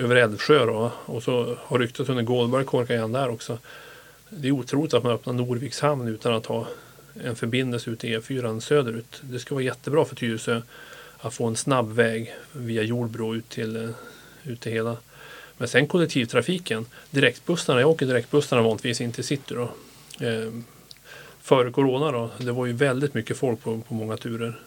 över 0.00 0.16
Älvsjö 0.16 0.66
då, 0.66 0.92
och 1.06 1.22
så 1.22 1.56
har 1.60 1.78
ryktet 1.78 2.08
under 2.08 2.22
Gålberg 2.22 2.64
korkat 2.64 2.90
igen 2.90 3.12
där 3.12 3.28
också. 3.28 3.58
Det 4.28 4.48
är 4.48 4.52
otroligt 4.52 4.94
att 4.94 5.02
man 5.02 5.12
öppnar 5.12 5.32
Norviks 5.32 5.80
hamn 5.80 6.08
utan 6.08 6.34
att 6.34 6.46
ha 6.46 6.66
en 7.24 7.36
förbindelse 7.36 7.90
ut 7.90 7.98
till 7.98 8.18
E4 8.18 8.60
söderut. 8.60 9.20
Det 9.20 9.38
skulle 9.38 9.54
vara 9.54 9.64
jättebra 9.64 10.04
för 10.04 10.16
Tyresö 10.16 10.62
att 11.18 11.34
få 11.34 11.46
en 11.46 11.56
snabb 11.56 11.92
väg 11.92 12.34
via 12.52 12.82
Jordbro 12.82 13.34
ut 13.34 13.48
till, 13.48 13.76
eh, 13.76 13.90
ut 14.44 14.60
till 14.60 14.72
hela. 14.72 14.96
Men 15.56 15.68
sen 15.68 15.86
kollektivtrafiken, 15.86 16.86
direktbussarna, 17.10 17.80
jag 17.80 17.90
åker 17.90 18.06
direktbussarna 18.06 18.62
vanligtvis 18.62 19.00
in 19.00 19.12
till 19.12 19.24
city 19.24 19.54
då. 19.54 19.70
Eh, 20.26 20.52
före 21.42 21.70
corona 21.70 22.12
då, 22.12 22.30
det 22.38 22.52
var 22.52 22.66
ju 22.66 22.72
väldigt 22.72 23.14
mycket 23.14 23.36
folk 23.36 23.62
på, 23.62 23.80
på 23.80 23.94
många 23.94 24.16
turer. 24.16 24.60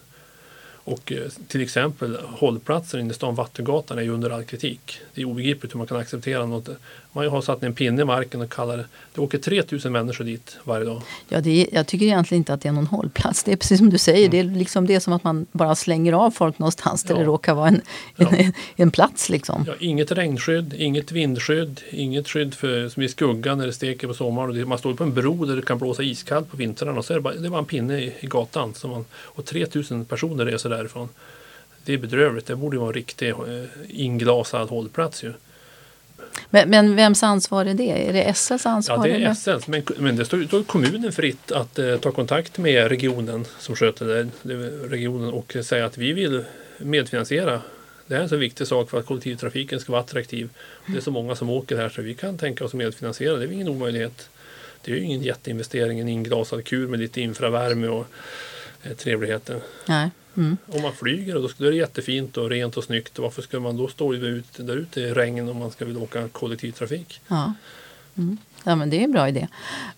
Och 0.85 1.11
eh, 1.11 1.21
till 1.47 1.61
exempel 1.61 2.17
hållplatsen 2.21 2.99
inne 2.99 3.11
i 3.11 3.13
stan, 3.13 3.35
Vattegatan, 3.35 3.97
är 3.97 4.01
ju 4.01 4.09
under 4.09 4.29
all 4.29 4.43
kritik. 4.43 4.99
Det 5.13 5.21
är 5.21 5.25
obegripligt 5.25 5.73
hur 5.73 5.77
man 5.77 5.87
kan 5.87 5.97
acceptera 5.97 6.45
något. 6.45 6.69
Man 7.15 7.27
har 7.27 7.41
satt 7.41 7.63
en 7.63 7.73
pinne 7.73 8.01
i 8.01 8.05
marken 8.05 8.41
och 8.41 8.51
kallar 8.51 8.77
det. 8.77 8.85
Det 9.13 9.21
åker 9.21 9.37
3000 9.37 9.91
människor 9.91 10.25
dit 10.25 10.57
varje 10.63 10.85
dag. 10.85 11.01
Ja, 11.29 11.41
det 11.41 11.61
är, 11.61 11.75
jag 11.75 11.87
tycker 11.87 12.05
egentligen 12.05 12.39
inte 12.39 12.53
att 12.53 12.61
det 12.61 12.69
är 12.69 12.73
någon 12.73 12.87
hållplats. 12.87 13.43
Det 13.43 13.51
är 13.51 13.55
precis 13.55 13.77
som 13.77 13.89
du 13.89 13.97
säger. 13.97 14.19
Mm. 14.19 14.31
Det, 14.31 14.39
är 14.39 14.57
liksom 14.59 14.87
det 14.87 14.95
är 14.95 14.99
som 14.99 15.13
att 15.13 15.23
man 15.23 15.45
bara 15.51 15.75
slänger 15.75 16.13
av 16.13 16.31
folk 16.31 16.59
någonstans 16.59 17.03
där 17.03 17.13
ja. 17.13 17.19
det 17.19 17.25
råkar 17.25 17.53
vara 17.53 17.67
en, 17.67 17.81
ja. 18.15 18.29
en, 18.29 18.53
en, 18.75 18.91
plats. 18.91 19.29
Liksom. 19.29 19.63
Ja, 19.67 19.73
inget 19.79 20.11
regnskydd, 20.11 20.73
inget 20.77 21.11
vindskydd, 21.11 21.81
inget 21.89 22.27
skydd 22.27 22.53
för, 22.53 22.89
som 22.89 23.03
i 23.03 23.09
skuggan 23.09 23.57
när 23.57 23.65
det 23.65 23.73
steker 23.73 24.07
på 24.07 24.13
sommaren. 24.13 24.67
Man 24.67 24.77
står 24.77 24.93
på 24.93 25.03
en 25.03 25.13
bro 25.13 25.45
där 25.45 25.55
det 25.55 25.61
kan 25.61 25.77
blåsa 25.77 26.03
iskallt 26.03 26.51
på 26.51 26.57
vintrarna 26.57 26.97
och 26.97 27.05
så 27.05 27.13
är 27.13 27.17
det 27.17 27.21
bara, 27.21 27.33
det 27.33 27.47
är 27.47 27.49
bara 27.49 27.59
en 27.59 27.65
pinne 27.65 27.99
i, 27.99 28.13
i 28.19 28.27
gatan. 28.27 28.73
Som 28.73 28.91
man, 28.91 29.05
och 29.21 29.45
3000 29.45 30.05
personer 30.05 30.45
reser 30.45 30.72
därifrån. 30.77 31.09
Det 31.85 31.93
är 31.93 31.97
bedrövligt. 31.97 32.45
Det 32.45 32.55
borde 32.55 32.77
vara 32.77 32.87
en 32.87 32.93
riktig 32.93 33.29
eh, 33.29 33.35
inglasad 33.89 34.69
hållplats 34.69 35.23
ju. 35.23 35.33
Men, 36.49 36.69
men 36.69 36.95
vems 36.95 37.23
ansvar 37.23 37.65
är 37.65 37.73
det? 37.73 38.09
Är 38.09 38.13
det 38.13 38.33
SLs 38.33 38.65
ansvar? 38.65 39.07
Ja, 39.07 39.13
det 39.13 39.23
är 39.23 39.33
SLs. 39.33 39.67
Men, 39.67 39.83
men 39.97 40.15
det 40.15 40.25
står, 40.25 40.43
står 40.43 40.63
kommunen 40.63 41.11
fritt 41.11 41.51
att 41.51 41.79
eh, 41.79 41.97
ta 41.97 42.11
kontakt 42.11 42.57
med 42.57 42.87
regionen 42.87 43.45
som 43.59 43.75
sköter 43.75 44.05
det, 44.05 44.27
det, 44.41 44.55
regionen 44.87 45.33
och 45.33 45.55
säga 45.63 45.85
att 45.85 45.97
vi 45.97 46.13
vill 46.13 46.43
medfinansiera. 46.77 47.61
Det 48.07 48.13
här 48.13 48.19
är 48.19 48.23
en 48.23 48.29
så 48.29 48.35
viktig 48.35 48.67
sak 48.67 48.89
för 48.89 48.99
att 48.99 49.05
kollektivtrafiken 49.05 49.79
ska 49.79 49.91
vara 49.91 50.01
attraktiv. 50.01 50.49
Det 50.85 50.97
är 50.97 51.01
så 51.01 51.11
många 51.11 51.35
som 51.35 51.49
åker 51.49 51.77
här 51.77 51.89
så 51.89 52.01
vi 52.01 52.13
kan 52.13 52.37
tänka 52.37 52.65
oss 52.65 52.71
att 52.71 52.77
medfinansiera. 52.77 53.37
Det 53.37 53.45
är 53.45 53.51
ingen 53.51 53.67
omöjlighet. 53.67 54.29
Det 54.81 54.91
är 54.91 54.95
ju 54.95 55.01
ingen 55.01 55.21
jätteinvestering, 55.21 55.99
en 55.99 56.09
inglasad 56.09 56.65
kur 56.65 56.87
med 56.87 56.99
lite 56.99 57.21
infravärme 57.21 57.87
och 57.87 58.07
eh, 58.83 58.93
trevligheter. 58.93 59.59
Nej. 59.85 60.09
Mm. 60.37 60.57
Om 60.67 60.81
man 60.81 60.93
flyger 60.93 61.33
då 61.33 61.65
är 61.65 61.71
det 61.71 61.77
jättefint 61.77 62.37
och 62.37 62.49
rent 62.49 62.77
och 62.77 62.83
snyggt. 62.83 63.19
Varför 63.19 63.41
ska 63.41 63.59
man 63.59 63.77
då 63.77 63.87
stå 63.87 64.13
ut, 64.13 64.45
där 64.57 64.77
ute 64.77 65.01
i 65.01 65.13
regn 65.13 65.49
om 65.49 65.57
man 65.57 65.71
ska 65.71 65.85
vilja 65.85 66.01
åka 66.01 66.27
kollektivtrafik? 66.27 67.21
Ja. 67.27 67.53
Mm. 68.17 68.37
Ja 68.63 68.75
men 68.75 68.89
det 68.89 68.99
är 68.99 69.03
en 69.03 69.11
bra 69.11 69.29
idé. 69.29 69.47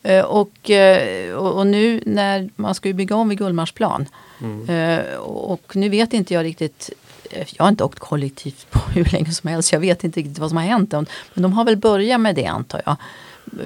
Uh, 0.09 0.21
och, 0.21 0.69
uh, 0.69 1.33
och, 1.33 1.67
nu 1.67 2.01
när 2.05 2.49
man 2.55 2.75
ska 2.75 2.89
ju 2.89 2.93
bygga 2.93 3.15
om 3.15 3.29
vid 3.29 3.37
Gullmarsplan. 3.37 4.05
Mm. 4.41 4.69
Uh, 4.69 5.15
och 5.17 5.75
nu 5.75 5.89
vet 5.89 6.13
inte 6.13 6.33
jag 6.33 6.43
riktigt 6.43 6.89
jag 7.31 7.63
har 7.65 7.69
inte 7.69 7.83
åkt 7.83 7.99
kollektivt 7.99 8.67
på 8.69 8.79
hur 8.93 9.05
länge 9.11 9.31
som 9.31 9.49
helst. 9.49 9.73
Jag 9.73 9.79
vet 9.79 10.03
inte 10.03 10.19
riktigt 10.19 10.39
vad 10.39 10.49
som 10.49 10.57
har 10.57 10.63
hänt. 10.63 10.91
Men 10.91 11.43
de 11.43 11.53
har 11.53 11.65
väl 11.65 11.77
börjat 11.77 12.21
med 12.21 12.35
det 12.35 12.45
antar 12.45 12.81
jag. 12.85 12.95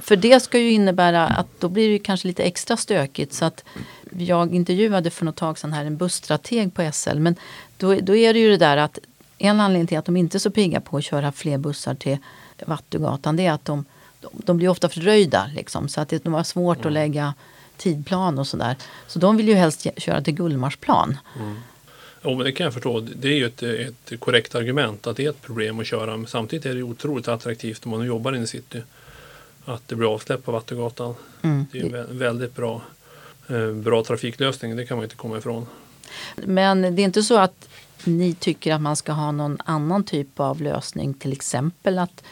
För 0.01 0.15
det 0.15 0.39
ska 0.39 0.59
ju 0.59 0.71
innebära 0.71 1.27
att 1.27 1.47
då 1.59 1.69
blir 1.69 1.89
det 1.89 1.99
kanske 1.99 2.27
lite 2.27 2.43
extra 2.43 2.77
stökigt. 2.77 3.33
Så 3.33 3.45
att 3.45 3.63
jag 4.17 4.55
intervjuade 4.55 5.09
för 5.09 5.25
något 5.25 5.35
tag 5.35 5.57
sedan 5.57 5.73
här 5.73 5.85
en 5.85 5.97
busstrateg 5.97 6.73
på 6.73 6.89
SL. 6.93 7.19
Men 7.19 7.35
då, 7.77 7.95
då 7.95 8.15
är 8.15 8.33
det 8.33 8.39
ju 8.39 8.49
det 8.49 8.57
där 8.57 8.77
att 8.77 8.99
en 9.37 9.59
anledning 9.59 9.87
till 9.87 9.97
att 9.97 10.05
de 10.05 10.17
inte 10.17 10.37
är 10.37 10.39
så 10.39 10.51
pigga 10.51 10.81
på 10.81 10.97
att 10.97 11.03
köra 11.03 11.31
fler 11.31 11.57
bussar 11.57 11.95
till 11.95 12.17
Vattugatan 12.65 13.35
det 13.35 13.45
är 13.45 13.51
att 13.51 13.65
de, 13.65 13.85
de, 14.21 14.29
de 14.33 14.57
blir 14.57 14.69
ofta 14.69 14.89
fördröjda. 14.89 15.51
Liksom, 15.55 15.89
så 15.89 16.01
att 16.01 16.09
det 16.09 16.25
var 16.25 16.43
svårt 16.43 16.77
mm. 16.77 16.87
att 16.87 16.93
lägga 16.93 17.33
tidplan 17.77 18.39
och 18.39 18.47
sådär. 18.47 18.75
Så 19.07 19.19
de 19.19 19.37
vill 19.37 19.47
ju 19.47 19.53
helst 19.53 19.87
köra 19.97 20.21
till 20.21 20.33
Gullmarsplan. 20.33 21.17
Mm. 21.39 21.55
Jo, 22.23 22.35
men 22.35 22.45
det 22.45 22.51
kan 22.51 22.63
jag 22.63 22.73
förstå. 22.73 22.99
Det 22.99 23.27
är 23.27 23.35
ju 23.35 23.45
ett, 23.45 23.63
ett 23.63 24.19
korrekt 24.19 24.55
argument 24.55 25.07
att 25.07 25.17
det 25.17 25.25
är 25.25 25.29
ett 25.29 25.41
problem 25.41 25.79
att 25.79 25.87
köra. 25.87 26.17
Men 26.17 26.27
samtidigt 26.27 26.65
är 26.65 26.75
det 26.75 26.83
otroligt 26.83 27.27
attraktivt 27.27 27.85
om 27.85 27.91
man 27.91 28.05
jobbar 28.05 28.33
inne 28.33 28.43
i 28.43 28.47
city. 28.47 28.81
Att 29.65 29.87
det 29.87 29.95
blir 29.95 30.13
avsläpp 30.13 30.45
på 30.45 30.51
Vattugatan. 30.51 31.15
Mm. 31.41 31.65
Det 31.71 31.79
är 31.79 31.95
en 31.95 32.17
väldigt 32.17 32.55
bra 32.55 32.81
bra 33.73 34.03
trafiklösning, 34.03 34.75
det 34.75 34.85
kan 34.85 34.97
man 34.97 35.03
inte 35.03 35.15
komma 35.15 35.37
ifrån. 35.37 35.65
Men 36.35 36.81
det 36.81 37.01
är 37.01 37.03
inte 37.03 37.23
så 37.23 37.37
att 37.37 37.69
ni 38.03 38.33
tycker 38.33 38.73
att 38.73 38.81
man 38.81 38.95
ska 38.95 39.11
ha 39.11 39.31
någon 39.31 39.57
annan 39.65 40.03
typ 40.03 40.39
av 40.39 40.61
lösning, 40.61 41.13
till 41.13 41.31
exempel 41.31 41.99
att 41.99 42.23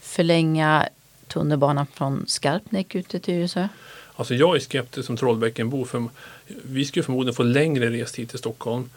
förlänga 0.00 0.88
tunnelbanan 1.28 1.86
från 1.86 2.24
Skarpnäck 2.26 2.94
ut 2.94 3.08
till 3.08 3.20
Tyresö? 3.20 3.68
Alltså 4.16 4.34
jag 4.34 4.56
är 4.56 4.60
skeptisk 4.60 5.06
som 5.06 5.16
Trollbäckenbo. 5.16 5.84
För 5.84 6.04
vi 6.46 6.84
skulle 6.84 7.02
förmodligen 7.02 7.34
få 7.34 7.42
längre 7.42 7.90
restid 7.90 8.28
till 8.28 8.38
Stockholm. 8.38 8.90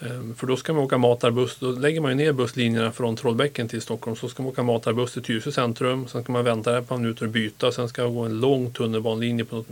Ehm, 0.00 0.34
för 0.34 0.46
då 0.46 0.56
ska 0.56 0.72
man 0.72 0.84
åka 0.84 0.98
matarbuss. 0.98 1.56
Då 1.60 1.70
lägger 1.70 2.00
man 2.00 2.16
ner 2.16 2.32
busslinjerna 2.32 2.92
från 2.92 3.16
Trollbäcken 3.16 3.68
till 3.68 3.82
Stockholm. 3.82 4.16
Så 4.16 4.28
ska 4.28 4.42
man 4.42 4.52
åka 4.52 4.62
matarbuss 4.62 5.12
till 5.12 5.22
Tyresö 5.22 5.52
centrum. 5.52 6.08
Sen 6.08 6.22
ska 6.22 6.32
man 6.32 6.44
vänta 6.44 6.72
där 6.72 6.78
ett 6.78 6.88
par 6.88 6.96
minuter 6.96 7.24
och 7.24 7.30
byta. 7.30 7.72
Sen 7.72 7.88
ska 7.88 8.02
man 8.02 8.14
gå 8.14 8.24
en 8.24 8.40
lång 8.40 8.72
tunnelbanelinje 8.72 9.44
på 9.44 9.56
något 9.56 9.68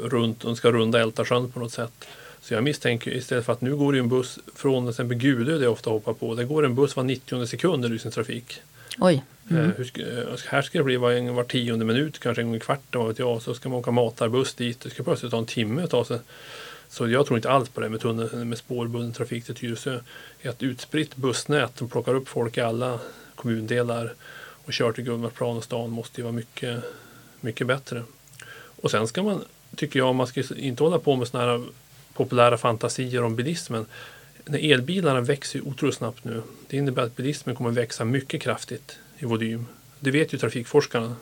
runt, 0.00 0.40
de 0.40 0.56
ska 0.56 0.72
runda 0.72 1.00
Ältarsjön 1.00 1.50
på 1.50 1.60
något 1.60 1.72
sätt. 1.72 2.08
Så 2.40 2.54
jag 2.54 2.64
misstänker 2.64 3.10
istället 3.10 3.44
för 3.44 3.52
att 3.52 3.60
nu 3.60 3.76
går 3.76 3.92
det 3.92 3.98
en 3.98 4.08
buss 4.08 4.38
från 4.54 4.84
till 4.84 4.90
exempel 4.90 5.16
Gudö 5.16 5.52
där 5.56 5.62
jag 5.62 5.72
ofta 5.72 5.90
hoppar 5.90 6.12
på. 6.12 6.34
Det 6.34 6.44
går 6.44 6.64
en 6.64 6.74
buss 6.74 6.96
var 6.96 7.04
90 7.04 7.46
sekund 7.46 7.84
i 7.84 7.88
rusningstrafik. 7.88 8.60
Oj. 8.98 9.22
Eh, 9.50 9.56
mm. 9.56 9.72
Hur, 9.76 10.48
här 10.48 10.62
ska 10.62 10.78
det 10.78 10.84
bli 10.84 10.96
var, 10.96 11.30
var 11.32 11.44
tionde 11.44 11.84
minut, 11.84 12.18
kanske 12.18 12.42
en 12.42 12.46
gång 12.46 12.56
i 12.56 12.60
kvarten, 12.60 13.00
vad 13.00 13.08
vet 13.08 13.18
jag. 13.18 13.42
Så 13.42 13.54
ska 13.54 13.68
man 13.68 13.78
åka 13.78 13.90
matarbuss 13.90 14.54
dit. 14.54 14.80
Det 14.80 14.90
ska 14.90 15.02
plötsligt 15.02 15.30
ta 15.30 15.38
en 15.38 15.46
timme 15.46 15.82
att 15.82 15.90
ta 15.90 16.04
sig. 16.04 16.18
Så 16.88 17.08
jag 17.08 17.26
tror 17.26 17.38
inte 17.38 17.50
alls 17.50 17.68
på 17.68 17.80
det 17.80 17.88
med, 17.88 18.00
tunnel, 18.00 18.44
med 18.44 18.58
spårbunden 18.58 19.12
trafik 19.12 19.44
till 19.44 19.54
Tyresö. 19.54 20.00
Ett 20.40 20.62
utspritt 20.62 21.16
bussnät 21.16 21.78
som 21.78 21.88
plockar 21.88 22.14
upp 22.14 22.28
folk 22.28 22.58
i 22.58 22.60
alla 22.60 22.98
kommundelar 23.34 24.14
och 24.64 24.72
kör 24.72 24.92
till 24.92 25.04
Gullmarsplan 25.04 25.56
och 25.56 25.64
stan 25.64 25.90
måste 25.90 26.20
ju 26.20 26.22
vara 26.22 26.32
mycket, 26.32 26.84
mycket 27.40 27.66
bättre. 27.66 28.02
Och 28.82 28.90
sen 28.90 29.08
ska 29.08 29.22
man 29.22 29.44
tycker 29.76 29.98
jag, 29.98 30.14
man 30.14 30.26
ska 30.26 30.42
inte 30.56 30.82
hålla 30.82 30.98
på 30.98 31.16
med 31.16 31.28
sådana 31.28 31.52
här 31.52 31.66
populära 32.12 32.58
fantasier 32.58 33.24
om 33.24 33.36
bilismen. 33.36 33.86
När 34.44 34.72
elbilarna 34.72 35.20
växer 35.20 35.68
otroligt 35.68 35.94
snabbt 35.94 36.24
nu. 36.24 36.42
Det 36.68 36.76
innebär 36.76 37.02
att 37.02 37.16
bilismen 37.16 37.54
kommer 37.54 37.70
växa 37.70 38.04
mycket 38.04 38.42
kraftigt 38.42 38.98
i 39.18 39.24
volym. 39.24 39.66
Det 40.00 40.10
vet 40.10 40.34
ju 40.34 40.38
trafikforskarna. 40.38 41.16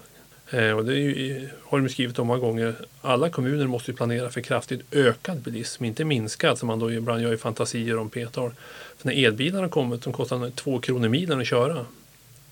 Eh, 0.51 0.71
och 0.71 0.85
det 0.85 0.93
är 0.93 0.97
ju, 0.97 1.49
har 1.63 1.81
de 1.81 1.89
skrivit 1.89 2.19
om 2.19 2.27
många 2.27 2.41
gånger. 2.41 2.75
Alla 3.01 3.31
kommuner 3.31 3.67
måste 3.67 3.91
ju 3.91 3.97
planera 3.97 4.31
för 4.31 4.41
kraftigt 4.41 4.81
ökad 4.91 5.39
bilism, 5.39 5.85
inte 5.85 6.05
minskad 6.05 6.59
som 6.59 6.67
man 6.67 6.79
då 6.79 6.93
ibland 6.93 7.23
gör 7.23 7.33
i 7.33 7.37
fantasier 7.37 7.99
om 7.99 8.11
p-tal. 8.11 8.53
För 8.99 9.09
när 9.09 9.27
elbilarna 9.27 9.69
kommer, 9.69 9.97
de 9.97 10.13
kostar 10.13 10.51
två 10.51 10.81
kronor 10.81 11.09
milen 11.09 11.41
att 11.41 11.47
köra. 11.47 11.87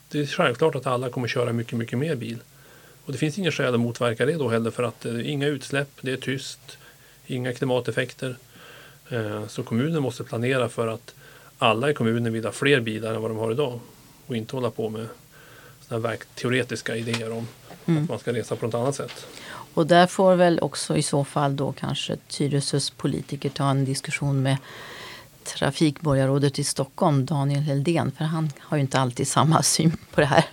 Det 0.08 0.20
är 0.20 0.26
självklart 0.26 0.74
att 0.74 0.86
alla 0.86 1.10
kommer 1.10 1.28
köra 1.28 1.52
mycket, 1.52 1.78
mycket 1.78 1.98
mer 1.98 2.14
bil. 2.14 2.38
Och 3.04 3.12
det 3.12 3.18
finns 3.18 3.38
inget 3.38 3.54
skäl 3.54 3.74
att 3.74 3.80
motverka 3.80 4.26
det 4.26 4.32
då 4.32 4.48
heller 4.48 4.70
för 4.70 4.82
att 4.82 5.04
eh, 5.06 5.30
inga 5.30 5.46
utsläpp, 5.46 5.88
det 6.00 6.12
är 6.12 6.16
tyst, 6.16 6.78
inga 7.26 7.52
klimateffekter. 7.52 8.36
Eh, 9.08 9.46
så 9.46 9.62
kommunen 9.62 10.02
måste 10.02 10.24
planera 10.24 10.68
för 10.68 10.88
att 10.88 11.14
alla 11.58 11.90
i 11.90 11.94
kommunen 11.94 12.32
vill 12.32 12.44
ha 12.44 12.52
fler 12.52 12.80
bilar 12.80 13.14
än 13.14 13.22
vad 13.22 13.30
de 13.30 13.38
har 13.38 13.52
idag. 13.52 13.80
Och 14.26 14.36
inte 14.36 14.56
hålla 14.56 14.70
på 14.70 14.88
med 14.88 15.06
sådana 15.88 16.16
teoretiska 16.34 16.96
idéer 16.96 17.32
om 17.32 17.46
Mm. 17.86 18.02
att 18.02 18.08
man 18.08 18.18
ska 18.18 18.32
resa 18.32 18.56
på 18.56 18.66
något 18.66 18.74
annat 18.74 18.94
sätt. 18.94 19.26
Och 19.74 19.86
där 19.86 20.06
får 20.06 20.34
väl 20.34 20.58
också 20.60 20.96
i 20.96 21.02
så 21.02 21.24
fall 21.24 21.56
då 21.56 21.72
kanske 21.72 22.16
Tyresös 22.28 22.90
politiker 22.90 23.48
ta 23.48 23.70
en 23.70 23.84
diskussion 23.84 24.42
med 24.42 24.56
trafikborgarrådet 25.44 26.58
i 26.58 26.64
Stockholm, 26.64 27.26
Daniel 27.26 27.60
Heldén. 27.60 28.12
För 28.18 28.24
han 28.24 28.50
har 28.58 28.76
ju 28.76 28.80
inte 28.80 28.98
alltid 28.98 29.28
samma 29.28 29.62
syn 29.62 29.96
på 30.14 30.20
det 30.20 30.26
här. 30.26 30.44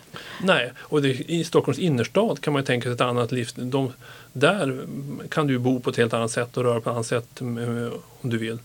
Nej, 0.42 0.72
och 0.80 1.02
det, 1.02 1.32
i 1.32 1.44
Stockholms 1.44 1.80
innerstad 1.80 2.42
kan 2.42 2.54
man 2.54 2.62
ju 2.62 2.66
tänka 2.66 2.84
sig 2.84 2.94
ett 2.94 3.02
annat 3.02 3.32
liv. 3.32 3.50
De, 3.56 3.94
där 4.34 4.86
kan 5.30 5.48
du 5.48 5.60
bo 5.60 5.80
på 5.80 5.90
ett 5.90 5.98
helt 5.98 6.14
annat 6.14 6.32
sätt 6.32 6.58
och 6.58 6.64
röra 6.64 6.82
på 6.82 6.90
ett 6.90 6.96
annat 6.96 7.08
sätt 7.08 7.42
eh, 7.42 7.48
om 8.22 8.30
du 8.30 8.38
vill. 8.38 8.60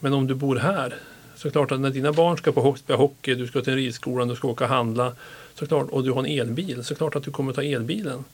Men 0.00 0.12
om 0.12 0.26
du 0.26 0.34
bor 0.34 0.56
här, 0.56 0.94
så 1.36 1.48
är 1.48 1.50
det 1.50 1.52
klart 1.52 1.72
att 1.72 1.80
när 1.80 1.90
dina 1.90 2.12
barn 2.12 2.36
ska 2.36 2.52
på 2.52 2.76
hockey, 2.88 3.34
du 3.34 3.46
ska 3.46 3.60
till 3.60 3.74
ridskolan, 3.74 4.28
du 4.28 4.36
ska 4.36 4.48
åka 4.48 4.64
och 4.64 4.70
handla 4.70 5.12
så 5.54 5.66
klart, 5.66 5.90
och 5.90 6.04
du 6.04 6.10
har 6.10 6.24
en 6.24 6.40
elbil, 6.40 6.84
så 6.84 6.94
klart 6.94 7.16
att 7.16 7.22
du 7.22 7.30
kommer 7.30 7.52
ta 7.52 7.62
elbilen. 7.62 8.24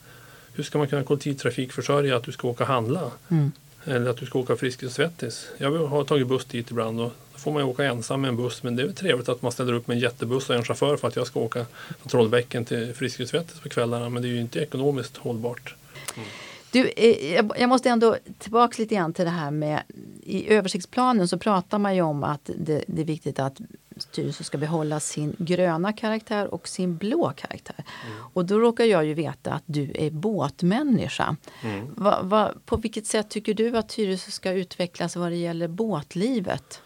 Hur 0.53 0.63
ska 0.63 0.77
man 0.77 0.87
kunna 0.87 1.03
kollektivtrafikförsörja 1.03 2.17
att 2.17 2.23
du 2.23 2.31
ska 2.31 2.47
åka 2.47 2.63
och 2.63 2.69
handla? 2.69 3.11
Mm. 3.29 3.51
Eller 3.85 4.09
att 4.09 4.17
du 4.17 4.25
ska 4.25 4.39
åka 4.39 4.55
Friskis 4.55 4.89
och 4.89 4.95
Svettis. 4.95 5.47
Jag 5.57 5.87
har 5.87 6.03
tagit 6.03 6.27
buss 6.27 6.45
dit 6.45 6.71
ibland 6.71 7.01
och 7.01 7.13
får 7.37 7.51
man 7.51 7.61
ju 7.63 7.69
åka 7.69 7.83
ensam 7.83 8.21
med 8.21 8.29
en 8.29 8.37
buss. 8.37 8.63
Men 8.63 8.75
det 8.75 8.81
är 8.81 8.85
väl 8.85 8.95
trevligt 8.95 9.29
att 9.29 9.41
man 9.41 9.51
ställer 9.51 9.73
upp 9.73 9.87
med 9.87 9.95
en 9.95 10.01
jättebuss 10.01 10.49
och 10.49 10.55
en 10.55 10.63
chaufför 10.63 10.97
för 10.97 11.07
att 11.07 11.15
jag 11.15 11.27
ska 11.27 11.39
åka 11.39 11.65
från 11.99 12.09
Trollbäcken 12.09 12.65
till 12.65 12.93
Friskis 12.93 13.21
och 13.25 13.29
Svettis 13.29 13.59
på 13.59 13.69
kvällarna. 13.69 14.09
Men 14.09 14.21
det 14.21 14.27
är 14.27 14.31
ju 14.31 14.41
inte 14.41 14.59
ekonomiskt 14.59 15.17
hållbart. 15.17 15.75
Du, 16.71 16.87
eh, 16.97 17.35
jag- 17.59 17.69
måste 17.69 17.89
ändå 17.89 18.17
tillbaka 18.39 18.75
lite 18.81 18.95
grann 18.95 19.13
till 19.13 19.25
det 19.25 19.31
här 19.31 19.51
med 19.51 19.81
i 20.23 20.49
översiktsplanen 20.53 21.27
så 21.27 21.37
pratar 21.37 21.79
man 21.79 21.95
ju 21.95 22.01
om 22.01 22.23
att 22.23 22.49
det, 22.57 22.83
det 22.87 23.01
är 23.01 23.05
viktigt 23.05 23.39
att 23.39 23.61
Tyresö 24.11 24.43
ska 24.43 24.57
behålla 24.57 24.99
sin 24.99 25.35
gröna 25.39 25.93
karaktär 25.93 26.53
och 26.53 26.67
sin 26.67 26.97
blå 26.97 27.33
karaktär. 27.35 27.83
Och 28.33 28.45
då 28.45 28.59
råkar 28.59 28.85
jag 28.85 29.05
ju 29.05 29.13
veta 29.13 29.51
att 29.53 29.63
du 29.65 29.91
är 29.95 30.09
båtmänniska. 30.09 31.35
Va, 31.95 32.19
va, 32.23 32.51
på 32.65 32.77
vilket 32.77 33.05
sätt 33.05 33.29
tycker 33.29 33.53
du 33.53 33.77
att 33.77 33.89
Tyresö 33.89 34.31
ska 34.31 34.51
utvecklas 34.51 35.15
vad 35.15 35.31
det 35.31 35.35
gäller 35.35 35.67
båtlivet? 35.67 36.81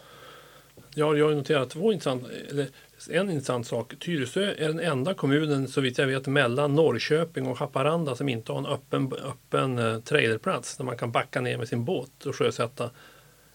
Ja, 0.94 1.16
jag 1.16 1.28
har 1.28 1.34
noterat 1.34 1.70
två 1.70 1.92
intressant, 1.92 2.24
eller 2.50 2.68
en 3.10 3.30
intressant 3.30 3.66
sak. 3.66 3.94
Tyresö 4.00 4.54
är 4.58 4.68
den 4.68 4.80
enda 4.80 5.14
kommunen 5.14 5.68
så 5.68 5.80
vitt 5.80 5.98
jag 5.98 6.06
vet 6.06 6.26
mellan 6.26 6.74
Norrköping 6.74 7.46
och 7.46 7.58
Haparanda 7.58 8.14
som 8.16 8.28
inte 8.28 8.52
har 8.52 8.58
en 8.58 8.66
öppen, 8.66 9.12
öppen 9.12 9.78
eh, 9.78 10.00
trailerplats 10.00 10.76
där 10.76 10.84
man 10.84 10.96
kan 10.96 11.12
backa 11.12 11.40
ner 11.40 11.58
med 11.58 11.68
sin 11.68 11.84
båt 11.84 12.26
och 12.26 12.36
sjösätta. 12.36 12.90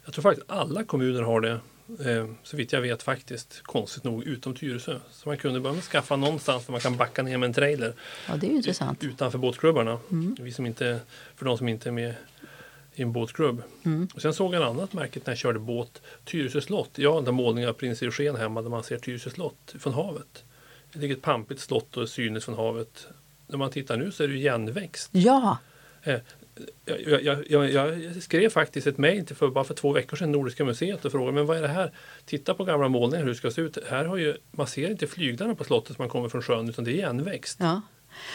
Jag 0.06 0.14
tror 0.14 0.22
faktiskt 0.22 0.52
alla 0.52 0.84
kommuner 0.84 1.22
har 1.22 1.42
det 1.42 1.60
eh, 2.12 2.28
så 2.44 2.58
vitt 2.58 2.74
jag 2.74 2.82
vet 2.82 3.04
faktiskt 3.04 3.62
konstigt 3.64 4.04
nog 4.04 4.24
utom 4.24 4.56
Tyresö. 4.56 5.00
Så 5.12 5.30
man 5.30 5.38
kunde 5.38 5.60
börja 5.60 5.82
skaffa 5.82 6.16
någonstans 6.16 6.66
där 6.66 6.72
man 6.72 6.82
kan 6.82 6.98
backa 6.98 7.24
ner 7.24 7.38
med 7.38 7.48
en 7.48 7.54
trailer 7.54 7.94
Ja, 8.28 8.36
det 8.36 8.48
är 8.48 8.52
intressant. 8.52 9.04
utanför 9.04 9.38
båtklubbarna. 9.38 10.00
Vi 10.40 10.52
som 10.52 10.66
inte, 10.66 11.00
för 11.36 11.46
de 11.46 11.58
som 11.58 11.68
inte 11.68 11.90
är 11.90 11.94
med 11.94 12.14
i 13.00 13.02
en 13.04 13.12
båtklubb. 13.12 13.64
Och 14.14 14.22
sen 14.22 14.34
såg 14.34 14.54
jag 14.56 14.62
ett 14.64 14.70
annat 14.70 14.94
märke 14.94 15.20
när 15.26 15.32
jag 15.32 15.38
körde 15.38 15.60
båt. 15.60 16.02
Tyresö 16.26 16.62
slott. 16.62 16.90
Jag 16.96 17.14
har 17.14 17.28
en 17.30 17.36
målning 17.36 17.68
av 17.68 17.74
prins 17.74 18.02
Eugen 18.02 18.36
hemma 18.36 18.62
där 18.62 18.70
man 18.70 18.84
ser 18.84 18.98
Tyresö 18.98 19.30
slott 19.30 19.76
från 19.80 19.94
havet. 19.94 20.44
Det 20.94 21.00
ligger 21.00 21.16
ett 21.16 21.22
pampigt 21.22 21.62
slott 21.62 21.98
och 21.98 22.10
synes 22.10 22.46
från 22.46 22.56
havet. 22.56 23.08
När 23.48 23.58
man 23.58 23.72
tittar 23.72 23.98
nu 23.98 24.12
så 24.12 24.24
är 24.24 24.28
det 24.28 24.36
igenväxt. 24.36 25.10
Ja, 25.14 25.58
Eh, 26.04 26.20
Jag, 26.86 27.24
jag, 27.24 27.52
jag, 27.52 27.72
jag 27.72 28.24
skrev 28.24 28.50
faktiskt 28.50 28.88
ett 28.88 28.98
mejl 28.98 29.26
för, 29.28 29.48
bara 29.48 29.64
för 29.64 29.74
två 29.74 29.92
veckor 29.92 30.18
sedan 30.18 30.32
Nordiska 30.32 30.66
museet 30.66 31.06
och 31.06 31.12
frågade 31.12 31.32
men 31.36 31.46
vad 31.46 31.58
är 31.58 31.62
det 31.62 31.68
här? 31.68 31.92
Titta 32.26 32.54
på 32.54 32.64
gamla 32.64 32.88
målningar 32.88 33.24
hur 33.24 33.30
det 33.30 33.36
ska 33.36 33.52
se 33.52 33.62
ut. 33.62 33.78
Här 33.90 34.06
har 34.06 34.18
ju, 34.18 34.38
man 34.52 34.68
ser 34.68 34.90
inte 34.90 35.08
flyglarna 35.08 35.56
på 35.56 35.64
slottet 35.64 35.96
som 35.96 36.04
man 36.04 36.10
kommer 36.10 36.30
från 36.30 36.42
sjön 36.42 36.70
utan 36.70 36.84
det 36.86 36.92
är 36.92 36.94
igenväxt. 36.94 37.58
Ja. 37.62 37.82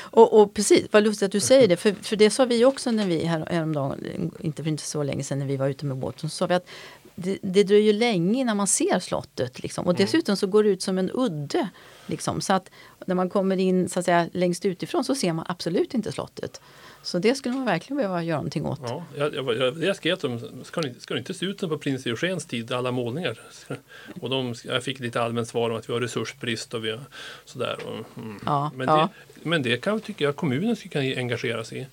Och, 0.01 0.41
och 0.41 0.55
precis, 0.55 0.87
vad 0.91 1.03
lustigt 1.03 1.27
att 1.27 1.33
du 1.33 1.41
säger 1.41 1.69
det. 1.69 1.77
För, 1.77 1.93
för 1.93 2.17
det 2.17 2.31
sa 2.31 2.45
vi 2.45 2.65
också 2.65 2.91
när 2.91 3.07
vi 3.07 3.25
här, 3.25 3.47
häromdagen, 3.51 4.31
inte 4.41 4.63
för 4.63 4.71
inte 4.71 4.83
så 4.83 5.03
länge 5.03 5.25
sedan 5.25 5.39
när 5.39 5.47
vi 5.47 5.57
var 5.57 5.69
ute 5.69 5.87
med 5.87 5.97
båten. 5.97 6.31
Så 6.31 6.37
sa 6.37 6.47
vi 6.47 6.55
att 6.55 6.67
det, 7.15 7.39
det 7.43 7.65
dröjer 7.65 7.93
länge 7.93 8.41
innan 8.41 8.57
man 8.57 8.67
ser 8.67 8.99
slottet. 8.99 9.63
Liksom. 9.63 9.87
Och 9.87 9.95
dessutom 9.95 10.37
så 10.37 10.47
går 10.47 10.65
det 10.65 10.71
ut 10.71 10.83
som 10.83 10.99
en 10.99 11.11
udde. 11.15 11.69
Liksom. 12.07 12.41
Så 12.41 12.53
att 12.53 12.71
när 13.07 13.15
man 13.15 13.31
kommer 13.31 13.57
in 13.57 13.89
så 13.89 13.99
att 13.99 14.05
säga, 14.05 14.29
längst 14.33 14.65
utifrån 14.65 15.05
så 15.05 15.15
ser 15.15 15.33
man 15.33 15.45
absolut 15.49 15.95
inte 15.95 16.13
slottet. 16.13 16.61
Så 17.03 17.19
det 17.19 17.35
skulle 17.35 17.55
man 17.55 17.65
verkligen 17.65 17.97
behöva 17.97 18.23
göra 18.23 18.37
någonting 18.39 18.67
åt. 18.67 18.81
Ja, 18.83 19.05
jag, 19.17 19.35
jag, 19.35 19.57
jag, 19.57 19.83
jag 19.83 19.97
skrev 19.97 20.17
till 20.17 20.29
dem, 20.29 20.65
ska 20.65 20.81
det, 20.81 21.01
ska 21.01 21.15
det 21.15 21.19
inte 21.19 21.35
se 21.35 21.47
ut 21.47 21.61
som 21.61 21.69
på 21.69 21.79
prins 21.79 22.07
Eugens 22.07 22.45
tid, 22.45 22.73
alla 22.73 22.91
målningar? 22.91 23.41
Och 24.21 24.31
de, 24.31 24.55
jag 24.65 24.83
fick 24.83 25.01
lite 25.01 25.23
allmänt 25.23 25.49
svar 25.49 25.71
om 25.71 25.77
att 25.77 25.89
vi 25.89 25.93
har 25.93 26.01
resursbrist 26.01 26.75
och 26.75 26.85
vi 26.85 26.91
har 26.91 27.01
sådär. 27.45 27.77
Och, 27.87 28.19
mm. 28.19 28.41
Ja, 28.47 28.71
men, 28.75 28.89
ja. 28.89 29.09
det, 29.35 29.49
men 29.49 29.63
det 29.63 29.77
kan 29.77 30.01
tycker 30.01 30.25
jag 30.25 30.37
kommunen 30.37 30.77
ska 30.77 30.89
kunna 30.89 31.05
engagera 31.05 31.65
sig 31.65 31.79
i. 31.79 31.87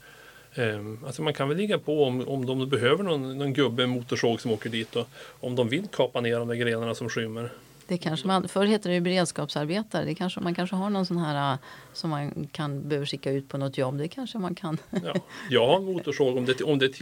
Ehm, 0.62 1.00
alltså 1.06 1.22
man 1.22 1.34
kan 1.34 1.50
väl 1.50 1.58
ligga 1.58 1.80
på 1.80 2.04
om, 2.04 2.28
om 2.28 2.46
de 2.46 2.70
behöver 2.70 3.04
någon, 3.04 3.38
någon 3.38 3.54
gubbe 3.54 3.88
med 3.88 3.90
motorsåg 3.90 4.42
som 4.42 4.52
åker 4.52 4.70
dit 4.70 4.96
och 4.96 5.08
om 5.40 5.56
de 5.56 5.70
vill 5.70 5.88
kapa 5.88 6.22
ner 6.22 6.40
de 6.40 6.48
där 6.48 6.56
grenarna 6.56 6.96
som 6.96 7.10
skymmer. 7.10 7.50
Det 7.90 7.98
kanske 7.98 8.28
man, 8.28 8.48
förr 8.48 8.66
hette 8.66 8.90
det 8.90 8.96
ju 8.96 9.02
beredskapsarbetare. 9.02 10.06
Det 10.06 10.16
kanske, 10.16 10.40
man 10.40 10.56
kanske 10.56 10.76
har 10.76 10.90
någon 10.90 11.06
sån 11.06 11.18
här 11.18 11.54
äh, 11.54 11.60
som 11.94 12.10
man 12.10 12.48
kan 12.52 12.90
behöver 12.90 13.06
skicka 13.06 13.32
ut 13.32 13.50
på 13.50 13.58
något 13.58 13.78
jobb. 13.78 13.98
Det 13.98 14.08
kanske 14.08 14.38
man 14.38 14.56
kan. 14.56 14.78
Ja, 15.04 15.14
jag 15.50 15.68
har 15.68 15.76
en 15.76 15.86
motorsåg 15.86 16.38
om 16.38 16.46
det, 16.46 16.62
om 16.62 16.80
det. 16.80 17.02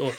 Och, 0.00 0.14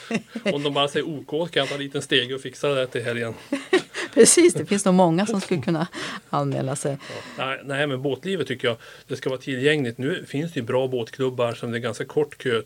om 0.54 0.62
de 0.62 0.74
bara 0.74 0.88
säger 0.88 1.08
OK 1.08 1.50
kan 1.50 1.60
jag 1.60 1.68
ta 1.68 1.74
en 1.74 1.80
liten 1.80 2.02
stege 2.02 2.34
och 2.34 2.40
fixa 2.40 2.68
det 2.68 2.86
till 2.86 3.04
helgen. 3.04 3.34
Precis, 4.14 4.54
det 4.54 4.66
finns 4.66 4.84
nog 4.84 4.94
många 4.94 5.26
som 5.26 5.40
skulle 5.40 5.62
kunna 5.62 5.86
anmäla 6.30 6.76
sig. 6.76 6.98
Nej, 7.38 7.60
nej, 7.64 7.86
men 7.86 8.02
båtlivet 8.02 8.46
tycker 8.46 8.68
jag 8.68 8.76
det 9.06 9.16
ska 9.16 9.30
vara 9.30 9.40
tillgängligt. 9.40 9.98
Nu 9.98 10.24
finns 10.28 10.52
det 10.52 10.60
ju 10.60 10.66
bra 10.66 10.88
båtklubbar 10.88 11.52
som 11.52 11.70
det 11.70 11.78
är 11.78 11.80
ganska 11.80 12.04
kort 12.04 12.38
kö. 12.38 12.62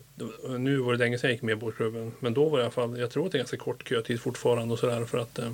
Nu 0.57 0.77
var 0.77 0.91
det 0.91 0.99
länge 0.99 1.17
sedan 1.17 1.29
jag 1.29 1.35
gick 1.35 1.41
med 1.41 1.53
i 1.53 1.55
båtklubben. 1.55 2.11
Men 2.19 2.33
då 2.33 2.49
var 2.49 2.57
det 2.57 2.61
i 2.61 2.65
alla 2.65 2.71
fall, 2.71 2.99
jag 2.99 3.11
tror 3.11 3.25
att 3.25 3.31
det 3.31 3.35
är 3.35 3.39
ganska 3.39 3.57
kort 3.57 3.89
kötid 3.89 4.21
fortfarande 4.21 4.73
och 4.73 4.79
sådär 4.79 5.05
för 5.05 5.17
att, 5.17 5.39
eh, 5.39 5.51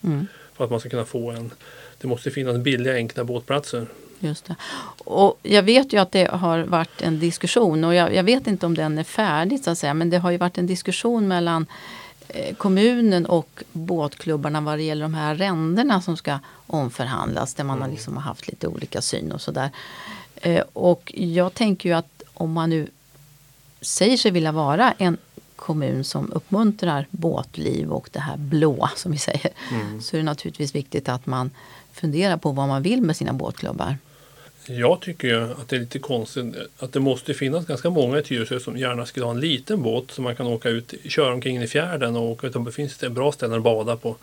Mm. 0.00 0.26
För 0.56 0.64
att 0.64 0.70
man 0.70 0.80
ska 0.80 0.88
kunna 0.88 1.04
få 1.04 1.30
en. 1.30 1.50
Det 1.98 2.08
måste 2.08 2.30
finnas 2.30 2.56
billiga 2.56 2.94
enkla 2.94 3.24
båtplatser. 3.24 3.86
Just 4.18 4.44
det. 4.44 4.56
Och 5.04 5.38
jag 5.42 5.62
vet 5.62 5.92
ju 5.92 6.00
att 6.00 6.12
det 6.12 6.24
har 6.24 6.58
varit 6.58 7.02
en 7.02 7.18
diskussion 7.18 7.84
och 7.84 7.94
jag, 7.94 8.14
jag 8.14 8.22
vet 8.22 8.46
inte 8.46 8.66
om 8.66 8.74
den 8.74 8.98
är 8.98 9.04
färdig 9.04 9.64
så 9.64 9.70
att 9.70 9.78
säga. 9.78 9.94
Men 9.94 10.10
det 10.10 10.18
har 10.18 10.30
ju 10.30 10.36
varit 10.36 10.58
en 10.58 10.66
diskussion 10.66 11.28
mellan 11.28 11.66
eh, 12.28 12.54
kommunen 12.54 13.26
och 13.26 13.64
båtklubbarna 13.72 14.60
vad 14.60 14.78
det 14.78 14.82
gäller 14.82 15.02
de 15.02 15.14
här 15.14 15.34
arrendena 15.34 16.02
som 16.02 16.16
ska 16.16 16.38
omförhandlas. 16.66 17.54
Där 17.54 17.64
man 17.64 17.82
har 17.82 17.88
liksom 17.88 18.16
har 18.16 18.22
haft 18.22 18.48
lite 18.48 18.68
olika 18.68 19.02
syn 19.02 19.32
och 19.32 19.40
sådär. 19.40 19.70
Eh, 20.34 20.64
och 20.72 21.12
jag 21.16 21.54
tänker 21.54 21.88
ju 21.88 21.94
att 21.94 22.22
om 22.34 22.52
man 22.52 22.70
nu 22.70 22.88
säger 23.80 24.16
sig 24.16 24.30
vilja 24.30 24.52
vara 24.52 24.94
en 24.98 25.16
kommun 25.56 26.04
som 26.04 26.32
uppmuntrar 26.32 27.06
båtliv 27.10 27.92
och 27.92 28.08
det 28.12 28.20
här 28.20 28.36
blå 28.36 28.88
som 28.96 29.12
vi 29.12 29.18
säger. 29.18 29.50
Så 30.00 30.16
är 30.16 30.18
det 30.18 30.24
naturligtvis 30.24 30.74
viktigt 30.74 31.08
att 31.08 31.26
man 31.26 31.50
funderar 31.92 32.36
på 32.36 32.52
vad 32.52 32.68
man 32.68 32.82
vill 32.82 33.02
med 33.02 33.16
sina 33.16 33.32
båtklubbar. 33.32 33.96
Jag 34.68 35.00
tycker 35.00 35.28
ju 35.28 35.42
att 35.42 35.68
det 35.68 35.76
är 35.76 35.80
lite 35.80 35.98
konstigt 35.98 36.54
att 36.78 36.92
det 36.92 37.00
måste 37.00 37.34
finnas 37.34 37.66
ganska 37.66 37.90
många 37.90 38.18
i 38.18 38.22
Tyresö 38.22 38.60
som 38.60 38.76
gärna 38.76 39.06
skulle 39.06 39.26
ha 39.26 39.32
en 39.32 39.40
liten 39.40 39.82
båt 39.82 40.10
som 40.10 40.24
man 40.24 40.36
kan 40.36 40.46
åka 40.46 40.68
ut, 40.68 40.94
köra 41.04 41.34
omkring 41.34 41.62
i 41.62 41.66
fjärden 41.66 42.16
och 42.16 42.22
åka 42.22 42.46
ut. 42.46 42.64
Det 42.64 42.72
finns 42.72 42.98
det 42.98 43.10
bra 43.10 43.32
ställen 43.32 43.56
att 43.56 43.62
bada 43.62 43.96
på. 43.96 44.16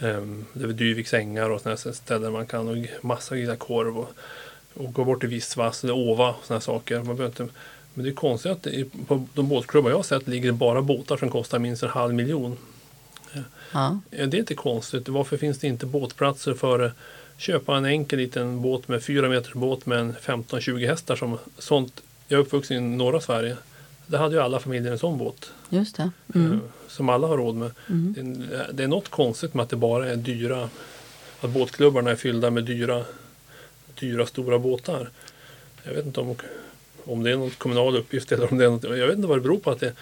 Um, 0.00 0.44
det 0.52 0.64
är 0.64 0.68
Dyviks 0.68 1.14
ängar 1.14 1.50
och 1.50 1.60
sådana 1.60 1.76
ställen 1.76 2.32
man 2.32 2.46
kan 2.46 2.68
och 2.68 2.76
massa 3.00 3.36
grilla 3.36 3.56
korv 3.56 3.98
och, 3.98 4.10
och 4.74 4.92
gå 4.92 5.04
bort 5.04 5.20
till 5.20 5.28
Vissvass 5.28 5.84
eller 5.84 5.94
Åva 5.94 6.28
och 6.28 6.44
sådana 6.44 6.60
saker. 6.60 6.96
Man 6.96 7.16
behöver 7.16 7.26
inte, 7.26 7.54
men 7.98 8.04
det 8.04 8.10
är 8.10 8.14
konstigt 8.14 8.52
att 8.52 8.62
det, 8.62 8.84
på 9.06 9.26
de 9.34 9.48
båtklubbar 9.48 9.90
jag 9.90 9.96
har 9.96 10.02
sett 10.02 10.28
ligger 10.28 10.46
det 10.46 10.52
bara 10.52 10.82
båtar 10.82 11.16
som 11.16 11.30
kostar 11.30 11.58
minst 11.58 11.82
en 11.82 11.88
halv 11.88 12.14
miljon. 12.14 12.56
Ja. 13.72 13.98
Det 14.10 14.22
är 14.22 14.34
inte 14.34 14.54
konstigt. 14.54 15.08
Varför 15.08 15.36
finns 15.36 15.58
det 15.58 15.66
inte 15.66 15.86
båtplatser 15.86 16.54
för 16.54 16.78
att 16.80 16.92
köpa 17.36 17.76
en 17.76 17.84
enkel 17.84 18.18
liten 18.18 18.62
båt 18.62 18.88
med 18.88 19.02
4 19.02 19.28
meters 19.28 19.52
båt 19.52 19.86
med 19.86 19.98
en 19.98 20.12
15-20 20.14 20.86
hästar 20.88 21.16
som 21.16 21.38
sånt. 21.58 22.02
Jag 22.28 22.38
är 22.38 22.42
uppvuxen 22.42 22.76
i 22.76 22.96
norra 22.96 23.20
Sverige. 23.20 23.56
Där 24.06 24.18
hade 24.18 24.34
ju 24.34 24.40
alla 24.42 24.60
familjer 24.60 24.92
en 24.92 24.98
sån 24.98 25.18
båt. 25.18 25.50
Just 25.68 25.96
det. 25.96 26.10
Mm. 26.34 26.52
eh, 26.52 26.58
Som 26.88 27.08
alla 27.08 27.26
har 27.26 27.36
råd 27.36 27.54
med. 27.54 27.70
Det, 27.86 28.20
är- 28.20 28.72
det 28.72 28.82
är 28.84 28.88
något 28.88 29.08
konstigt 29.08 29.54
med 29.54 29.62
att 29.62 29.70
det 29.70 29.76
bara 29.76 30.08
är 30.08 30.16
dyra. 30.16 30.68
Att 31.40 31.50
båtklubbarna 31.50 32.10
är 32.10 32.16
fyllda 32.16 32.50
med 32.50 32.64
dyra, 32.64 33.04
dyra 34.00 34.26
stora 34.26 34.58
båtar. 34.58 35.10
Jag 35.82 35.92
vet 35.94 36.06
inte 36.06 36.20
om, 36.20 36.36
om 37.08 37.22
det 37.22 37.30
är 37.30 37.36
någon 37.36 37.50
kommunal 37.50 37.96
uppgift 37.96 38.32
eller 38.32 38.52
om 38.52 38.58
det 38.58 38.64
är 38.64 38.70
något, 38.70 38.84
jag 38.84 39.06
vet 39.06 39.16
inte 39.16 39.28
vad 39.28 39.38
det 39.38 39.42
beror 39.42 39.58
på 39.58 39.70
att 39.70 39.80
det 39.80 39.92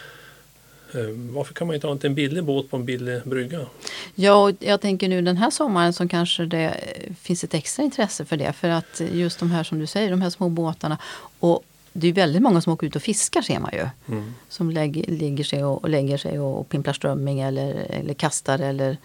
eh, 0.95 1.09
varför 1.11 1.55
kan 1.55 1.67
man 1.67 1.75
inte 1.75 1.87
ha 1.87 1.99
en 2.03 2.15
billig 2.15 2.45
båt 2.45 2.71
på 2.71 2.77
en 2.77 2.85
billig 2.85 3.23
brygga? 3.25 3.67
Ja, 4.15 4.35
och 4.35 4.53
jag 4.59 4.81
tänker 4.81 5.09
nu 5.09 5.23
den 5.23 5.37
här 5.37 5.51
sommaren 5.51 5.93
så 5.93 6.09
kanske 6.09 6.45
det 6.45 6.65
eh, 6.65 7.13
finns 7.21 7.45
ett 7.45 7.55
extra 7.55 7.83
intresse 7.83 8.25
för 8.25 8.37
det. 8.37 8.53
För 8.53 8.69
att 8.69 9.01
just 9.13 9.39
de 9.39 9.51
här 9.51 9.65
som 9.65 9.79
du 9.79 9.87
säger, 9.87 10.11
de 10.11 10.23
här 10.23 10.31
små 10.31 10.49
båtarna. 10.49 10.99
Och 11.41 11.65
det 11.93 12.09
är 12.09 12.13
väldigt 12.13 12.43
många 12.43 12.61
som 12.61 12.73
åker 12.73 12.87
ut 12.87 12.97
och 12.97 13.03
fiskar 13.03 13.43
ser 13.43 13.59
man 13.59 13.71
ju. 13.73 13.89
Mm. 14.09 14.35
Som 14.49 14.71
lägger, 14.71 15.07
ligger 15.07 15.45
sig 15.45 15.65
och, 15.65 15.83
och 15.83 15.89
lägger 15.89 16.19
sig 16.19 16.39
och 16.41 16.69
pimplar 16.69 16.93
strömming 16.93 17.41
eller, 17.41 17.75
eller 17.91 18.15
kastar 18.15 18.59
eller, 18.59 18.97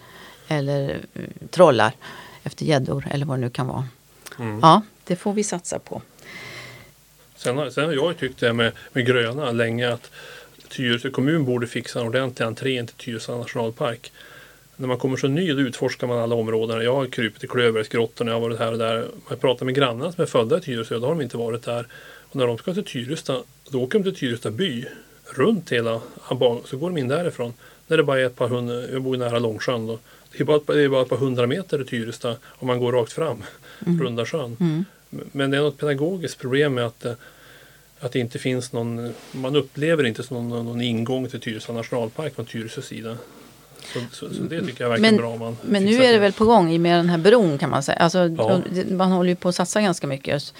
eller 0.48 1.00
eh, 1.14 1.22
trollar 1.50 1.92
efter 2.42 2.64
gäddor 2.64 3.08
eller 3.10 3.26
vad 3.26 3.38
det 3.38 3.40
nu 3.40 3.50
kan 3.50 3.66
vara. 3.66 3.84
Mm. 4.38 4.60
Ja, 4.62 4.82
det 5.04 5.16
får 5.16 5.32
vi 5.32 5.44
satsa 5.44 5.78
på. 5.78 6.02
Sen 7.42 7.56
har, 7.56 7.70
sen 7.70 7.84
har 7.84 7.92
jag 7.92 8.08
ju 8.08 8.14
tyckt 8.14 8.40
det 8.40 8.52
med, 8.52 8.72
med 8.92 9.06
gröna 9.06 9.50
länge 9.50 9.92
att 9.92 10.10
Tyresö 10.68 11.10
kommun 11.10 11.44
borde 11.44 11.66
fixa 11.66 12.00
en 12.00 12.06
ordentlig 12.06 12.46
entré 12.46 12.86
till 12.86 12.96
Tyresö 12.96 13.38
nationalpark. 13.38 14.12
När 14.76 14.88
man 14.88 14.98
kommer 14.98 15.16
så 15.16 15.28
ny 15.28 15.52
då 15.52 15.60
utforskar 15.60 16.06
man 16.06 16.18
alla 16.18 16.34
områden. 16.34 16.84
Jag 16.84 16.94
har 16.94 17.06
krypit 17.06 17.44
i 17.44 17.46
Klövergsgrottorna, 17.46 18.30
jag 18.30 18.36
har 18.36 18.40
varit 18.40 18.58
här 18.58 18.72
och 18.72 18.78
där. 18.78 19.06
Jag 19.28 19.40
pratar 19.40 19.66
med 19.66 19.74
grannarna 19.74 20.12
som 20.12 20.22
är 20.22 20.26
födda 20.26 20.58
i 20.58 20.60
Tyresö, 20.60 20.98
då 20.98 21.06
har 21.06 21.14
de 21.14 21.20
inte 21.20 21.36
varit 21.36 21.62
där. 21.62 21.86
Och 22.30 22.36
när 22.36 22.46
de 22.46 22.58
ska 22.58 22.74
till 22.74 22.84
Tyresta, 22.84 23.42
då 23.70 23.82
åker 23.82 23.98
de 23.98 24.04
till 24.04 24.20
Tyresta 24.20 24.50
by. 24.50 24.84
Runt 25.34 25.72
hela, 25.72 26.00
så 26.64 26.76
går 26.76 26.90
de 26.90 26.98
in 26.98 27.08
därifrån. 27.08 27.54
När 27.86 27.96
det 27.96 28.02
bara 28.02 28.20
är 28.20 28.26
ett 28.26 28.36
par 28.36 28.48
hundra, 28.48 28.74
jag 28.74 29.02
bor 29.02 29.16
nära 29.16 29.38
Långsjön 29.38 29.86
då. 29.86 29.98
Det 30.32 30.40
är 30.40 30.44
bara, 30.44 30.60
det 30.66 30.82
är 30.82 30.88
bara 30.88 31.02
ett 31.02 31.08
par 31.08 31.16
hundra 31.16 31.46
meter 31.46 31.78
till 31.78 31.86
Tyresta 31.86 32.36
om 32.44 32.66
man 32.66 32.78
går 32.78 32.92
rakt 32.92 33.12
fram, 33.12 33.44
runda 33.78 34.26
sjön. 34.26 34.56
Mm. 34.60 34.84
Men 35.32 35.50
det 35.50 35.56
är 35.56 35.60
något 35.60 35.78
pedagogiskt 35.78 36.38
problem 36.38 36.74
med 36.74 36.86
att, 36.86 37.04
eh, 37.04 37.12
att 38.02 38.12
det 38.12 38.18
inte 38.18 38.38
finns 38.38 38.72
någon, 38.72 39.14
man 39.32 39.56
upplever 39.56 40.04
inte 40.04 40.22
som 40.22 40.48
någon, 40.48 40.64
någon 40.66 40.80
ingång 40.80 41.28
till 41.28 41.40
Tyresö 41.40 41.72
nationalpark 41.72 42.34
från 42.34 42.46
Tyresö 42.46 42.82
sida. 42.82 43.16
Så, 43.92 43.98
så, 44.12 44.34
så 44.34 44.42
det 44.42 44.60
tycker 44.66 44.84
jag 44.84 44.88
verkar 44.90 45.02
Men- 45.02 45.16
bra. 45.16 45.28
Om 45.28 45.38
man 45.38 45.56
Men 45.62 45.84
nu 45.84 45.94
är 45.94 45.98
det 46.02 46.08
till. 46.12 46.20
väl 46.20 46.32
på 46.32 46.44
gång 46.44 46.72
i 46.72 46.78
med 46.78 46.98
den 46.98 47.08
här 47.08 47.18
bron 47.18 47.58
kan 47.58 47.70
man 47.70 47.82
säga. 47.82 47.96
Alltså, 47.98 48.18
Ja. 48.38 48.60
det- 48.72 48.90
Man 48.94 49.12
håller 49.12 49.28
ju 49.30 49.36
på 49.36 49.48
att 49.48 49.54
satsa 49.54 49.80
ganska 49.80 50.06
mycket. 50.06 50.54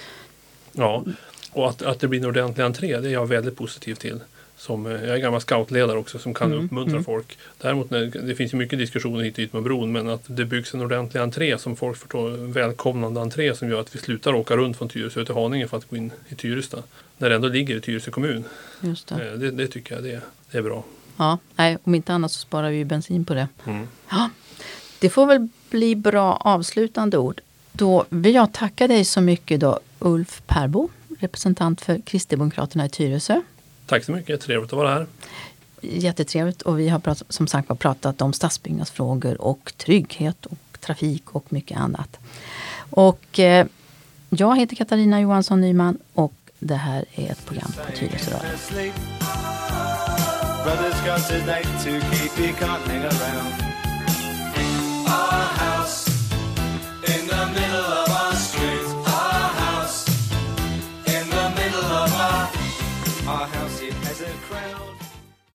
Ja, 0.73 1.05
och 1.53 1.69
att, 1.69 1.83
att 1.83 2.01
det 2.01 2.09
blir 2.09 2.21
en 2.21 2.27
ordentlig 2.27 2.65
entré 2.65 3.01
det 3.01 3.09
är 3.09 3.13
jag 3.13 3.27
väldigt 3.27 3.57
positiv 3.57 3.95
till. 3.95 4.21
Som, 4.63 4.87
eh, 4.87 4.93
jag 4.93 5.17
är 5.17 5.19
gammal 5.19 5.41
scoutledare 5.41 5.99
också 5.99 6.19
som 6.19 6.35
kan 6.35 6.53
Mm, 6.53 6.65
uppmuntra 6.65 6.93
mm. 6.93 7.05
folk. 7.05 7.39
Däremot 7.59 7.91
när, 7.91 8.27
det 8.27 8.35
finns 8.35 8.55
ju 8.55 8.57
mycket 8.59 8.79
diskussioner 8.79 9.25
hit 9.25 9.35
och 9.35 9.41
dit 9.41 9.53
med 9.53 9.63
bron 9.63 9.93
men 9.93 10.09
att 10.09 10.23
det 10.27 10.45
byggs 10.45 10.75
en 10.75 10.81
ordentlig 10.81 11.21
entré 11.21 11.59
som 11.59 11.77
folk 11.77 11.97
förstår, 11.97 12.29
en 12.31 12.53
välkomnande 12.53 13.21
entré 13.21 13.55
som 13.55 13.71
gör 13.71 13.81
att 13.81 13.95
vi 13.95 13.99
slutar 13.99 14.35
åka 14.35 14.57
runt 14.57 14.77
från 14.77 14.89
Tyresö 14.89 15.25
till 15.25 15.35
Haninge 15.35 15.69
för 15.69 15.77
att 15.77 15.91
gå 15.91 15.97
in 15.97 16.13
i 16.29 16.35
Tyresta. 16.35 16.83
När 17.19 17.29
det 17.29 17.35
ändå 17.35 17.49
ligger 17.49 17.77
i 17.77 17.81
Tyresö 17.81 18.11
kommun. 18.11 18.45
Just 18.81 19.07
det. 19.09 19.15
Eh, 19.15 19.39
Det, 19.39 19.51
det 19.51 19.67
tycker 19.69 19.95
jag 19.95 20.05
det, 20.05 20.21
det 20.51 20.59
är 20.59 20.63
bra. 20.63 20.85
Ja, 21.17 21.39
nej, 21.57 21.79
om 21.85 21.95
inte 21.95 22.13
annat 22.13 22.33
så 22.33 22.39
sparar 22.39 22.71
vi 22.71 22.85
bensin 22.85 23.25
på 23.25 23.35
det. 23.35 23.49
Mm. 23.67 23.87
Ja, 24.11 24.31
det 24.99 25.11
får 25.11 25.27
väl 25.27 25.49
bli 25.71 25.97
bra 25.97 26.35
avslutande 26.35 27.19
ord. 27.19 27.41
Då 27.73 28.05
vill 28.09 28.35
jag 28.35 28.53
tacka 28.53 28.89
dig 28.89 29.05
så 29.05 29.21
mycket 29.21 29.61
då, 29.61 29.81
Ulf 29.99 30.43
Perbo, 30.47 30.89
representant 31.19 31.81
för 31.81 32.01
Kristdemokraterna 32.05 32.87
i 32.87 32.89
Tyresö. 32.89 33.41
Tack 33.87 34.05
så 34.05 34.13
mycket, 34.13 34.41
trevligt 34.41 34.73
att 34.73 34.77
vara 34.77 34.91
här. 34.95 35.07
Jättetrevligt 35.81 36.63
och 36.63 36.79
vi 36.79 36.89
har 36.89 36.99
prat, 36.99 37.23
som 37.29 37.47
sagt 37.47 37.69
var 37.69 37.77
pratat 37.77 38.23
om 38.23 38.33
stadsbyggnadsfrågor 38.33 39.41
och 39.41 39.73
trygghet 39.77 40.47
och 40.47 40.81
trafik 40.81 41.31
och 41.31 41.53
mycket 41.53 41.79
annat. 41.79 42.19
Och 42.91 43.39
eh, 43.39 43.67
jag 44.31 44.59
heter 44.59 44.77
Katarina 44.77 45.21
Johansson 45.21 45.61
Nyman 45.61 45.99
och 46.15 46.35
det 46.59 46.75
här 46.75 47.05
är 47.15 47.31
ett 47.31 47.47
program 47.47 47.73
på 47.87 47.97
Tyresö 47.97 48.31
Radio. 48.31 48.55
Asleep. 48.55 48.95
Brother's 50.65 51.05
got 51.05 51.31
a 51.31 51.63
to 51.85 52.01
keep, 52.37 52.57
can't 52.57 52.87
hang 52.87 53.03
around. 53.03 53.72